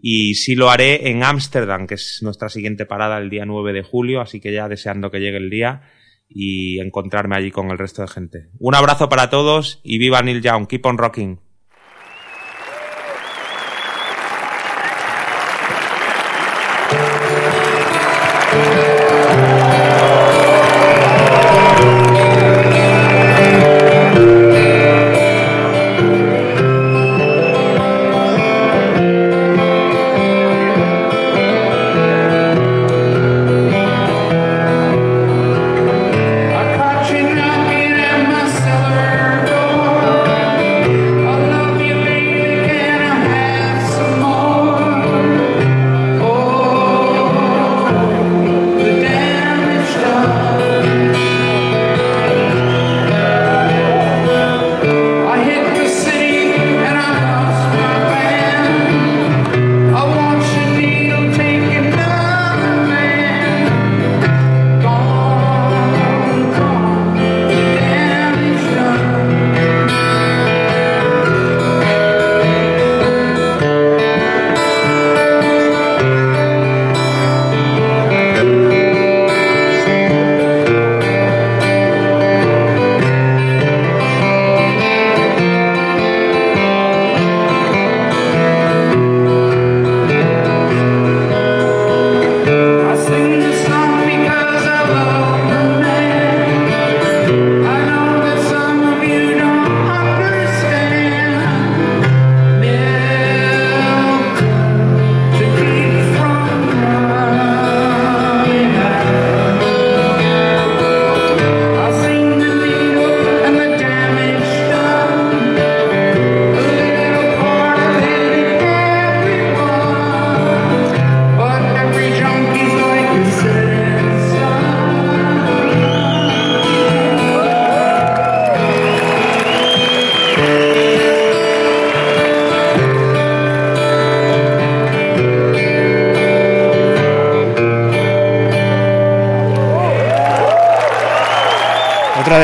y 0.01 0.35
sí 0.35 0.55
lo 0.55 0.69
haré 0.69 1.09
en 1.09 1.23
Ámsterdam, 1.23 1.87
que 1.87 1.95
es 1.95 2.19
nuestra 2.21 2.49
siguiente 2.49 2.85
parada 2.85 3.17
el 3.17 3.29
día 3.29 3.45
9 3.45 3.73
de 3.73 3.83
julio, 3.83 4.21
así 4.21 4.39
que 4.39 4.51
ya 4.51 4.67
deseando 4.67 5.11
que 5.11 5.19
llegue 5.19 5.37
el 5.37 5.49
día 5.49 5.83
y 6.29 6.79
encontrarme 6.79 7.35
allí 7.35 7.51
con 7.51 7.71
el 7.71 7.77
resto 7.77 8.01
de 8.01 8.07
gente. 8.07 8.49
Un 8.59 8.75
abrazo 8.75 9.09
para 9.09 9.29
todos 9.29 9.79
y 9.83 9.97
viva 9.97 10.21
Neil 10.21 10.41
Young, 10.41 10.67
keep 10.67 10.85
on 10.85 10.97
rocking. 10.97 11.39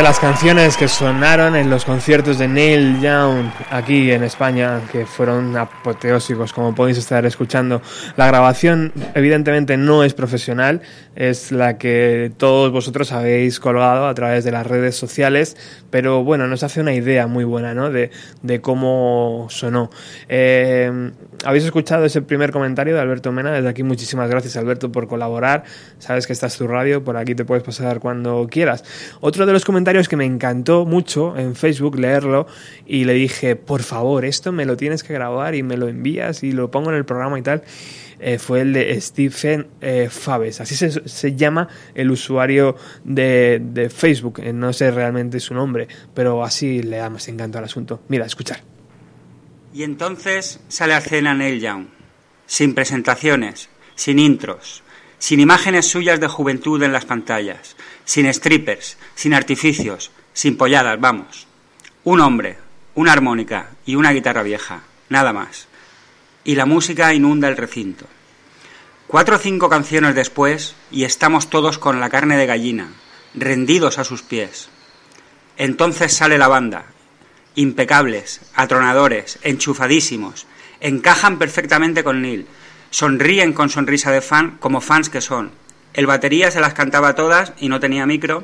Las 0.06 0.20
canciones 0.20 0.78
que 0.78 0.88
sonaron 0.88 1.56
en 1.56 1.72
los 1.72 1.84
conciertos 1.84 2.38
de 2.38 2.48
Neil 2.48 3.02
Young 3.02 3.50
aquí 3.72 4.12
en 4.12 4.24
España, 4.24 4.80
que 4.92 5.08
fueron 5.08 5.58
apoteósicos, 5.58 6.54
como 6.54 6.76
podéis 6.76 7.00
estar 7.00 7.26
escuchando. 7.26 7.82
La 8.16 8.28
grabación, 8.28 8.92
evidentemente, 9.16 9.78
no 9.78 10.04
es 10.04 10.14
profesional, 10.14 10.82
es 11.16 11.52
la 11.52 11.80
que 11.80 12.32
todos 12.38 12.72
vosotros 12.72 13.12
habéis 13.14 13.60
colgado 13.60 14.08
a 14.08 14.14
través 14.14 14.44
de 14.44 14.52
las 14.52 14.68
redes 14.68 14.96
sociales, 14.96 15.58
pero 15.90 16.24
bueno, 16.24 16.46
nos 16.46 16.62
hace 16.62 16.82
una 16.82 16.94
idea 16.94 17.26
muy 17.26 17.44
buena 17.44 17.74
¿no? 17.74 17.90
de, 17.90 18.12
de 18.44 18.62
cómo 18.62 19.48
sonó. 19.50 19.90
Eh, 20.30 21.14
Habéis 21.46 21.64
escuchado 21.64 22.06
ese 22.06 22.22
primer 22.22 22.52
comentario 22.52 22.96
de 22.96 23.02
Alberto 23.02 23.32
Mena, 23.32 23.52
desde 23.52 23.70
aquí 23.70 23.84
muchísimas 23.84 24.30
gracias 24.30 24.58
Alberto 24.58 24.92
por 24.92 25.08
colaborar, 25.08 25.64
sabes 26.00 26.26
que 26.26 26.34
esta 26.34 26.48
es 26.48 26.58
tu 26.58 26.68
radio, 26.68 27.04
por 27.04 27.18
aquí 27.18 27.36
te 27.36 27.46
puedes 27.46 27.64
pasar 27.64 28.00
cuando 28.00 28.48
quieras. 28.50 28.84
Otro 29.22 29.46
de 29.46 29.54
los 29.54 29.64
comentarios 29.64 30.10
que 30.10 30.18
me 30.18 30.26
encantó 30.26 30.86
mucho 30.86 31.38
en 31.38 31.56
Facebook 31.56 32.00
leerlo 32.00 32.48
y 32.86 33.06
le 33.06 33.14
dije, 33.14 33.56
por 33.56 33.84
favor, 33.84 34.26
esto 34.26 34.52
me 34.52 34.66
lo 34.66 34.76
tienes 34.76 35.04
que 35.04 35.14
grabar 35.14 35.56
y 35.56 35.64
me 35.64 35.78
lo 35.78 35.88
envías 35.88 36.44
y 36.44 36.52
lo 36.52 36.72
pongo 36.72 36.90
en 36.90 36.98
el 36.98 37.06
programa 37.06 37.38
y 37.38 37.44
tal 37.44 37.64
eh, 38.20 38.40
fue 38.40 38.62
el 38.62 38.74
de 38.74 39.00
Stephen 39.02 39.68
eh, 39.82 40.08
Faves. 40.10 40.62
Así 40.62 40.76
se, 40.76 41.08
se, 41.08 41.36
llama 41.36 41.68
el 41.94 42.12
usuario 42.12 42.76
de, 43.04 43.62
de 43.64 43.90
Facebook. 43.90 44.40
Eh, 44.42 44.54
no 44.54 44.74
sé 44.74 44.92
realmente 44.92 45.40
su 45.40 45.54
nombre, 45.54 45.88
pero 46.14 46.44
así 46.44 46.82
le 46.82 46.98
da 46.98 47.10
más 47.10 47.28
encanto 47.28 47.58
al 47.58 47.66
asunto. 47.66 48.02
Mira, 48.08 48.26
escuchar. 48.26 48.75
Y 49.76 49.84
entonces 49.84 50.60
sale 50.70 50.96
a 50.96 50.98
escena 50.98 51.36
Neil 51.36 51.60
Young, 51.60 51.88
sin 52.48 52.74
presentaciones, 52.74 53.70
sin 53.94 54.18
intros, 54.18 54.82
sin 55.20 55.40
imágenes 55.40 55.88
suyas 55.88 56.20
de 56.20 56.28
juventud 56.28 56.82
en 56.82 56.94
las 56.94 57.06
pantallas, 57.06 57.76
sin 58.06 58.34
strippers, 58.34 58.98
sin 59.14 59.36
artificios, 59.36 60.10
sin 60.34 60.58
polladas, 60.58 61.00
vamos. 61.00 61.46
Un 62.04 62.22
hombre, 62.22 62.58
una 62.96 63.12
armónica 63.12 63.70
y 63.86 63.96
una 63.96 64.14
guitarra 64.14 64.42
vieja, 64.42 64.82
nada 65.10 65.34
más 65.34 65.68
y 66.46 66.56
la 66.56 66.66
música 66.66 67.14
inunda 67.14 67.50
el 67.50 67.58
recinto. 67.58 68.06
Cuatro 69.08 69.36
o 69.36 69.40
cinco 69.40 69.68
canciones 69.68 70.16
después 70.16 70.76
y 70.92 71.04
estamos 71.04 71.50
todos 71.50 71.78
con 71.78 72.00
la 72.00 72.10
carne 72.10 72.38
de 72.38 72.46
gallina, 72.46 72.94
rendidos 73.34 73.98
a 73.98 74.04
sus 74.06 74.22
pies. 74.22 74.70
Entonces 75.58 76.14
sale 76.14 76.38
la 76.38 76.48
banda, 76.48 76.86
impecables, 77.56 78.42
atronadores, 78.54 79.40
enchufadísimos, 79.42 80.46
encajan 80.82 81.40
perfectamente 81.40 82.04
con 82.04 82.22
Neil, 82.22 82.48
sonríen 82.92 83.54
con 83.54 83.70
sonrisa 83.70 84.12
de 84.12 84.22
fan 84.22 84.58
como 84.60 84.82
fans 84.82 85.10
que 85.10 85.22
son. 85.22 85.52
El 85.94 86.08
batería 86.08 86.52
se 86.52 86.60
las 86.60 86.74
cantaba 86.74 87.16
todas 87.16 87.54
y 87.58 87.70
no 87.70 87.80
tenía 87.80 88.06
micro. 88.06 88.44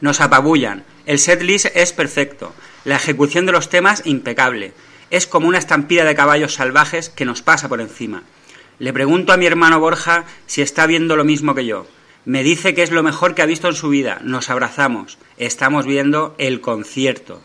Nos 0.00 0.20
apabullan. 0.20 0.84
El 1.06 1.18
setlist 1.18 1.66
es 1.74 1.92
perfecto. 1.92 2.54
La 2.84 2.96
ejecución 2.96 3.46
de 3.46 3.52
los 3.52 3.68
temas 3.68 4.02
impecable 4.06 4.72
es 5.10 5.26
como 5.26 5.46
una 5.46 5.58
estampida 5.58 6.04
de 6.04 6.14
caballos 6.14 6.54
salvajes 6.54 7.10
que 7.10 7.26
nos 7.26 7.42
pasa 7.42 7.68
por 7.68 7.80
encima. 7.80 8.22
Le 8.78 8.92
pregunto 8.92 9.32
a 9.32 9.36
mi 9.36 9.46
hermano 9.46 9.78
Borja 9.78 10.24
si 10.46 10.62
está 10.62 10.86
viendo 10.86 11.16
lo 11.16 11.24
mismo 11.24 11.54
que 11.54 11.66
yo. 11.66 11.86
Me 12.24 12.42
dice 12.42 12.74
que 12.74 12.82
es 12.82 12.90
lo 12.90 13.02
mejor 13.02 13.34
que 13.34 13.42
ha 13.42 13.46
visto 13.46 13.68
en 13.68 13.74
su 13.74 13.90
vida. 13.90 14.20
Nos 14.24 14.48
abrazamos. 14.48 15.18
Estamos 15.36 15.86
viendo 15.86 16.34
el 16.38 16.60
concierto. 16.60 17.42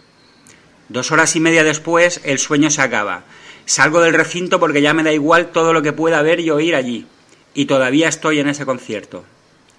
Dos 0.89 1.11
horas 1.11 1.35
y 1.35 1.39
media 1.39 1.63
después, 1.63 2.21
el 2.23 2.39
sueño 2.39 2.69
se 2.69 2.81
acaba. 2.81 3.23
Salgo 3.65 3.99
del 4.01 4.13
recinto 4.13 4.59
porque 4.59 4.81
ya 4.81 4.93
me 4.93 5.03
da 5.03 5.11
igual 5.11 5.51
todo 5.51 5.73
lo 5.73 5.81
que 5.81 5.93
pueda 5.93 6.21
ver 6.21 6.39
y 6.39 6.49
oír 6.49 6.75
allí. 6.75 7.05
Y 7.53 7.65
todavía 7.65 8.07
estoy 8.07 8.39
en 8.39 8.47
ese 8.47 8.65
concierto. 8.65 9.25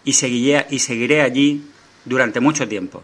Y 0.04 0.14
seguiré, 0.14 0.66
y 0.70 0.80
seguiré 0.80 1.22
allí 1.22 1.64
durante 2.04 2.40
mucho 2.40 2.68
tiempo. 2.68 3.02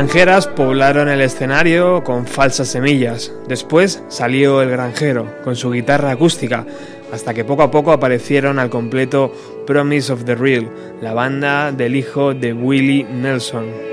Granjeras 0.00 0.46
poblaron 0.46 1.10
el 1.10 1.20
escenario 1.20 2.02
con 2.02 2.26
falsas 2.26 2.68
semillas. 2.68 3.30
Después 3.48 4.02
salió 4.08 4.62
el 4.62 4.70
granjero 4.70 5.26
con 5.44 5.56
su 5.56 5.70
guitarra 5.72 6.10
acústica, 6.10 6.64
hasta 7.12 7.34
que 7.34 7.44
poco 7.44 7.64
a 7.64 7.70
poco 7.70 7.92
aparecieron 7.92 8.58
al 8.58 8.70
completo 8.70 9.30
Promise 9.66 10.14
of 10.14 10.24
the 10.24 10.34
Real, 10.34 10.70
la 11.02 11.12
banda 11.12 11.70
del 11.70 11.96
hijo 11.96 12.32
de 12.32 12.54
Willie 12.54 13.04
Nelson. 13.04 13.89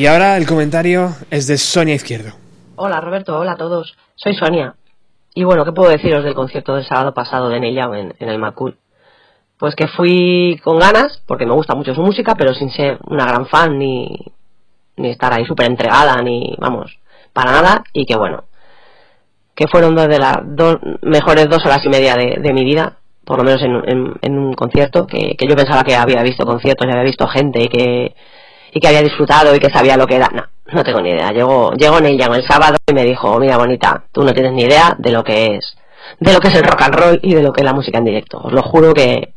Y 0.00 0.06
ahora 0.06 0.38
el 0.38 0.46
comentario 0.46 1.10
es 1.30 1.46
de 1.46 1.58
Sonia 1.58 1.94
Izquierdo. 1.94 2.30
Hola 2.76 3.02
Roberto, 3.02 3.38
hola 3.38 3.52
a 3.52 3.56
todos. 3.56 3.98
Soy 4.14 4.34
Sonia. 4.34 4.74
Y 5.34 5.44
bueno, 5.44 5.62
¿qué 5.66 5.72
puedo 5.72 5.90
deciros 5.90 6.24
del 6.24 6.32
concierto 6.32 6.74
del 6.74 6.86
sábado 6.86 7.12
pasado 7.12 7.50
de 7.50 7.60
Neil 7.60 7.76
Young 7.76 8.14
en, 8.18 8.28
el 8.30 8.38
Macul? 8.38 8.78
Pues 9.58 9.74
que 9.74 9.88
fui 9.88 10.58
con 10.64 10.78
ganas, 10.78 11.22
porque 11.26 11.44
me 11.44 11.52
gusta 11.52 11.74
mucho 11.74 11.94
su 11.94 12.00
música, 12.00 12.34
pero 12.34 12.54
sin 12.54 12.70
ser 12.70 12.98
una 13.08 13.26
gran 13.26 13.44
fan 13.44 13.78
ni, 13.78 14.08
ni 14.96 15.10
estar 15.10 15.34
ahí 15.34 15.44
súper 15.44 15.66
entregada, 15.66 16.16
ni 16.22 16.56
vamos, 16.58 16.98
para 17.34 17.52
nada. 17.52 17.84
Y 17.92 18.06
que 18.06 18.16
bueno, 18.16 18.44
que 19.54 19.68
fueron 19.68 19.94
dos 19.94 20.08
de 20.08 20.18
las 20.18 20.38
dos 20.44 20.78
mejores 21.02 21.46
dos 21.50 21.62
horas 21.66 21.84
y 21.84 21.90
media 21.90 22.14
de, 22.14 22.38
de 22.40 22.52
mi 22.54 22.64
vida, 22.64 22.96
por 23.26 23.36
lo 23.36 23.44
menos 23.44 23.60
en, 23.60 23.72
en- 23.86 24.14
en 24.22 24.38
un 24.38 24.54
concierto, 24.54 25.06
que, 25.06 25.36
que 25.36 25.46
yo 25.46 25.54
pensaba 25.54 25.84
que 25.84 25.94
había 25.94 26.22
visto 26.22 26.46
conciertos 26.46 26.86
y 26.86 26.90
había 26.90 27.04
visto 27.04 27.28
gente 27.28 27.64
y 27.64 27.68
que, 27.68 28.14
y 28.72 28.80
que 28.80 28.88
había 28.88 29.02
disfrutado 29.02 29.54
y 29.54 29.58
que 29.58 29.70
sabía 29.70 29.96
lo 29.96 30.06
que 30.06 30.16
era. 30.16 30.28
No, 30.32 30.42
no 30.72 30.84
tengo 30.84 31.00
ni 31.00 31.10
idea. 31.10 31.30
Llegó, 31.32 31.72
llegó 31.74 32.00
Neil 32.00 32.20
el 32.20 32.46
sábado 32.46 32.76
y 32.86 32.92
me 32.94 33.04
dijo, 33.04 33.38
mira 33.38 33.56
bonita, 33.56 34.04
tú 34.12 34.22
no 34.22 34.32
tienes 34.32 34.52
ni 34.52 34.62
idea 34.62 34.94
de 34.98 35.10
lo 35.10 35.24
que 35.24 35.56
es, 35.56 35.76
de 36.20 36.32
lo 36.32 36.38
que 36.40 36.48
es 36.48 36.54
el 36.54 36.64
rock 36.64 36.82
and 36.82 36.94
roll 36.94 37.20
y 37.22 37.34
de 37.34 37.42
lo 37.42 37.52
que 37.52 37.60
es 37.62 37.64
la 37.64 37.72
música 37.74 37.98
en 37.98 38.04
directo. 38.04 38.38
Os 38.38 38.52
lo 38.52 38.62
juro 38.62 38.92
que, 38.94 39.34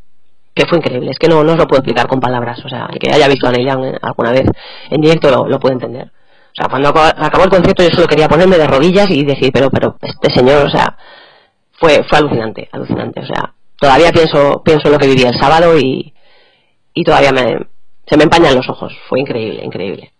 que 0.53 0.65
fue 0.67 0.77
increíble. 0.77 1.11
Es 1.11 1.19
que 1.19 1.27
no, 1.27 1.43
no 1.43 1.53
os 1.53 1.57
lo 1.57 1.67
puedo 1.67 1.79
explicar 1.79 2.07
con 2.07 2.19
palabras. 2.19 2.59
O 2.65 2.69
sea, 2.69 2.87
el 2.91 2.99
que 2.99 3.11
haya 3.11 3.27
visto 3.27 3.47
a 3.47 3.51
Neil 3.51 3.67
Young 3.67 3.83
en- 3.85 3.99
alguna 4.01 4.31
vez 4.31 4.43
en 4.89 5.01
directo 5.01 5.29
lo, 5.31 5.47
lo 5.47 5.59
puede 5.59 5.73
entender. 5.75 6.07
O 6.07 6.55
sea, 6.55 6.67
cuando 6.69 6.89
acabó 6.89 7.45
el 7.45 7.49
concierto 7.49 7.81
yo 7.83 7.89
solo 7.89 8.07
quería 8.07 8.27
ponerme 8.29 8.57
de 8.59 8.67
rodillas 8.67 9.09
y 9.09 9.23
decir, 9.25 9.49
pero, 9.51 9.71
pero, 9.71 9.97
este 10.03 10.31
señor, 10.31 10.67
o 10.67 10.69
sea, 10.69 10.95
fue, 11.79 12.03
fue 12.07 12.19
alucinante, 12.19 12.69
alucinante. 12.71 13.21
O 13.21 13.25
sea, 13.25 13.53
todavía 13.79 14.11
pienso, 14.11 14.61
pienso 14.63 14.87
en 14.87 14.93
lo 14.93 14.99
que 14.99 15.07
viví 15.07 15.23
el 15.23 15.33
sábado 15.39 15.75
y, 15.79 16.13
y 16.93 17.03
todavía 17.03 17.31
me, 17.31 17.57
se 18.05 18.17
me 18.17 18.23
empañan 18.23 18.55
los 18.55 18.69
ojos. 18.69 18.93
Fue 19.07 19.19
increíble, 19.19 19.63
increíble. 19.63 20.13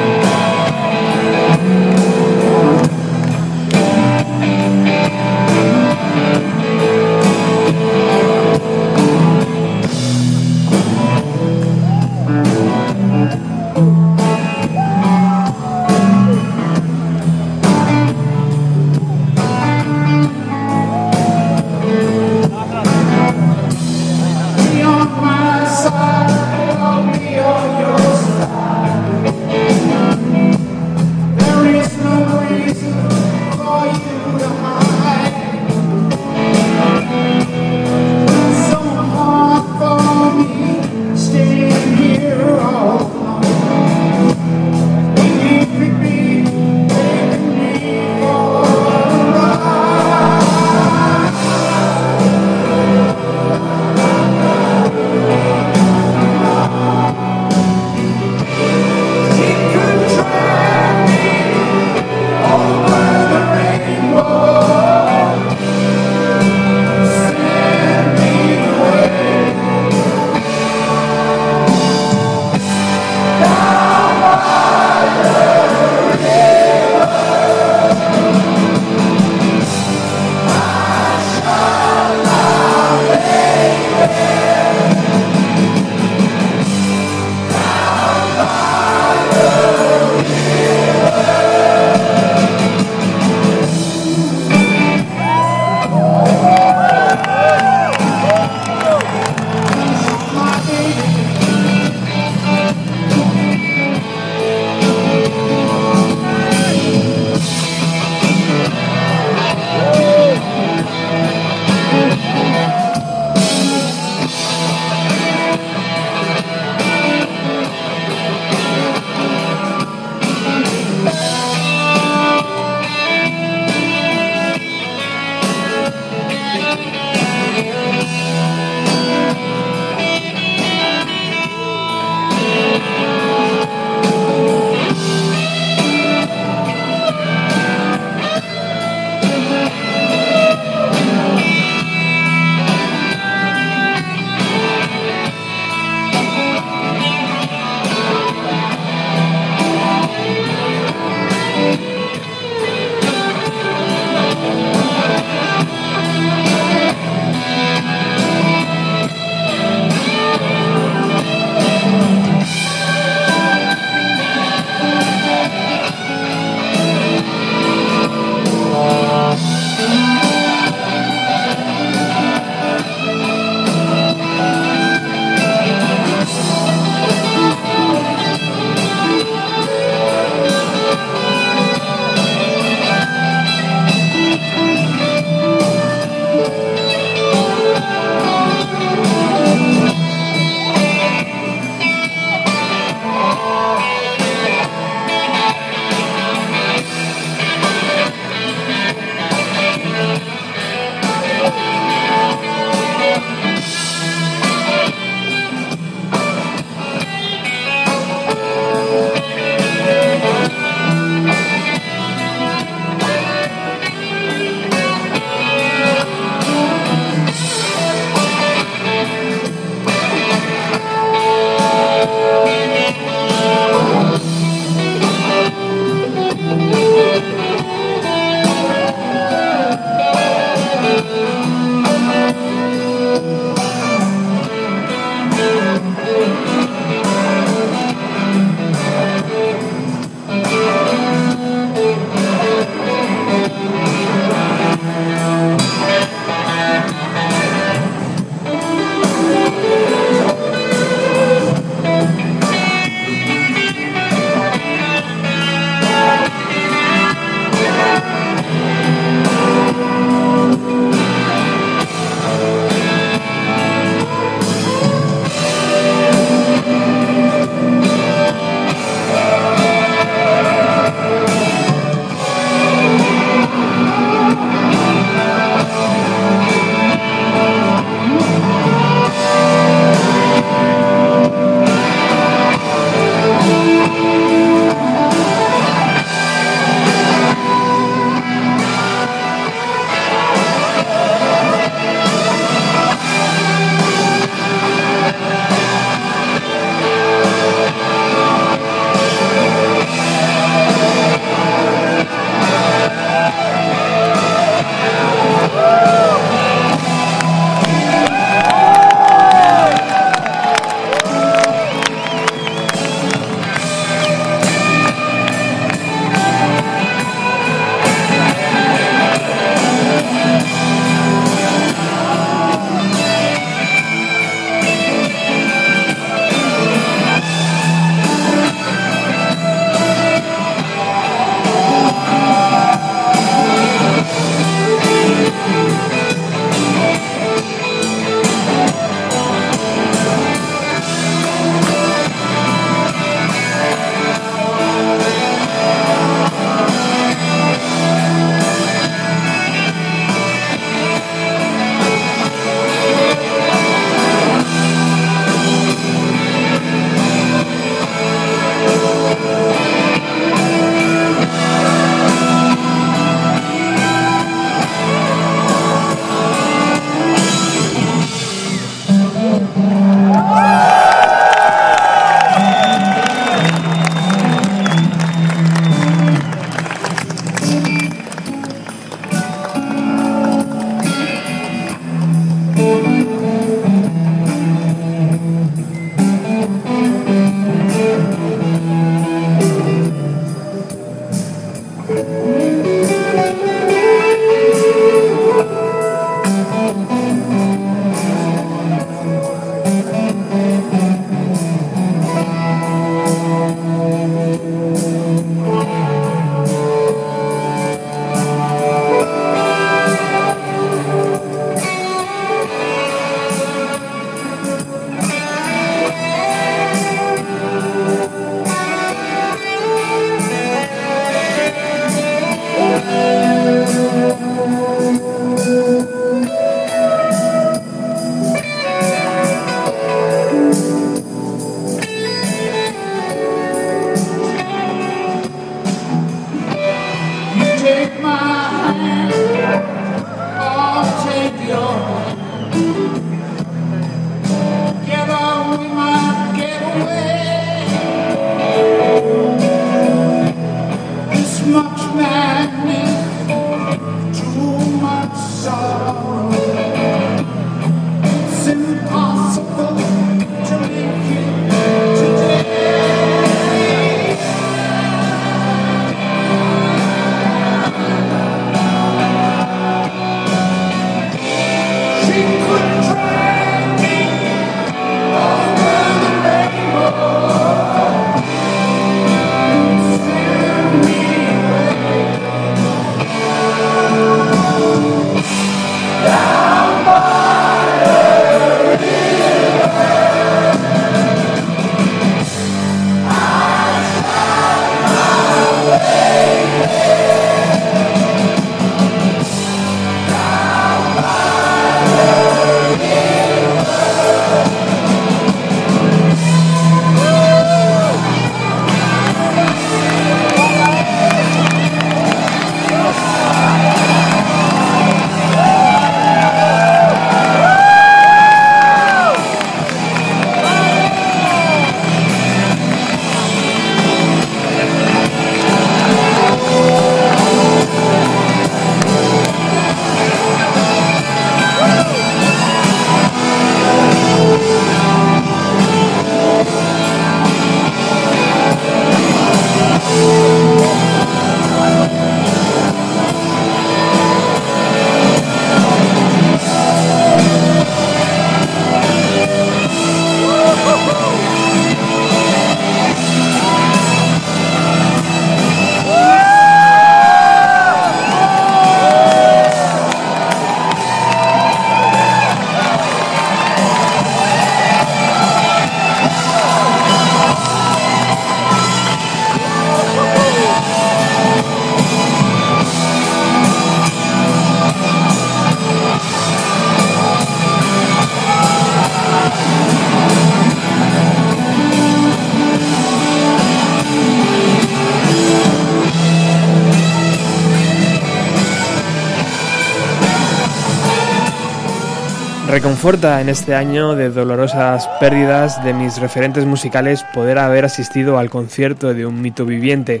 Reconforta 592.58 593.20
en 593.20 593.28
este 593.28 593.54
año 593.54 593.94
de 593.94 594.10
dolorosas 594.10 594.88
pérdidas 594.98 595.62
de 595.62 595.72
mis 595.72 595.98
referentes 595.98 596.44
musicales 596.44 597.04
poder 597.14 597.38
haber 597.38 597.64
asistido 597.64 598.18
al 598.18 598.30
concierto 598.30 598.94
de 598.94 599.06
un 599.06 599.22
mito 599.22 599.46
viviente, 599.46 600.00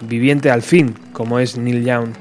viviente 0.00 0.50
al 0.50 0.62
fin, 0.62 0.94
como 1.12 1.38
es 1.38 1.58
Neil 1.58 1.84
Young. 1.84 2.14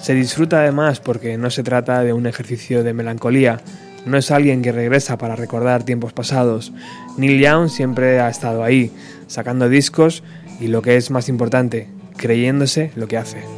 Se 0.00 0.14
disfruta 0.14 0.60
además 0.60 1.00
porque 1.00 1.36
no 1.36 1.50
se 1.50 1.64
trata 1.64 2.04
de 2.04 2.12
un 2.12 2.28
ejercicio 2.28 2.84
de 2.84 2.94
melancolía, 2.94 3.60
no 4.06 4.18
es 4.18 4.30
alguien 4.30 4.62
que 4.62 4.70
regresa 4.70 5.18
para 5.18 5.34
recordar 5.34 5.82
tiempos 5.82 6.12
pasados. 6.12 6.72
Neil 7.18 7.40
Young 7.40 7.70
siempre 7.70 8.20
ha 8.20 8.28
estado 8.28 8.62
ahí, 8.62 8.92
sacando 9.26 9.68
discos 9.68 10.22
y 10.60 10.68
lo 10.68 10.80
que 10.80 10.96
es 10.96 11.10
más 11.10 11.28
importante, 11.28 11.88
creyéndose 12.16 12.92
lo 12.94 13.08
que 13.08 13.18
hace. 13.18 13.53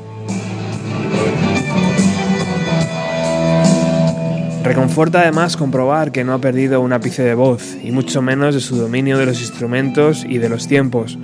Reconforta 4.66 5.20
además 5.20 5.56
comprobar 5.56 6.10
que 6.10 6.24
no 6.24 6.34
ha 6.34 6.40
perdido 6.40 6.80
un 6.80 6.92
ápice 6.92 7.22
de 7.22 7.34
voz, 7.34 7.76
y 7.80 7.92
mucho 7.92 8.20
menos 8.20 8.52
de 8.52 8.60
su 8.60 8.76
dominio 8.76 9.16
de 9.16 9.24
los 9.24 9.40
instrumentos 9.40 10.24
y 10.28 10.38
de 10.38 10.48
los 10.48 10.66
tiempos. 10.66 11.16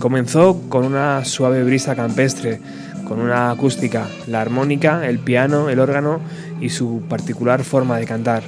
Comenzó 0.00 0.60
con 0.68 0.84
una 0.84 1.24
suave 1.24 1.62
brisa 1.62 1.94
campestre, 1.94 2.60
con 3.06 3.20
una 3.20 3.52
acústica, 3.52 4.08
la 4.26 4.40
armónica, 4.40 5.06
el 5.06 5.20
piano, 5.20 5.68
el 5.68 5.78
órgano 5.78 6.18
y 6.60 6.70
su 6.70 7.02
particular 7.08 7.62
forma 7.62 7.98
de 7.98 8.06
cantar. 8.06 8.42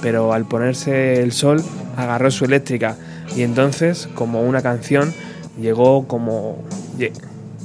Pero 0.00 0.32
al 0.32 0.46
ponerse 0.46 1.22
el 1.22 1.32
sol, 1.32 1.62
agarró 1.98 2.30
su 2.30 2.46
eléctrica 2.46 2.96
y 3.36 3.42
entonces, 3.42 4.08
como 4.14 4.42
una 4.42 4.62
canción, 4.62 5.12
llegó 5.60 6.08
como... 6.08 6.56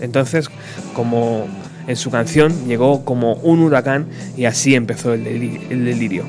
Entonces, 0.01 0.49
como 0.93 1.47
en 1.87 1.95
su 1.95 2.09
canción 2.11 2.65
llegó 2.67 3.03
como 3.05 3.33
un 3.35 3.61
huracán 3.61 4.07
y 4.37 4.45
así 4.45 4.75
empezó 4.75 5.13
el, 5.13 5.23
deli- 5.25 5.59
el 5.69 5.85
delirio. 5.85 6.25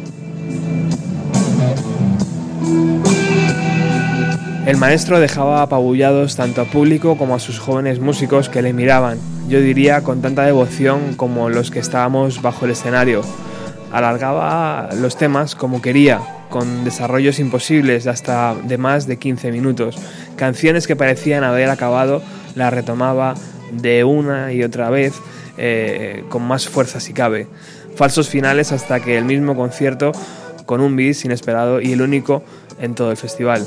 El 4.67 4.77
maestro 4.79 5.21
dejaba 5.21 5.63
apabullados 5.63 6.35
tanto 6.35 6.61
a 6.61 6.65
público 6.65 7.17
como 7.17 7.37
a 7.37 7.39
sus 7.39 7.61
jóvenes 7.61 8.01
músicos 8.01 8.49
que 8.49 8.63
le 8.63 8.73
miraban, 8.73 9.19
yo 9.49 9.61
diría 9.61 10.01
con 10.03 10.23
tanta 10.23 10.43
devoción 10.45 11.15
como 11.17 11.49
los 11.51 11.71
que 11.71 11.79
estábamos 11.79 12.43
bajo 12.43 12.65
el 12.65 12.73
escenario. 12.73 13.23
Alargaba 13.93 14.89
los 15.01 15.17
temas 15.17 15.55
como 15.55 15.81
quería, 15.81 16.21
con 16.51 16.85
desarrollos 16.85 17.39
imposibles 17.39 18.09
hasta 18.09 18.57
de 18.65 18.77
más 18.77 19.07
de 19.07 19.19
15 19.19 19.53
minutos. 19.53 19.97
Canciones 20.35 20.89
que 20.89 20.97
parecían 20.97 21.45
haber 21.45 21.71
acabado 21.71 22.21
las 22.57 22.73
retomaba 22.73 23.35
de 23.71 24.03
una 24.03 24.53
y 24.53 24.65
otra 24.65 24.91
vez 24.91 25.15
eh, 25.59 26.25
con 26.29 26.43
más 26.43 26.69
fuerza 26.69 27.01
si 27.01 27.13
cabe. 27.13 27.47
Falsos 27.95 28.29
finales 28.29 28.73
hasta 28.73 29.01
que 29.01 29.17
el 29.17 29.25
mismo 29.25 29.55
concierto 29.57 30.13
con 30.67 30.81
un 30.81 30.97
bis 30.97 31.25
inesperado 31.25 31.81
y 31.81 31.93
el 31.93 32.03
único 32.03 32.43
en 32.81 32.95
todo 32.95 33.11
el 33.11 33.17
festival. 33.17 33.65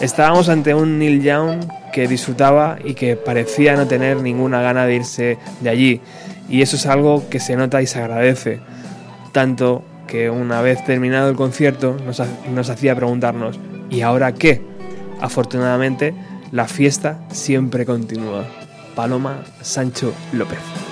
Estábamos 0.00 0.48
ante 0.48 0.74
un 0.74 0.98
Neil 0.98 1.22
Young 1.22 1.60
que 1.92 2.08
disfrutaba 2.08 2.78
y 2.84 2.94
que 2.94 3.16
parecía 3.16 3.76
no 3.76 3.86
tener 3.86 4.16
ninguna 4.20 4.60
gana 4.60 4.84
de 4.86 4.96
irse 4.96 5.38
de 5.60 5.70
allí. 5.70 6.00
Y 6.48 6.62
eso 6.62 6.76
es 6.76 6.86
algo 6.86 7.28
que 7.30 7.38
se 7.38 7.54
nota 7.56 7.80
y 7.82 7.86
se 7.86 8.00
agradece. 8.00 8.60
Tanto 9.30 9.84
que 10.08 10.28
una 10.28 10.60
vez 10.60 10.84
terminado 10.84 11.30
el 11.30 11.36
concierto 11.36 11.96
nos, 12.04 12.18
ha- 12.20 12.26
nos 12.52 12.68
hacía 12.68 12.96
preguntarnos, 12.96 13.58
¿y 13.90 14.00
ahora 14.00 14.32
qué? 14.34 14.60
Afortunadamente, 15.20 16.14
la 16.50 16.66
fiesta 16.66 17.20
siempre 17.30 17.86
continúa. 17.86 18.44
Paloma 18.94 19.42
Sancho 19.62 20.12
López. 20.32 20.91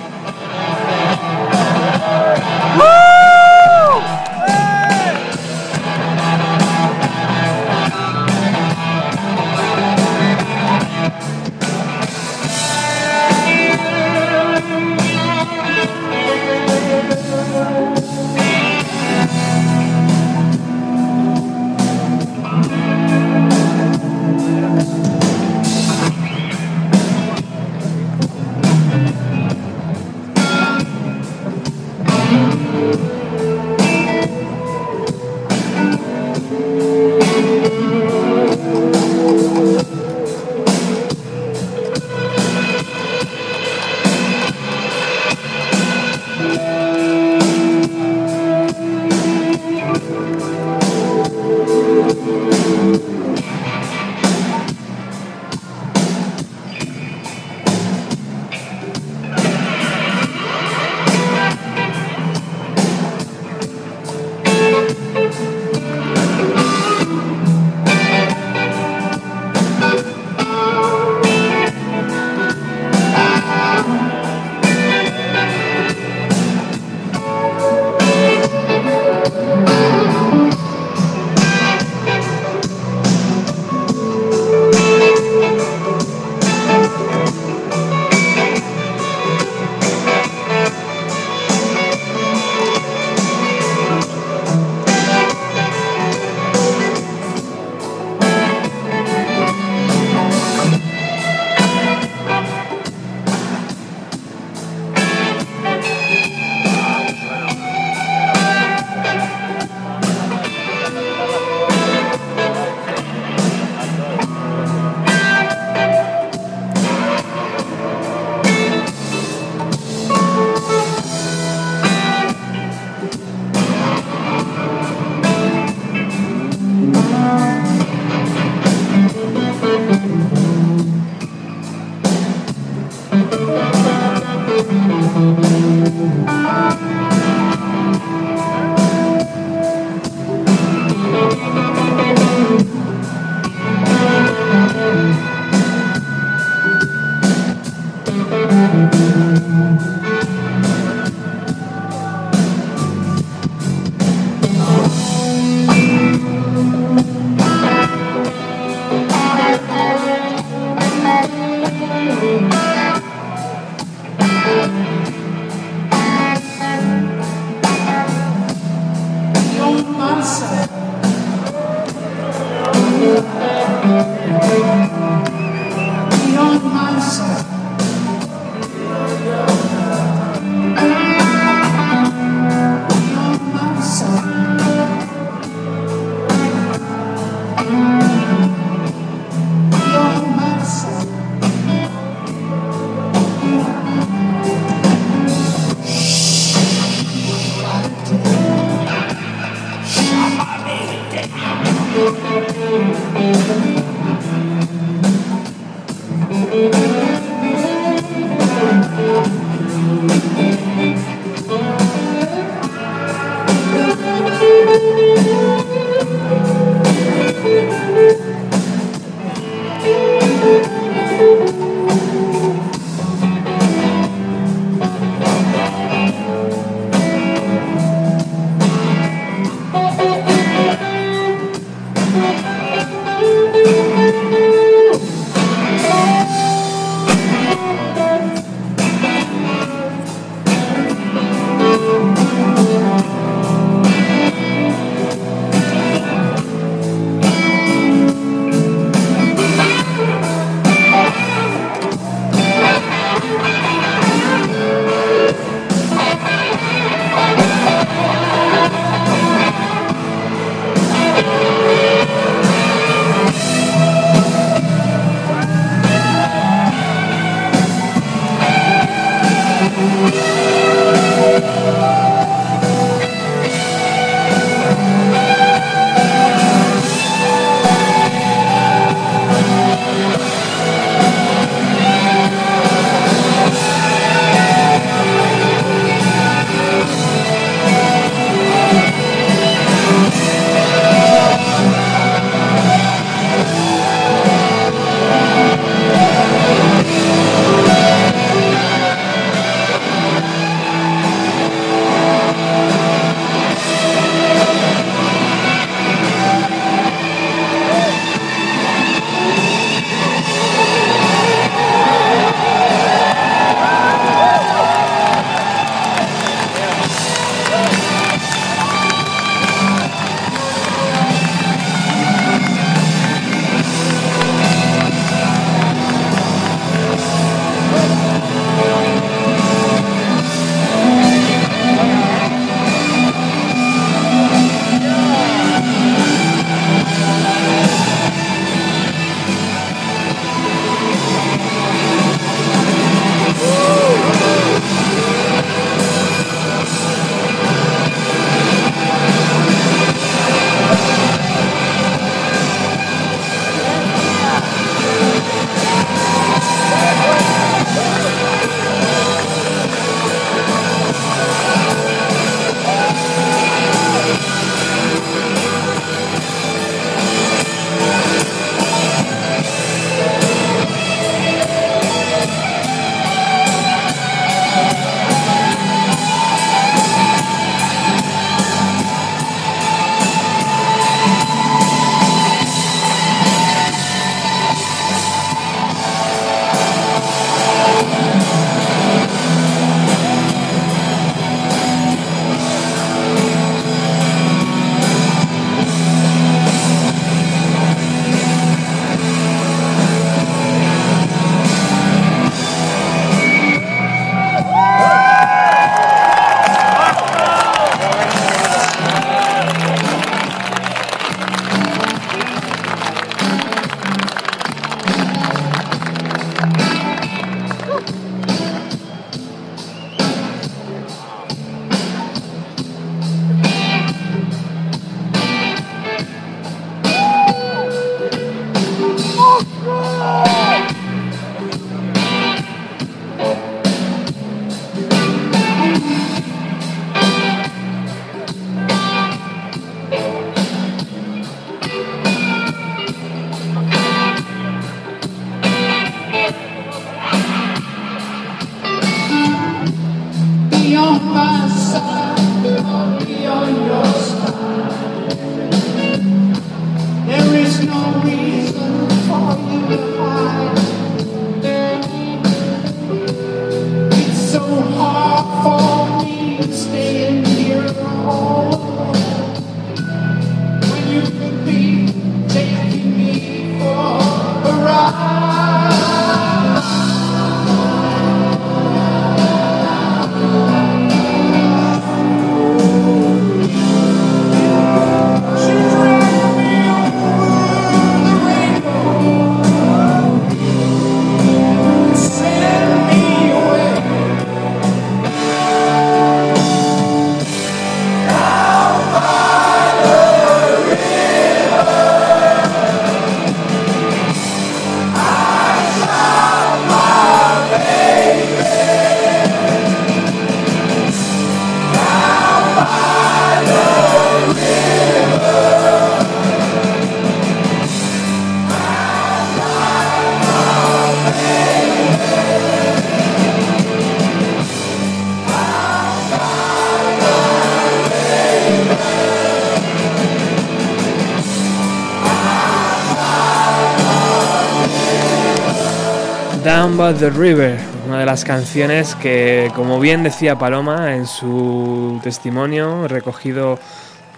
The 536.99 537.09
River, 537.09 537.57
una 537.87 537.99
de 537.99 538.05
las 538.05 538.25
canciones 538.25 538.95
que, 538.95 539.51
como 539.55 539.79
bien 539.79 540.03
decía 540.03 540.37
Paloma 540.37 540.95
en 540.95 541.05
su 541.05 541.99
testimonio, 542.03 542.87
recogido, 542.87 543.59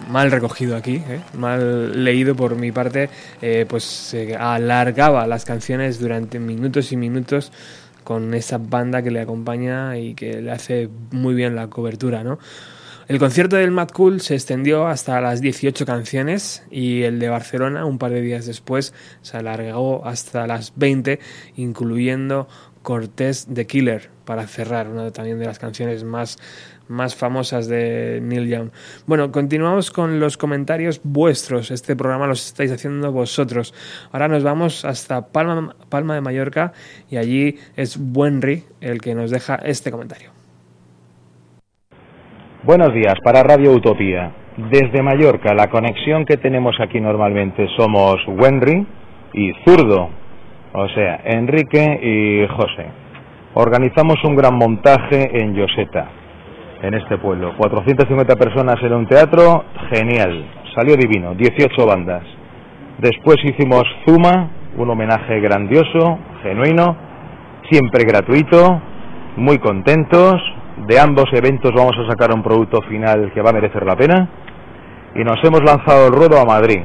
mal 0.08 0.30
recogido 0.30 0.76
aquí, 0.76 0.96
¿eh? 0.96 1.20
mal 1.36 2.04
leído 2.04 2.34
por 2.34 2.56
mi 2.56 2.72
parte, 2.72 3.10
eh, 3.42 3.66
pues 3.68 3.84
se 3.84 4.34
alargaba 4.34 5.26
las 5.26 5.44
canciones 5.44 6.00
durante 6.00 6.38
minutos 6.38 6.90
y 6.90 6.96
minutos 6.96 7.52
con 8.02 8.34
esa 8.34 8.58
banda 8.58 9.02
que 9.02 9.10
le 9.10 9.20
acompaña 9.20 9.96
y 9.98 10.14
que 10.14 10.40
le 10.42 10.50
hace 10.50 10.88
muy 11.10 11.34
bien 11.34 11.54
la 11.54 11.68
cobertura, 11.68 12.24
¿no? 12.24 12.38
El 13.06 13.18
concierto 13.18 13.56
del 13.56 13.70
Mad 13.70 13.88
Cool 13.88 14.22
se 14.22 14.34
extendió 14.34 14.86
hasta 14.86 15.20
las 15.20 15.42
18 15.42 15.84
canciones 15.84 16.64
y 16.70 17.02
el 17.02 17.18
de 17.18 17.28
Barcelona, 17.28 17.84
un 17.84 17.98
par 17.98 18.12
de 18.12 18.22
días 18.22 18.46
después, 18.46 18.94
se 19.20 19.36
alargó 19.36 20.06
hasta 20.06 20.46
las 20.46 20.72
20, 20.76 21.20
incluyendo 21.56 22.48
Cortés 22.82 23.52
de 23.52 23.66
Killer, 23.66 24.08
para 24.24 24.46
cerrar, 24.46 24.88
una 24.88 25.10
también 25.10 25.38
de 25.38 25.44
las 25.44 25.58
canciones 25.58 26.02
más, 26.02 26.38
más 26.88 27.14
famosas 27.14 27.68
de 27.68 28.20
Neil 28.22 28.48
Young. 28.48 28.70
Bueno, 29.06 29.30
continuamos 29.30 29.90
con 29.90 30.18
los 30.18 30.38
comentarios 30.38 31.02
vuestros. 31.04 31.70
Este 31.70 31.96
programa 31.96 32.26
los 32.26 32.46
estáis 32.46 32.72
haciendo 32.72 33.12
vosotros. 33.12 33.74
Ahora 34.12 34.28
nos 34.28 34.42
vamos 34.42 34.86
hasta 34.86 35.26
Palma, 35.26 35.76
Palma 35.90 36.14
de 36.14 36.22
Mallorca 36.22 36.72
y 37.10 37.18
allí 37.18 37.58
es 37.76 37.98
Buenri 37.98 38.64
el 38.80 39.02
que 39.02 39.14
nos 39.14 39.30
deja 39.30 39.56
este 39.56 39.90
comentario. 39.90 40.33
Buenos 42.64 42.94
días 42.94 43.12
para 43.22 43.42
Radio 43.42 43.72
Utopía. 43.72 44.32
Desde 44.56 45.02
Mallorca, 45.02 45.52
la 45.52 45.68
conexión 45.68 46.24
que 46.24 46.38
tenemos 46.38 46.74
aquí 46.80 46.98
normalmente 46.98 47.68
somos 47.76 48.16
Wenry 48.26 48.86
y 49.34 49.52
Zurdo, 49.66 50.08
o 50.72 50.88
sea, 50.88 51.20
Enrique 51.26 51.84
y 52.00 52.48
José. 52.56 52.86
Organizamos 53.52 54.16
un 54.24 54.34
gran 54.34 54.56
montaje 54.56 55.42
en 55.42 55.54
Yoseta, 55.54 56.06
en 56.80 56.94
este 56.94 57.18
pueblo. 57.18 57.52
450 57.58 58.34
personas 58.36 58.76
en 58.82 58.94
un 58.94 59.06
teatro, 59.08 59.64
genial, 59.92 60.46
salió 60.74 60.96
divino, 60.96 61.34
18 61.34 61.86
bandas. 61.86 62.22
Después 62.96 63.36
hicimos 63.44 63.82
Zuma, 64.06 64.48
un 64.78 64.88
homenaje 64.88 65.38
grandioso, 65.40 66.18
genuino, 66.42 66.96
siempre 67.68 68.04
gratuito, 68.04 68.80
muy 69.36 69.58
contentos, 69.58 70.40
de 70.76 70.98
ambos 70.98 71.26
eventos 71.32 71.72
vamos 71.74 71.94
a 71.98 72.10
sacar 72.10 72.34
un 72.34 72.42
producto 72.42 72.80
final 72.82 73.30
que 73.32 73.40
va 73.40 73.50
a 73.50 73.52
merecer 73.52 73.84
la 73.86 73.96
pena. 73.96 74.28
Y 75.14 75.22
nos 75.22 75.36
hemos 75.44 75.62
lanzado 75.62 76.08
el 76.08 76.12
ruedo 76.12 76.40
a 76.40 76.44
Madrid. 76.44 76.80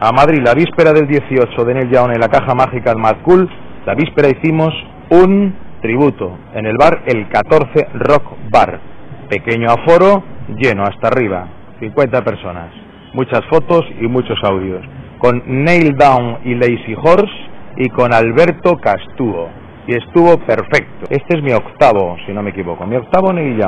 A 0.00 0.12
Madrid, 0.12 0.42
la 0.44 0.54
víspera 0.54 0.92
del 0.92 1.06
18 1.06 1.64
de 1.64 1.74
Neil 1.74 1.90
Young 1.90 2.12
en 2.12 2.20
la 2.20 2.28
caja 2.28 2.54
mágica 2.54 2.94
Mad 2.94 3.22
Cool, 3.22 3.48
la 3.86 3.94
víspera 3.94 4.28
hicimos 4.28 4.74
un 5.10 5.54
tributo 5.80 6.38
en 6.54 6.66
el 6.66 6.76
bar 6.76 7.02
El 7.06 7.28
14 7.28 7.88
Rock 7.94 8.24
Bar. 8.50 8.80
Pequeño 9.28 9.70
aforo, 9.70 10.22
lleno 10.58 10.82
hasta 10.82 11.08
arriba, 11.08 11.46
50 11.80 12.22
personas. 12.22 12.70
Muchas 13.14 13.42
fotos 13.50 13.84
y 14.00 14.06
muchos 14.06 14.38
audios. 14.42 14.84
Con 15.18 15.42
Nail 15.46 15.94
Down 15.96 16.38
y 16.44 16.54
Lazy 16.54 16.94
Horse 17.00 17.32
y 17.76 17.88
con 17.88 18.12
Alberto 18.12 18.76
Castúo 18.78 19.61
y 19.86 19.96
estuvo 19.96 20.38
perfecto. 20.38 21.06
Este 21.10 21.38
es 21.38 21.42
mi 21.42 21.52
octavo, 21.52 22.16
si 22.26 22.32
no 22.32 22.42
me 22.42 22.50
equivoco, 22.50 22.86
mi 22.86 22.96
octavo 22.96 23.32
Neil. 23.32 23.60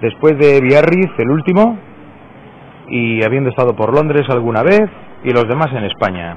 Después 0.00 0.38
de 0.38 0.60
Biarritz, 0.60 1.12
el 1.18 1.30
último, 1.30 1.78
y 2.88 3.24
habiendo 3.24 3.50
estado 3.50 3.74
por 3.74 3.94
Londres 3.94 4.24
alguna 4.28 4.62
vez, 4.62 4.88
y 5.22 5.30
los 5.30 5.48
demás 5.48 5.68
en 5.72 5.84
España. 5.84 6.36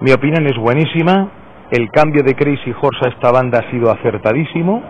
Mi 0.00 0.12
opinión 0.12 0.46
es 0.46 0.56
buenísima, 0.56 1.28
el 1.70 1.90
cambio 1.90 2.22
de 2.22 2.34
Crazy 2.34 2.72
Horse 2.80 3.06
a 3.06 3.08
esta 3.10 3.30
banda 3.32 3.60
ha 3.60 3.70
sido 3.70 3.90
acertadísimo, 3.90 4.82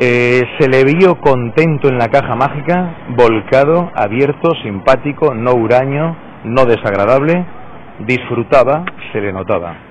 Eh, 0.00 0.42
se 0.60 0.68
le 0.68 0.84
vio 0.84 1.16
contento 1.16 1.88
en 1.88 1.98
la 1.98 2.06
caja 2.06 2.36
mágica, 2.36 3.08
volcado, 3.16 3.90
abierto, 3.96 4.52
simpático, 4.62 5.34
no 5.34 5.54
huraño, 5.54 6.14
no 6.44 6.66
desagradable, 6.66 7.44
disfrutaba, 8.06 8.84
se 9.10 9.20
le 9.20 9.32
notaba. 9.32 9.87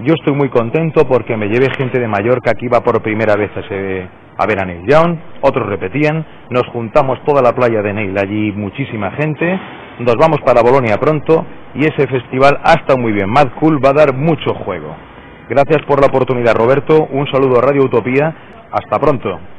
Yo 0.00 0.14
estoy 0.14 0.34
muy 0.34 0.48
contento 0.48 1.06
porque 1.08 1.36
me 1.36 1.48
llevé 1.48 1.68
gente 1.76 1.98
de 1.98 2.06
Mallorca 2.06 2.52
que 2.54 2.66
iba 2.66 2.80
por 2.80 3.02
primera 3.02 3.34
vez 3.34 3.50
a, 3.56 3.60
ese- 3.60 4.08
a 4.36 4.46
ver 4.46 4.62
a 4.62 4.64
Neil 4.64 4.86
Young, 4.86 5.16
otros 5.40 5.66
repetían, 5.68 6.24
nos 6.50 6.66
juntamos 6.68 7.18
toda 7.24 7.42
la 7.42 7.52
playa 7.52 7.82
de 7.82 7.92
Neil, 7.92 8.16
allí 8.16 8.52
muchísima 8.52 9.10
gente, 9.12 9.58
nos 9.98 10.14
vamos 10.14 10.38
para 10.46 10.62
Bolonia 10.62 10.96
pronto 10.98 11.44
y 11.74 11.80
ese 11.80 12.06
festival 12.06 12.60
ha 12.62 12.74
muy 12.96 13.12
bien, 13.12 13.28
Mad 13.28 13.48
Cool 13.58 13.84
va 13.84 13.90
a 13.90 13.94
dar 13.94 14.14
mucho 14.14 14.54
juego. 14.54 14.94
Gracias 15.48 15.82
por 15.86 16.00
la 16.00 16.06
oportunidad 16.06 16.54
Roberto, 16.54 17.08
un 17.10 17.26
saludo 17.32 17.58
a 17.58 17.62
Radio 17.62 17.82
Utopía, 17.84 18.32
hasta 18.70 18.98
pronto. 19.00 19.57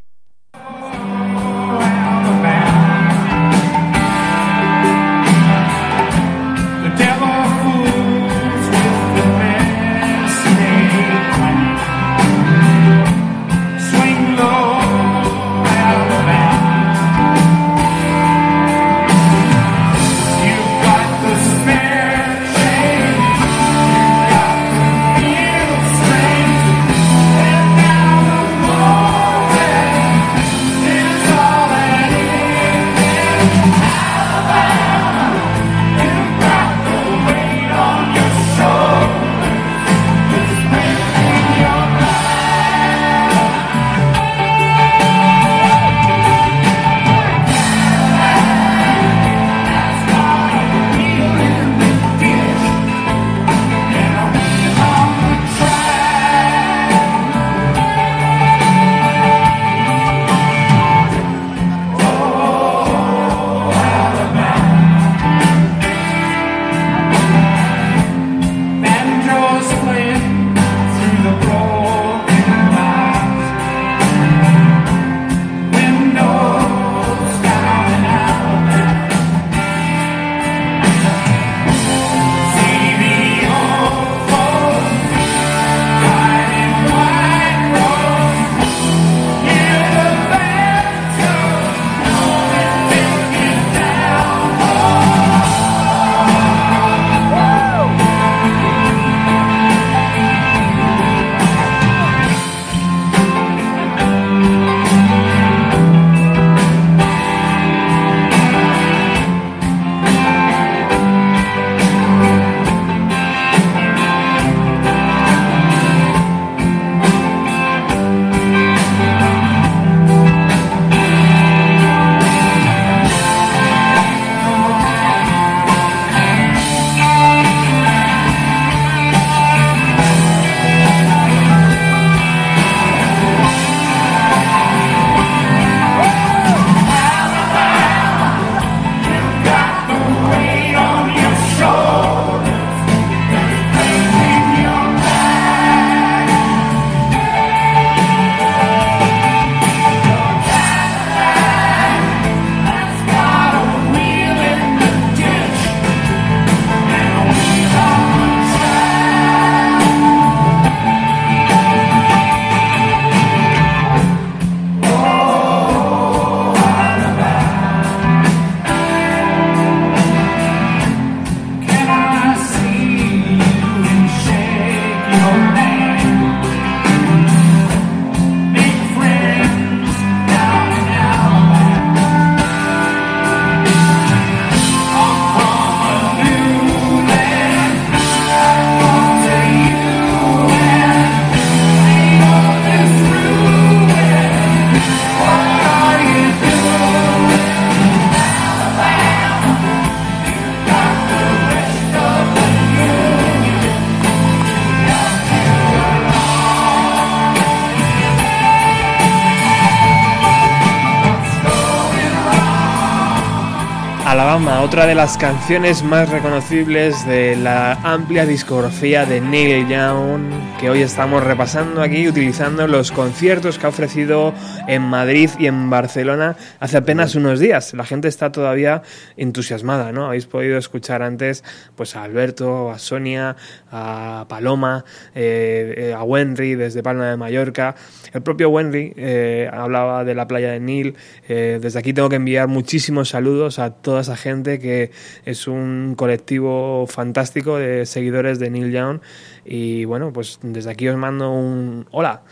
Otra 214.47 214.85
de 214.85 214.95
las 214.95 215.17
canciones 215.17 215.83
más 215.83 216.09
reconocibles 216.09 217.05
de 217.05 217.35
la 217.35 217.73
amplia 217.83 218.25
discografía 218.25 219.05
de 219.05 219.19
Neil 219.19 219.67
Young, 219.67 220.28
que 220.59 220.69
hoy 220.69 220.81
estamos 220.81 221.23
repasando 221.23 221.81
aquí 221.81 222.09
utilizando 222.09 222.67
los 222.67 222.91
conciertos 222.91 223.57
que 223.57 223.65
ha 223.65 223.69
ofrecido 223.69 224.33
en 224.67 224.81
Madrid 224.81 225.29
y 225.39 225.47
en 225.47 225.69
Barcelona 225.69 226.35
hace 226.59 226.75
apenas 226.75 227.15
unos 227.15 227.39
días. 227.39 227.73
La 227.73 227.85
gente 227.85 228.09
está 228.09 228.33
todavía 228.33 228.81
entusiasmada, 229.15 229.93
¿no? 229.93 230.07
Habéis 230.07 230.25
podido 230.25 230.57
escuchar 230.57 231.01
antes 231.01 231.45
pues 231.77 231.95
a 231.95 232.03
Alberto, 232.03 232.71
a 232.71 232.77
Sonia, 232.77 233.37
a 233.71 234.25
Paloma, 234.27 234.83
eh, 235.15 235.75
eh, 235.77 235.93
a 235.93 236.03
Wenry 236.03 236.55
desde 236.55 236.83
Palma 236.83 237.09
de 237.09 237.15
Mallorca. 237.15 237.75
El 238.11 238.21
propio 238.21 238.49
Wenry 238.49 238.93
eh, 238.97 239.49
hablaba 239.51 240.03
de 240.03 240.13
la 240.13 240.27
playa 240.27 240.51
de 240.51 240.59
Neil. 240.59 240.95
Eh, 241.29 241.59
desde 241.61 241.79
aquí 241.79 241.93
tengo 241.93 242.09
que 242.09 242.17
enviar 242.17 242.49
muchísimos 242.49 243.09
saludos 243.09 243.59
a 243.59 243.71
toda 243.71 244.01
esa 244.01 244.17
gente 244.17 244.59
que 244.59 244.91
es 245.23 245.47
un 245.47 245.95
colectivo 245.95 246.85
fantástico 246.87 247.57
de 247.57 247.85
seguidores 247.85 248.39
de 248.39 248.49
Neil 248.49 248.71
Young. 248.73 248.99
Y 249.45 249.85
bueno, 249.85 250.11
pues 250.11 250.39
desde 250.53 250.71
aquí 250.71 250.87
os 250.87 250.97
mando 250.97 251.31
un 251.31 251.87
hola. 251.91 252.23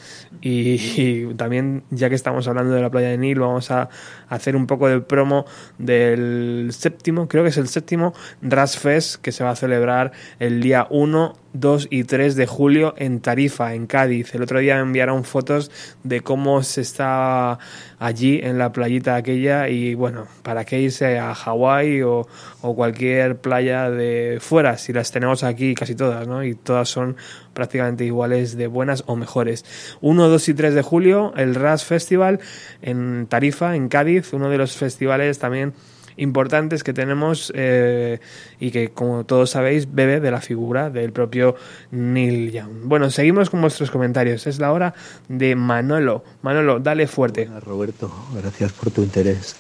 Y, 0.41 1.33
también, 1.35 1.83
ya 1.89 2.09
que 2.09 2.15
estamos 2.15 2.47
hablando 2.47 2.73
de 2.73 2.81
la 2.81 2.89
playa 2.89 3.09
de 3.09 3.17
Neil, 3.17 3.39
vamos 3.39 3.71
a 3.71 3.89
hacer 4.29 4.55
un 4.55 4.67
poco 4.67 4.87
de 4.87 5.01
promo 5.01 5.45
del 5.77 6.69
séptimo, 6.71 7.27
creo 7.27 7.43
que 7.43 7.49
es 7.49 7.57
el 7.57 7.67
séptimo 7.67 8.13
Ras 8.41 8.77
Fest 8.77 9.21
que 9.21 9.31
se 9.31 9.43
va 9.43 9.51
a 9.51 9.55
celebrar 9.55 10.11
el 10.39 10.61
día 10.61 10.87
1, 10.89 11.33
2 11.53 11.87
y 11.89 12.03
3 12.03 12.35
de 12.35 12.45
julio 12.45 12.93
en 12.97 13.19
Tarifa, 13.19 13.73
en 13.73 13.87
Cádiz. 13.87 14.33
El 14.35 14.41
otro 14.41 14.59
día 14.59 14.75
me 14.75 14.81
enviaron 14.81 15.23
fotos 15.23 15.71
de 16.03 16.21
cómo 16.21 16.63
se 16.63 16.81
está 16.81 17.59
allí 17.99 18.39
en 18.43 18.57
la 18.57 18.71
playita 18.71 19.15
aquella 19.15 19.69
y 19.69 19.95
bueno, 19.95 20.27
para 20.43 20.65
qué 20.65 20.79
irse 20.79 21.17
a 21.17 21.33
Hawái 21.33 22.01
o, 22.03 22.27
o 22.61 22.75
cualquier 22.75 23.37
playa 23.37 23.89
de 23.89 24.37
fuera, 24.39 24.77
si 24.77 24.93
las 24.93 25.11
tenemos 25.11 25.43
aquí 25.43 25.73
casi 25.73 25.95
todas, 25.95 26.27
¿no? 26.27 26.43
Y 26.43 26.55
todas 26.55 26.89
son 26.89 27.17
prácticamente 27.53 28.05
iguales 28.05 28.55
de 28.55 28.67
buenas 28.67 29.03
o 29.07 29.15
mejores. 29.15 29.65
1, 30.01 30.27
2 30.27 30.49
y 30.49 30.53
3 30.53 30.75
de 30.75 30.81
julio, 30.81 31.33
el 31.35 31.55
RAS 31.55 31.83
Festival 31.83 32.39
en 32.81 33.27
Tarifa, 33.27 33.75
en 33.75 33.89
Cádiz, 33.89 34.33
uno 34.33 34.49
de 34.49 34.57
los 34.57 34.77
festivales 34.77 35.39
también 35.39 35.73
importantes 36.17 36.83
que 36.83 36.93
tenemos 36.93 37.51
eh, 37.55 38.19
y 38.59 38.71
que, 38.71 38.89
como 38.89 39.23
todos 39.25 39.51
sabéis, 39.51 39.93
bebe 39.93 40.19
de 40.19 40.31
la 40.31 40.41
figura 40.41 40.89
del 40.89 41.11
propio 41.11 41.55
Neil 41.91 42.51
Young. 42.51 42.83
Bueno, 42.83 43.09
seguimos 43.09 43.49
con 43.49 43.61
vuestros 43.61 43.91
comentarios. 43.91 44.47
Es 44.47 44.59
la 44.59 44.73
hora 44.73 44.93
de 45.29 45.55
Manolo. 45.55 46.23
Manolo, 46.41 46.79
dale 46.79 47.07
fuerte. 47.07 47.49
Roberto, 47.65 48.11
gracias 48.35 48.73
por 48.73 48.91
tu 48.91 49.03
interés. 49.03 49.55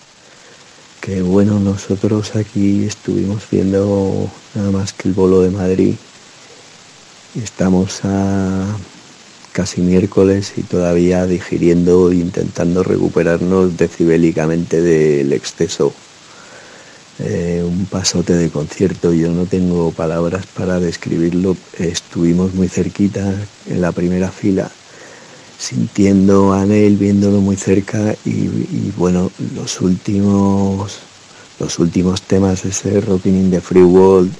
Que 0.99 1.21
bueno, 1.21 1.59
nosotros 1.59 2.35
aquí 2.35 2.85
estuvimos 2.85 3.47
viendo 3.49 4.29
nada 4.55 4.71
más 4.71 4.93
que 4.93 5.07
el 5.07 5.13
bolo 5.13 5.41
de 5.41 5.51
Madrid. 5.51 5.95
Estamos 7.35 8.01
a 8.03 8.65
casi 9.51 9.81
miércoles 9.81 10.53
y 10.57 10.63
todavía 10.63 11.25
digiriendo 11.25 12.11
e 12.11 12.15
intentando 12.15 12.83
recuperarnos 12.83 13.77
decibélicamente 13.77 14.81
del 14.81 15.33
exceso. 15.33 15.93
Eh, 17.19 17.63
un 17.65 17.87
pasote 17.87 18.33
de 18.33 18.49
concierto, 18.49 19.11
yo 19.11 19.31
no 19.31 19.45
tengo 19.45 19.91
palabras 19.91 20.45
para 20.45 20.79
describirlo. 20.79 21.57
Estuvimos 21.79 22.53
muy 22.53 22.67
cerquita 22.67 23.33
en 23.65 23.81
la 23.81 23.91
primera 23.91 24.31
fila, 24.31 24.69
sintiendo 25.57 26.53
a 26.53 26.63
Neil, 26.65 26.97
viéndolo 26.97 27.41
muy 27.41 27.55
cerca 27.55 28.15
y, 28.23 28.91
bueno, 28.97 29.31
los 29.55 29.81
últimos, 29.81 30.99
los 31.59 31.79
últimos 31.79 32.21
temas, 32.21 32.65
ese 32.65 33.01
Rocking 33.01 33.35
in 33.35 33.51
the 33.51 33.61
Free 33.61 33.83
World, 33.83 34.31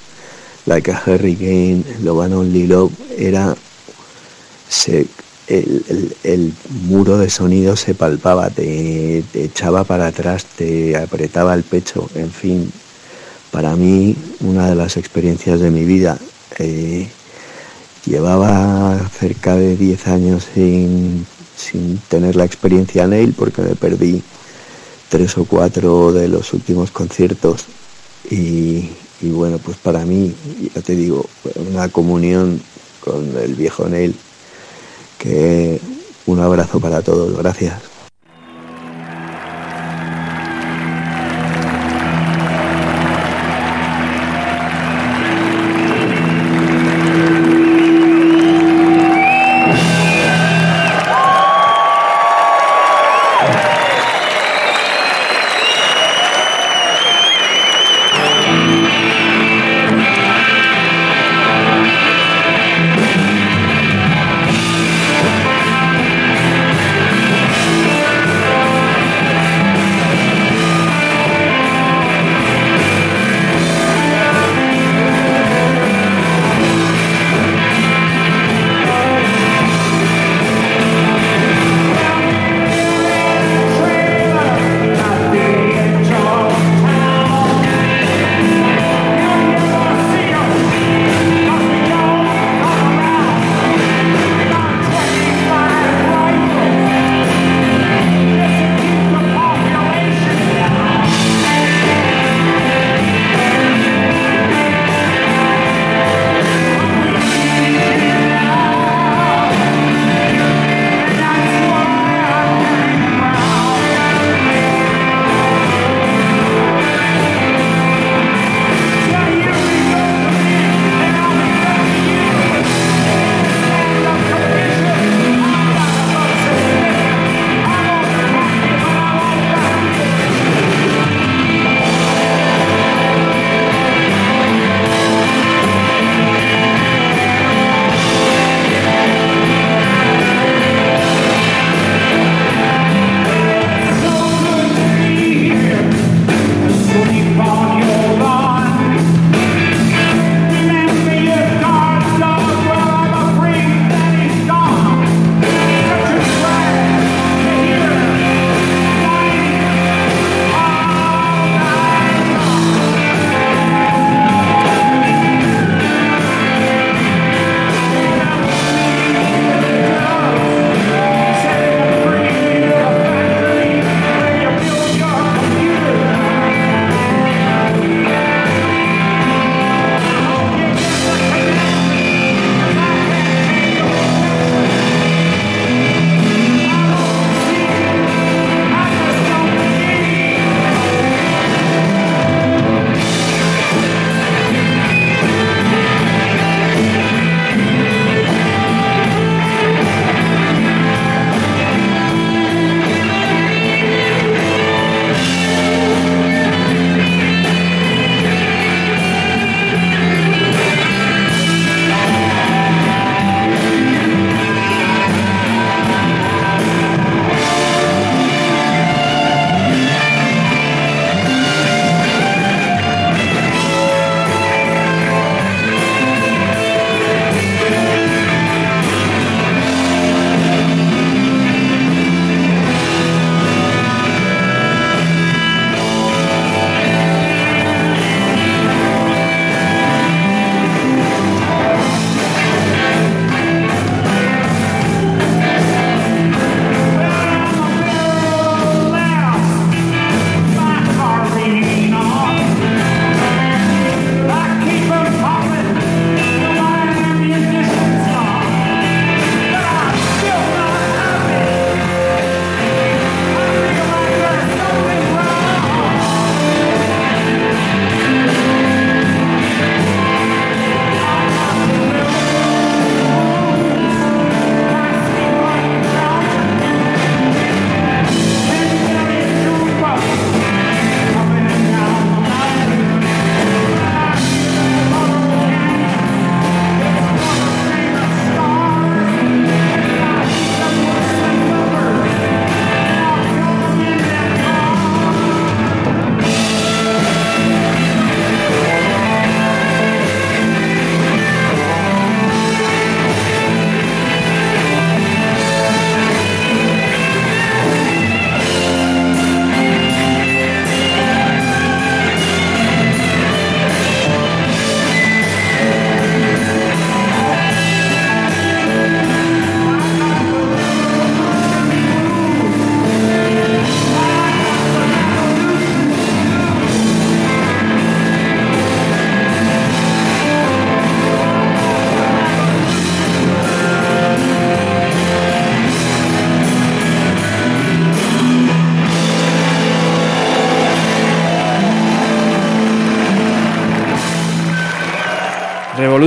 Like 0.66 0.92
a 0.92 1.02
Hurricane, 1.04 1.82
Love 2.02 2.26
and 2.26 2.34
Only 2.34 2.66
Love, 2.68 2.92
era 3.16 3.56
se, 4.68 5.06
el, 5.48 6.52
muro 6.84 7.18
de 7.18 7.30
sonido 7.30 7.76
se 7.76 7.94
palpaba, 7.94 8.50
te, 8.50 9.24
echaba 9.34 9.84
para 9.84 10.08
atrás, 10.08 10.44
te 10.44 10.96
apretaba 10.96 11.54
el 11.54 11.62
pecho, 11.62 12.08
en 12.14 12.30
fin, 12.30 12.70
para 13.50 13.74
mí 13.76 14.14
una 14.40 14.68
de 14.68 14.74
las 14.74 14.96
experiencias 14.96 15.60
de 15.60 15.70
mi 15.70 15.84
vida. 15.84 16.18
Eh, 16.58 17.08
llevaba 18.04 18.98
cerca 19.18 19.56
de 19.56 19.76
10 19.76 20.06
años 20.08 20.46
sin, 20.54 21.26
tener 22.08 22.36
la 22.36 22.44
experiencia 22.44 23.06
Neil 23.06 23.34
porque 23.36 23.62
me 23.62 23.74
perdí 23.74 24.22
tres 25.08 25.36
o 25.38 25.44
cuatro 25.44 26.12
de 26.12 26.28
los 26.28 26.52
últimos 26.52 26.90
conciertos 26.90 27.64
y, 28.30 28.90
y 29.20 29.30
bueno, 29.30 29.58
pues 29.58 29.76
para 29.76 30.04
mí, 30.04 30.32
ya 30.74 30.80
te 30.82 30.94
digo, 30.94 31.26
una 31.70 31.88
comunión 31.88 32.60
con 33.00 33.36
el 33.36 33.54
viejo 33.54 33.88
Neil 33.88 34.14
que 35.18 35.80
un 36.26 36.40
abrazo 36.40 36.80
para 36.80 37.02
todos, 37.02 37.36
gracias. 37.36 37.97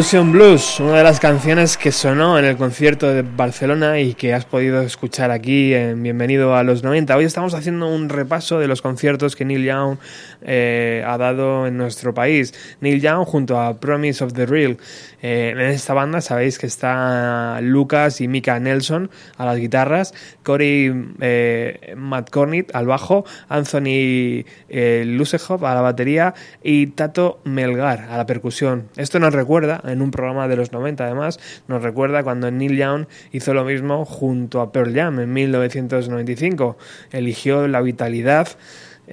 Blues, 0.01 0.79
una 0.79 0.97
de 0.97 1.03
las 1.03 1.19
canciones 1.19 1.77
que 1.77 1.91
sonó 1.91 2.39
en 2.39 2.45
el 2.45 2.57
concierto 2.57 3.07
de 3.07 3.21
Barcelona 3.21 3.99
y 3.99 4.15
que 4.15 4.33
has 4.33 4.45
podido 4.45 4.81
escuchar 4.81 5.29
aquí 5.29 5.75
en 5.75 6.01
Bienvenido 6.01 6.55
a 6.55 6.63
los 6.63 6.81
90. 6.81 7.15
Hoy 7.15 7.25
estamos 7.25 7.53
haciendo 7.53 7.87
un 7.87 8.09
repaso 8.09 8.57
de 8.57 8.67
los 8.67 8.81
conciertos 8.81 9.35
que 9.35 9.45
Neil 9.45 9.63
Young 9.63 9.97
eh, 10.41 11.03
ha 11.05 11.19
dado 11.19 11.67
en 11.67 11.77
nuestro 11.77 12.15
país. 12.15 12.51
Neil 12.79 12.99
Young 12.99 13.25
junto 13.25 13.61
a 13.61 13.79
Promise 13.79 14.23
of 14.23 14.33
the 14.33 14.47
Real. 14.47 14.77
Eh, 15.21 15.51
en 15.51 15.59
esta 15.59 15.93
banda 15.93 16.21
sabéis 16.21 16.57
que 16.57 16.65
está 16.65 17.59
Lucas 17.61 18.21
y 18.21 18.27
Mika 18.27 18.59
Nelson 18.59 19.11
a 19.37 19.45
las 19.45 19.57
guitarras, 19.57 20.13
Cory 20.43 21.13
eh, 21.21 21.95
Cornett 22.31 22.75
al 22.75 22.87
bajo, 22.87 23.25
Anthony 23.47 24.45
eh, 24.69 25.17
a 25.61 25.75
la 25.75 25.81
batería 25.81 26.33
y 26.63 26.87
Tato 26.87 27.39
Melgar 27.43 28.07
a 28.09 28.17
la 28.17 28.25
percusión. 28.25 28.89
Esto 28.97 29.19
nos 29.19 29.33
recuerda, 29.33 29.81
en 29.85 30.01
un 30.01 30.11
programa 30.11 30.47
de 30.47 30.55
los 30.55 30.71
90 30.71 31.05
además, 31.05 31.39
nos 31.67 31.83
recuerda 31.83 32.23
cuando 32.23 32.49
Neil 32.49 32.77
Young 32.77 33.05
hizo 33.31 33.53
lo 33.53 33.63
mismo 33.63 34.05
junto 34.05 34.61
a 34.61 34.71
Pearl 34.71 34.93
Jam 34.93 35.19
en 35.19 35.31
1995. 35.33 36.77
Eligió 37.11 37.67
la 37.67 37.81
vitalidad 37.81 38.47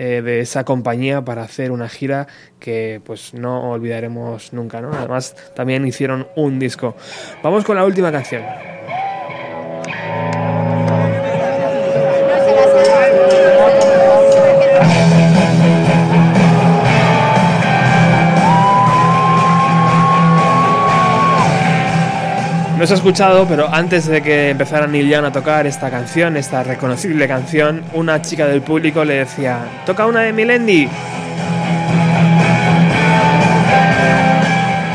eh, 0.00 0.22
de 0.22 0.38
esa 0.38 0.62
compañía 0.62 1.24
para 1.24 1.42
hacer 1.42 1.72
una 1.72 1.88
gira 1.88 2.28
que 2.60 3.00
pues 3.04 3.34
no 3.34 3.72
olvidaremos 3.72 4.52
nunca, 4.52 4.80
¿no? 4.80 4.92
Además 4.92 5.34
también 5.56 5.84
hicieron 5.84 6.28
un 6.36 6.60
disco. 6.60 6.94
Vamos 7.42 7.64
con 7.64 7.74
la 7.74 7.84
última 7.84 8.12
canción. 8.12 8.44
No 22.88 22.96
se 22.96 23.02
ha 23.02 23.04
escuchado, 23.04 23.46
pero 23.46 23.68
antes 23.70 24.06
de 24.06 24.22
que 24.22 24.48
empezara 24.48 24.86
Neil 24.86 25.14
a 25.14 25.30
tocar 25.30 25.66
esta 25.66 25.90
canción, 25.90 26.38
esta 26.38 26.62
reconocible 26.62 27.28
canción, 27.28 27.82
una 27.92 28.22
chica 28.22 28.46
del 28.46 28.62
público 28.62 29.04
le 29.04 29.16
decía, 29.16 29.58
toca 29.84 30.06
una 30.06 30.20
de 30.22 30.32
Melendi. 30.32 30.88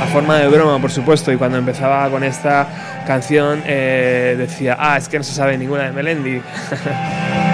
A 0.02 0.08
forma 0.12 0.40
de 0.40 0.48
broma, 0.48 0.82
por 0.82 0.90
supuesto, 0.90 1.32
y 1.32 1.38
cuando 1.38 1.60
empezaba 1.60 2.10
con 2.10 2.24
esta 2.24 2.68
canción 3.06 3.62
eh, 3.64 4.34
decía, 4.40 4.76
ah, 4.80 4.98
es 4.98 5.08
que 5.08 5.20
no 5.20 5.24
se 5.24 5.36
sabe 5.36 5.56
ninguna 5.56 5.84
de 5.84 5.92
Melendi. 5.92 6.42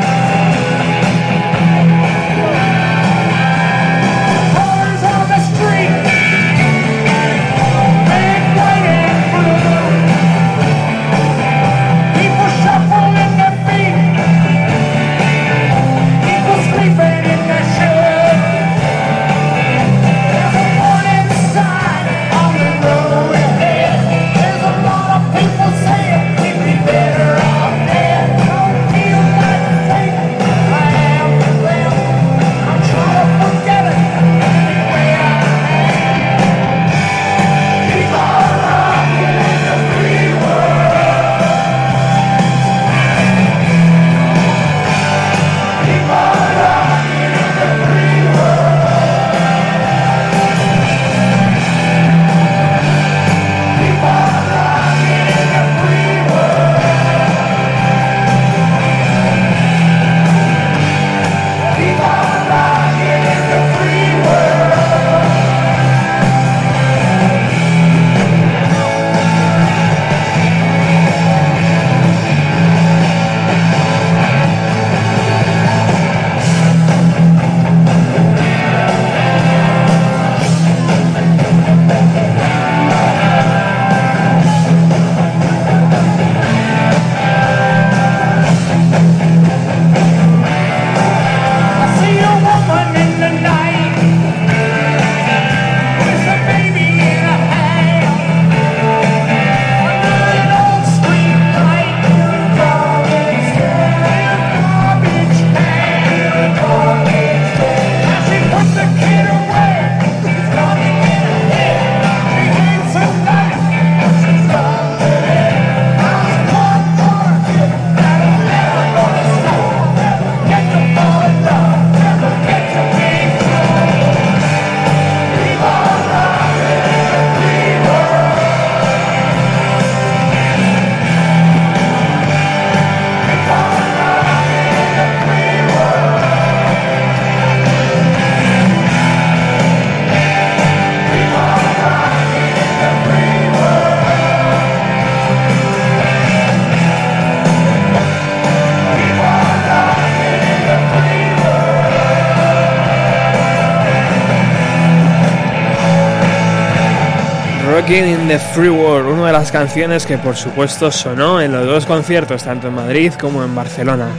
Rocking 157.90 158.08
in 158.08 158.28
the 158.28 158.38
Free 158.38 158.70
World, 158.70 159.08
una 159.08 159.26
de 159.26 159.34
las 159.34 159.52
canciones 159.52 160.06
que 160.06 160.20
por 160.20 160.36
supuesto 160.36 160.92
sonó 160.92 161.42
en 161.42 161.52
los 161.52 161.66
dos 161.66 161.88
conciertos, 161.88 162.44
tanto 162.44 162.68
en 162.68 162.76
Madrid 162.76 163.14
como 163.20 163.44
en 163.44 163.56
Barcelona. 163.56 164.10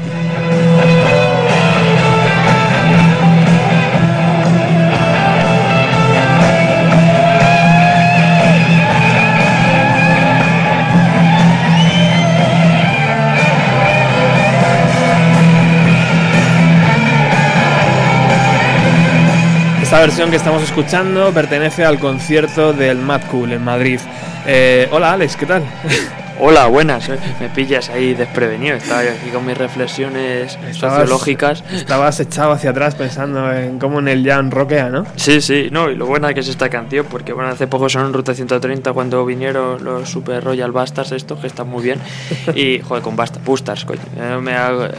Esta 20.00 20.08
versión 20.08 20.30
que 20.30 20.36
estamos 20.36 20.62
escuchando 20.62 21.30
pertenece 21.30 21.84
al 21.84 21.98
concierto 21.98 22.72
del 22.72 22.96
Mad 22.96 23.20
Cool 23.30 23.52
en 23.52 23.62
Madrid. 23.62 24.00
Eh, 24.46 24.88
hola 24.90 25.12
Alex, 25.12 25.36
¿qué 25.36 25.44
tal? 25.44 25.62
Hola, 26.42 26.68
buenas. 26.68 27.06
Me 27.38 27.50
pillas 27.50 27.90
ahí 27.90 28.14
desprevenido. 28.14 28.74
Estaba 28.74 29.00
aquí 29.00 29.28
con 29.30 29.44
mis 29.44 29.58
reflexiones 29.58 30.58
sociológicas. 30.72 31.62
Estabas 31.70 32.18
echado 32.18 32.52
hacia 32.52 32.70
atrás 32.70 32.94
pensando 32.94 33.52
en 33.52 33.78
cómo 33.78 33.98
en 33.98 34.08
el 34.08 34.26
Jan 34.26 34.50
roquea, 34.50 34.88
¿no? 34.88 35.04
Sí, 35.16 35.42
sí, 35.42 35.68
no, 35.70 35.90
y 35.90 35.96
lo 35.96 36.06
buena 36.06 36.32
que 36.32 36.40
es 36.40 36.48
esta 36.48 36.70
canción, 36.70 37.04
porque 37.10 37.34
bueno, 37.34 37.50
hace 37.50 37.66
poco 37.66 37.90
son 37.90 38.06
en 38.06 38.14
Ruta 38.14 38.32
130 38.32 38.94
cuando 38.94 39.26
vinieron 39.26 39.84
los 39.84 40.08
Super 40.08 40.42
Royal 40.42 40.72
Bastards 40.72 41.12
estos, 41.12 41.38
que 41.40 41.46
están 41.46 41.68
muy 41.68 41.82
bien, 41.82 42.00
y 42.54 42.80
joder, 42.80 43.02
con 43.02 43.16
Basta, 43.16 43.38
Bustars, 43.50 43.84
coño. 43.84 44.00
Me 44.40 44.52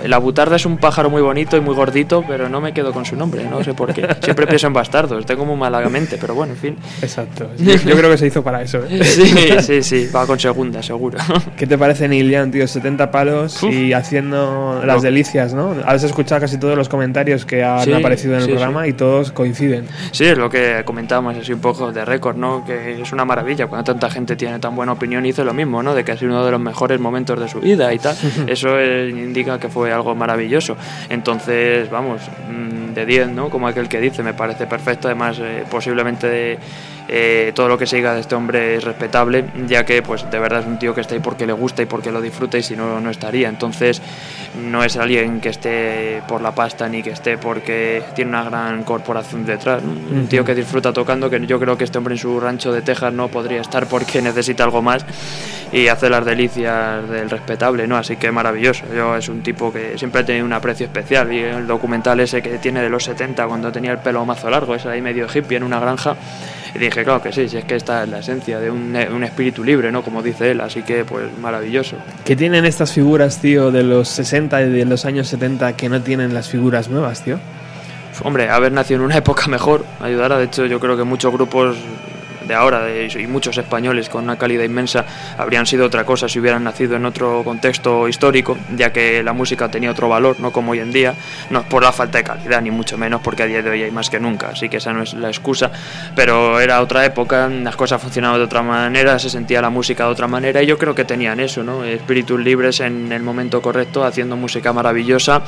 la 0.07 0.17
butarda 0.17 0.57
es 0.57 0.65
un 0.65 0.77
pájaro 0.77 1.09
muy 1.09 1.21
bonito 1.21 1.55
y 1.55 1.61
muy 1.61 1.73
gordito, 1.73 2.21
pero 2.27 2.49
no 2.49 2.59
me 2.59 2.73
quedo 2.73 2.91
con 2.91 3.05
su 3.05 3.15
nombre, 3.15 3.45
no 3.45 3.63
sé 3.63 3.73
por 3.73 3.93
qué. 3.93 4.05
Siempre 4.21 4.45
pienso 4.45 4.67
en 4.67 4.73
bastardos, 4.73 5.25
tengo 5.25 5.45
muy 5.45 5.55
malagamente, 5.55 6.17
pero 6.19 6.35
bueno, 6.35 6.51
en 6.51 6.59
fin. 6.59 6.77
Exacto. 7.01 7.49
Yo, 7.57 7.75
yo 7.75 7.95
creo 7.95 8.11
que 8.11 8.17
se 8.17 8.27
hizo 8.27 8.43
para 8.43 8.61
eso. 8.61 8.79
¿eh? 8.89 9.01
Sí, 9.21 9.33
sí, 9.61 9.83
sí, 9.83 10.09
va 10.13 10.25
con 10.27 10.37
segunda, 10.37 10.83
seguro. 10.83 11.17
¿Qué 11.57 11.65
te 11.65 11.77
parece 11.77 12.09
Neil 12.09 12.29
Young, 12.29 12.51
tío? 12.51 12.67
70 12.67 13.09
palos 13.09 13.63
y 13.63 13.93
haciendo 13.93 14.81
las 14.85 15.01
delicias, 15.01 15.53
¿no? 15.53 15.73
Has 15.85 16.03
escuchado 16.03 16.41
casi 16.41 16.57
todos 16.57 16.75
los 16.77 16.89
comentarios 16.89 17.45
que 17.45 17.63
han 17.63 17.85
Sí, 17.85 17.93
aparecido 17.93 18.33
en 18.33 18.39
el 18.41 18.45
sí, 18.45 18.51
programa 18.51 18.85
y 18.87 18.93
todos 18.93 19.31
coinciden. 19.31 19.87
Sí, 20.11 20.25
es 20.25 20.37
lo 20.37 20.49
que 20.49 20.81
comentábamos 20.83 21.37
así 21.37 21.53
un 21.53 21.61
poco 21.61 21.93
de 21.93 22.03
récord, 22.03 22.35
¿no? 22.35 22.65
Que 22.65 23.01
es 23.01 23.13
una 23.13 23.23
maravilla 23.23 23.67
cuando 23.67 23.85
tanta 23.85 24.09
gente 24.09 24.35
tiene 24.35 24.59
tan 24.59 24.75
buena 24.75 24.91
opinión 24.91 25.25
y 25.25 25.29
hizo 25.29 25.45
lo 25.45 25.53
mismo, 25.53 25.81
¿no? 25.81 25.95
De 25.95 26.03
que 26.03 26.11
ha 26.11 26.17
sido 26.17 26.31
uno 26.31 26.43
de 26.43 26.51
los 26.51 26.59
mejores 26.59 26.99
momentos 26.99 27.39
de 27.39 27.47
su 27.47 27.61
vida 27.61 27.93
y 27.93 27.99
tal. 27.99 28.15
Eso 28.47 28.79
eh, 28.79 29.09
indica 29.09 29.59
que 29.59 29.69
fue 29.69 29.91
algo 29.91 30.15
maravilloso. 30.15 30.75
Entonces, 31.09 31.89
vamos, 31.89 32.21
mm, 32.49 32.93
de 32.93 33.05
10, 33.05 33.29
¿no? 33.29 33.49
Como 33.49 33.67
aquel 33.67 33.87
que 33.87 33.99
dice, 33.99 34.23
me 34.23 34.33
parece 34.33 34.67
perfecto. 34.67 35.07
Además, 35.07 35.39
eh, 35.39 35.63
posiblemente 35.69 36.57
eh, 37.13 37.51
todo 37.53 37.67
lo 37.67 37.77
que 37.77 37.85
se 37.85 37.97
diga 37.97 38.13
de 38.13 38.21
este 38.21 38.35
hombre 38.35 38.75
es 38.75 38.85
respetable, 38.85 39.43
ya 39.67 39.83
que, 39.83 40.01
pues, 40.01 40.31
de 40.31 40.39
verdad 40.39 40.61
es 40.61 40.65
un 40.65 40.79
tío 40.79 40.95
que 40.95 41.01
está 41.01 41.13
ahí 41.13 41.19
porque 41.19 41.45
le 41.45 41.51
gusta 41.51 41.81
y 41.81 41.85
porque 41.85 42.09
lo 42.09 42.21
disfruta 42.21 42.57
y 42.57 42.63
si 42.63 42.73
no, 42.73 43.01
no 43.01 43.09
estaría. 43.09 43.49
Entonces, 43.49 44.01
no 44.55 44.81
es 44.81 44.95
alguien 44.95 45.41
que 45.41 45.49
esté 45.49 46.23
por 46.25 46.41
la 46.41 46.55
pasta 46.55 46.87
ni 46.87 47.03
que 47.03 47.09
esté 47.09 47.37
porque 47.37 48.01
tiene 48.15 48.29
una 48.29 48.45
gran 48.45 48.83
corporación 48.83 49.45
detrás. 49.45 49.83
¿no? 49.83 49.91
Un 49.91 50.27
tío 50.27 50.45
que 50.45 50.55
disfruta 50.55 50.93
tocando, 50.93 51.29
que 51.29 51.45
yo 51.45 51.59
creo 51.59 51.77
que 51.77 51.83
este 51.83 51.97
hombre 51.97 52.13
en 52.13 52.17
su 52.17 52.39
rancho 52.39 52.71
de 52.71 52.81
Texas 52.81 53.11
no 53.11 53.27
podría 53.27 53.59
estar 53.59 53.87
porque 53.87 54.21
necesita 54.21 54.63
algo 54.63 54.81
más 54.81 55.05
y 55.73 55.89
hace 55.89 56.09
las 56.09 56.23
delicias 56.23 57.09
del 57.09 57.29
respetable, 57.29 57.87
¿no? 57.87 57.97
Así 57.97 58.15
que 58.15 58.31
maravilloso. 58.31 58.85
Yo 58.95 59.17
es 59.17 59.27
un 59.27 59.43
tipo 59.43 59.73
que 59.73 59.97
siempre 59.97 60.21
he 60.21 60.23
tenido 60.23 60.45
un 60.45 60.53
aprecio 60.53 60.85
especial 60.85 61.33
y 61.33 61.39
el 61.39 61.67
documental 61.67 62.21
ese 62.21 62.41
que 62.41 62.57
tiene 62.57 62.81
de 62.81 62.89
los 62.89 63.03
70 63.03 63.45
cuando 63.47 63.69
tenía 63.69 63.91
el 63.91 63.97
pelo 63.97 64.25
mazo 64.25 64.49
largo, 64.49 64.75
es 64.75 64.85
ahí 64.85 65.01
medio 65.01 65.27
hippie 65.33 65.57
en 65.57 65.63
una 65.63 65.79
granja. 65.81 66.15
Y 66.73 66.79
dije, 66.79 67.03
claro 67.03 67.21
que 67.21 67.31
sí, 67.31 67.49
si 67.49 67.57
es 67.57 67.65
que 67.65 67.75
esta 67.75 68.03
es 68.03 68.09
la 68.09 68.19
esencia 68.19 68.59
de 68.59 68.71
un, 68.71 68.95
un 68.95 69.23
espíritu 69.23 69.63
libre, 69.63 69.91
¿no? 69.91 70.03
Como 70.03 70.23
dice 70.23 70.51
él, 70.51 70.61
así 70.61 70.83
que 70.83 71.03
pues 71.03 71.25
maravilloso. 71.39 71.97
¿Qué 72.23 72.35
tienen 72.35 72.65
estas 72.65 72.93
figuras, 72.93 73.39
tío, 73.39 73.71
de 73.71 73.83
los 73.83 74.07
60 74.07 74.61
y 74.61 74.69
de 74.69 74.85
los 74.85 75.05
años 75.05 75.27
70 75.27 75.75
que 75.75 75.89
no 75.89 76.01
tienen 76.01 76.33
las 76.33 76.47
figuras 76.47 76.89
nuevas, 76.89 77.23
tío? 77.23 77.39
Hombre, 78.23 78.49
haber 78.49 78.71
nacido 78.71 78.99
en 78.99 79.05
una 79.05 79.17
época 79.19 79.47
mejor 79.47 79.85
ayudará. 79.99 80.37
De 80.37 80.45
hecho, 80.45 80.65
yo 80.65 80.79
creo 80.79 80.95
que 80.95 81.03
muchos 81.03 81.33
grupos 81.33 81.77
de 82.51 82.55
ahora 82.55 82.81
de- 82.83 83.07
y 83.17 83.27
muchos 83.27 83.57
españoles 83.57 84.09
con 84.09 84.25
una 84.25 84.37
calidad 84.37 84.65
inmensa 84.65 85.05
habrían 85.37 85.65
sido 85.65 85.85
otra 85.85 86.03
cosa 86.03 86.27
si 86.27 86.37
hubieran 86.37 86.65
nacido 86.65 86.97
en 86.97 87.05
otro 87.05 87.43
contexto 87.45 88.09
histórico, 88.09 88.57
ya 88.75 88.91
que 88.91 89.23
la 89.23 89.31
música 89.31 89.71
tenía 89.71 89.89
otro 89.89 90.09
valor, 90.09 90.35
no 90.41 90.51
como 90.51 90.73
hoy 90.73 90.79
en 90.79 90.91
día. 90.91 91.13
No 91.49 91.63
por 91.63 91.81
la 91.81 91.93
falta 91.93 92.17
de 92.17 92.25
calidad, 92.25 92.61
ni 92.61 92.69
mucho 92.69 92.97
menos, 92.97 93.21
porque 93.21 93.43
a 93.43 93.45
día 93.45 93.61
de 93.61 93.69
hoy 93.69 93.83
hay 93.83 93.91
más 93.91 94.09
que 94.09 94.19
nunca, 94.19 94.49
así 94.49 94.67
que 94.67 94.77
esa 94.77 94.91
no 94.91 95.01
es 95.03 95.13
la 95.13 95.29
excusa. 95.29 95.71
Pero 96.13 96.59
era 96.59 96.81
otra 96.81 97.05
época, 97.05 97.47
las 97.47 97.77
cosas 97.77 98.01
funcionaban 98.01 98.37
de 98.37 98.43
otra 98.43 98.61
manera, 98.61 99.17
se 99.17 99.29
sentía 99.29 99.61
la 99.61 99.69
música 99.69 100.03
de 100.03 100.11
otra 100.11 100.27
manera, 100.27 100.61
y 100.61 100.65
yo 100.65 100.77
creo 100.77 100.93
que 100.93 101.05
tenían 101.05 101.39
eso, 101.39 101.63
¿no? 101.63 101.85
Espíritus 101.85 102.37
libres 102.37 102.81
en 102.81 103.13
el 103.13 103.23
momento 103.23 103.61
correcto, 103.61 104.03
haciendo 104.03 104.35
música 104.35 104.73
maravillosa 104.73 105.41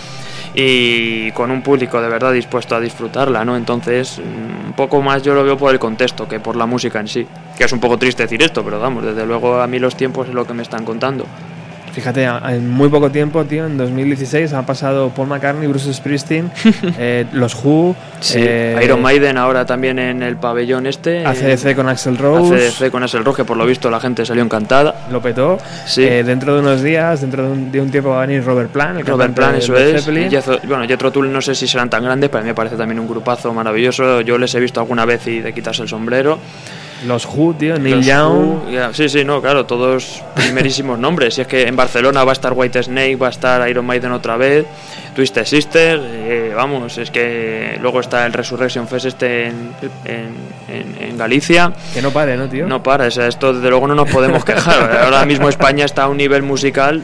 y 0.55 1.31
con 1.31 1.51
un 1.51 1.61
público 1.61 2.01
de 2.01 2.07
verdad 2.07 2.31
dispuesto 2.31 2.75
a 2.75 2.79
disfrutarla, 2.79 3.43
¿no? 3.43 3.57
Entonces, 3.57 4.19
un 4.19 4.73
poco 4.73 5.01
más 5.01 5.21
yo 5.21 5.33
lo 5.33 5.43
veo 5.43 5.57
por 5.57 5.73
el 5.73 5.79
contexto 5.79 6.27
que 6.27 6.39
por 6.39 6.55
la 6.55 6.65
música 6.65 6.92
en 6.99 7.07
sí. 7.07 7.27
Que 7.57 7.65
es 7.65 7.71
un 7.71 7.79
poco 7.79 7.97
triste 7.97 8.23
decir 8.23 8.41
esto, 8.41 8.63
pero 8.63 8.79
vamos, 8.79 9.03
desde 9.03 9.25
luego 9.25 9.59
a 9.61 9.67
mí 9.67 9.79
los 9.79 9.95
tiempos 9.95 10.27
es 10.27 10.33
lo 10.33 10.45
que 10.45 10.53
me 10.53 10.63
están 10.63 10.83
contando. 10.85 11.25
Fíjate, 11.93 12.23
en 12.23 12.71
muy 12.71 12.89
poco 12.89 13.11
tiempo, 13.11 13.45
tío, 13.45 13.67
en 13.67 13.77
2016 13.77 14.51
han 14.53 14.65
pasado 14.65 15.09
Paul 15.09 15.27
McCartney, 15.27 15.67
Bruce 15.67 15.93
Springsteen, 15.93 16.49
eh, 16.97 17.27
los 17.33 17.53
Who, 17.63 17.95
Sí, 18.19 18.39
eh, 18.41 18.79
Iron 18.83 18.99
Maiden 18.99 19.37
ahora 19.37 19.63
también 19.63 19.99
en 19.99 20.23
el 20.23 20.37
pabellón 20.37 20.87
este. 20.87 21.23
ACDC 21.23 21.75
con 21.75 21.87
Axel 21.87 22.17
Rose. 22.17 22.55
ACDC 22.69 22.89
con 22.89 23.03
Axel 23.03 23.23
Rose, 23.23 23.35
que 23.37 23.45
por 23.45 23.57
lo 23.57 23.65
visto 23.67 23.91
la 23.91 23.99
gente 23.99 24.25
salió 24.25 24.41
encantada. 24.41 25.05
Lo 25.11 25.21
petó. 25.21 25.59
Sí. 25.85 26.03
Eh, 26.03 26.23
dentro 26.23 26.55
de 26.55 26.61
unos 26.61 26.81
días, 26.81 27.21
dentro 27.21 27.43
de 27.43 27.51
un, 27.51 27.71
de 27.71 27.79
un 27.79 27.91
tiempo 27.91 28.09
va 28.09 28.23
a 28.23 28.25
venir 28.25 28.43
Robert 28.43 28.71
Plant, 28.71 28.99
el 29.01 29.05
Robert 29.05 29.35
Plant, 29.35 29.53
de 29.53 29.59
eso 29.59 29.73
Led 29.73 29.95
es. 29.95 30.07
Y 30.07 30.35
Jethro- 30.35 30.61
bueno, 30.67 30.87
Jethro 30.87 31.11
Tull 31.11 31.31
no 31.31 31.41
sé 31.43 31.53
si 31.53 31.67
serán 31.67 31.91
tan 31.91 32.03
grandes, 32.03 32.27
pero 32.31 32.39
a 32.39 32.41
mí 32.41 32.47
me 32.47 32.55
parece 32.55 32.75
también 32.75 32.99
un 32.99 33.07
grupazo 33.07 33.53
maravilloso. 33.53 34.21
Yo 34.21 34.39
les 34.39 34.55
he 34.55 34.59
visto 34.59 34.79
alguna 34.79 35.05
vez 35.05 35.27
y 35.27 35.41
de 35.41 35.53
quitarse 35.53 35.83
el 35.83 35.89
sombrero. 35.89 36.39
Los 37.05 37.25
Who, 37.25 37.53
tío, 37.53 37.77
Neil 37.77 38.01
Young. 38.01 38.93
Sí, 38.93 39.09
sí, 39.09 39.23
no, 39.25 39.41
claro, 39.41 39.65
todos 39.65 40.21
primerísimos 40.35 40.97
nombres. 40.99 41.37
Y 41.37 41.41
es 41.41 41.47
que 41.47 41.67
en 41.67 41.75
Barcelona 41.75 42.23
va 42.23 42.31
a 42.31 42.33
estar 42.33 42.53
White 42.53 42.83
Snake, 42.83 43.15
va 43.15 43.27
a 43.27 43.31
estar 43.31 43.69
Iron 43.69 43.85
Maiden 43.85 44.11
otra 44.11 44.37
vez, 44.37 44.65
Twisted 45.15 45.45
Sister, 45.45 45.99
eh, 46.03 46.53
vamos, 46.55 46.97
es 46.97 47.11
que 47.11 47.77
luego 47.81 47.99
está 47.99 48.25
el 48.25 48.33
Resurrection 48.33 48.87
Fest 48.87 49.05
este 49.05 49.47
en, 49.47 49.71
en, 50.05 50.27
en- 50.67 51.03
en 51.09 51.17
Galicia. 51.17 51.71
Que 51.93 52.01
no 52.01 52.11
pare, 52.11 52.35
¿no, 52.37 52.47
tío? 52.49 52.65
No 52.67 52.81
para, 52.81 53.07
o 53.07 53.11
sea, 53.11 53.27
esto 53.27 53.53
desde 53.53 53.69
luego 53.69 53.87
no 53.87 53.95
nos 53.95 54.09
podemos 54.09 54.43
quejar. 54.43 55.01
Ahora 55.03 55.25
mismo 55.25 55.47
España 55.49 55.85
está 55.85 56.03
a 56.03 56.07
un 56.09 56.17
nivel 56.17 56.41
musical 56.43 57.01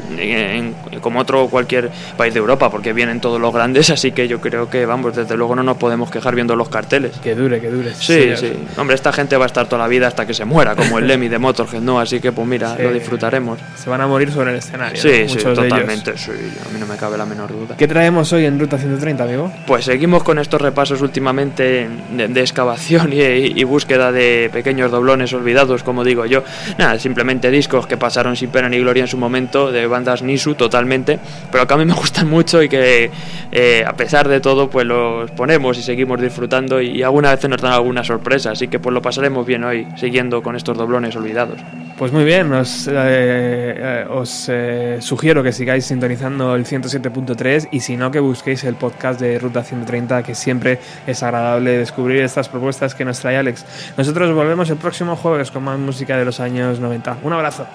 como 1.01 1.19
otro 1.19 1.47
cualquier 1.47 1.89
país 2.17 2.33
de 2.33 2.39
Europa, 2.39 2.69
porque 2.69 2.93
vienen 2.93 3.21
todos 3.21 3.39
los 3.39 3.53
grandes, 3.53 3.89
así 3.89 4.11
que 4.11 4.27
yo 4.27 4.41
creo 4.41 4.69
que, 4.69 4.85
vamos, 4.85 5.15
desde 5.15 5.37
luego 5.37 5.55
no 5.55 5.63
nos 5.63 5.77
podemos 5.77 6.09
quejar 6.11 6.35
viendo 6.35 6.55
los 6.55 6.69
carteles. 6.69 7.17
Que 7.23 7.35
dure, 7.35 7.59
que 7.61 7.69
dure. 7.69 7.93
Sí, 7.95 8.31
sí. 8.35 8.51
Hombre, 8.77 8.95
esta 8.95 9.11
gente 9.13 9.37
va 9.37 9.45
a 9.45 9.47
estar 9.47 9.67
toda 9.67 9.81
la 9.83 9.87
vida 9.87 10.07
hasta 10.07 10.25
que 10.25 10.33
se 10.33 10.45
muera, 10.45 10.75
como 10.75 10.99
el 10.99 11.07
Lemmy 11.07 11.29
de 11.29 11.37
Motorhead, 11.39 11.81
¿no? 11.81 11.99
Así 11.99 12.19
que, 12.19 12.31
pues 12.31 12.47
mira, 12.47 12.75
Sí. 12.75 12.83
lo 12.83 12.91
disfrutaremos. 12.93 13.59
Se 13.75 13.89
van 13.89 14.01
a 14.01 14.07
morir 14.07 14.31
sobre 14.31 14.51
el 14.51 14.57
escenario. 14.57 15.01
Sí, 15.01 15.23
¿no? 15.23 15.29
sí, 15.29 15.37
totalmente. 15.37 16.17
Sí, 16.17 16.31
a 16.31 16.73
mí 16.73 16.79
no 16.79 16.85
me 16.87 16.95
cabe 16.97 17.17
la 17.17 17.25
menor 17.25 17.49
duda. 17.51 17.75
¿Qué 17.77 17.87
traemos 17.99 18.31
hoy 18.31 18.45
en 18.45 18.57
Ruta 18.57 18.77
130, 18.77 19.25
amigo? 19.25 19.51
Pues 19.67 19.83
seguimos 19.83 20.23
con 20.23 20.39
estos 20.39 20.61
repasos 20.61 21.01
últimamente 21.01 21.89
de, 22.15 22.29
de 22.29 22.39
excavación 22.39 23.11
y, 23.11 23.19
y 23.19 23.63
búsqueda 23.65 24.13
de 24.13 24.49
pequeños 24.53 24.89
doblones 24.89 25.33
olvidados, 25.33 25.83
como 25.83 26.05
digo 26.05 26.25
yo. 26.25 26.45
Nada, 26.77 26.97
simplemente 26.97 27.51
discos 27.51 27.87
que 27.87 27.97
pasaron 27.97 28.37
sin 28.37 28.51
pena 28.51 28.69
ni 28.69 28.79
gloria 28.79 29.01
en 29.01 29.09
su 29.09 29.17
momento, 29.17 29.69
de 29.73 29.85
bandas 29.85 30.21
Nisu 30.21 30.55
totalmente, 30.55 31.19
pero 31.51 31.67
que 31.67 31.73
a 31.73 31.75
mí 31.75 31.83
me 31.83 31.93
gustan 32.03 32.29
mucho 32.29 32.63
y 32.63 32.69
que 32.69 33.11
eh, 33.51 33.83
a 33.85 33.91
pesar 33.91 34.29
de 34.29 34.39
todo 34.39 34.69
pues 34.69 34.85
los 34.85 35.29
ponemos 35.31 35.77
y 35.77 35.81
seguimos 35.81 36.21
disfrutando 36.21 36.79
y 36.79 37.03
alguna 37.03 37.35
vez 37.35 37.49
nos 37.49 37.61
dan 37.61 37.73
alguna 37.73 38.05
sorpresa, 38.05 38.51
así 38.51 38.69
que 38.69 38.79
pues 38.79 38.93
lo 38.93 39.01
pasaremos 39.01 39.45
bien 39.45 39.65
hoy 39.65 39.85
siguiendo 39.97 40.41
con 40.41 40.55
estos 40.55 40.77
doblones 40.77 41.17
olvidados. 41.17 41.59
Pues 41.97 42.13
muy 42.13 42.23
bien, 42.23 42.53
os, 42.53 42.87
eh, 42.87 42.93
eh, 42.95 44.05
os 44.09 44.49
sugiero 45.05 45.43
que 45.43 45.51
sigáis 45.51 45.83
sintonizando 45.83 46.55
el 46.55 46.63
107.3 46.63 47.67
y 47.71 47.81
si 47.81 47.88
no 47.97 48.11
que 48.11 48.19
busquéis 48.19 48.63
el 48.63 48.75
podcast 48.75 49.19
de 49.19 49.39
Ruta 49.39 49.63
130 49.63 50.23
que 50.23 50.35
siempre 50.35 50.79
es 51.07 51.23
agradable 51.23 51.77
descubrir 51.77 52.21
estas 52.21 52.49
propuestas 52.49 52.95
que 52.95 53.05
nos 53.05 53.19
trae 53.19 53.37
Alex. 53.37 53.65
Nosotros 53.97 54.33
volvemos 54.33 54.69
el 54.69 54.77
próximo 54.77 55.15
jueves 55.15 55.51
con 55.51 55.63
más 55.63 55.79
música 55.79 56.17
de 56.17 56.25
los 56.25 56.39
años 56.39 56.79
90. 56.79 57.17
Un 57.23 57.33
abrazo. 57.33 57.65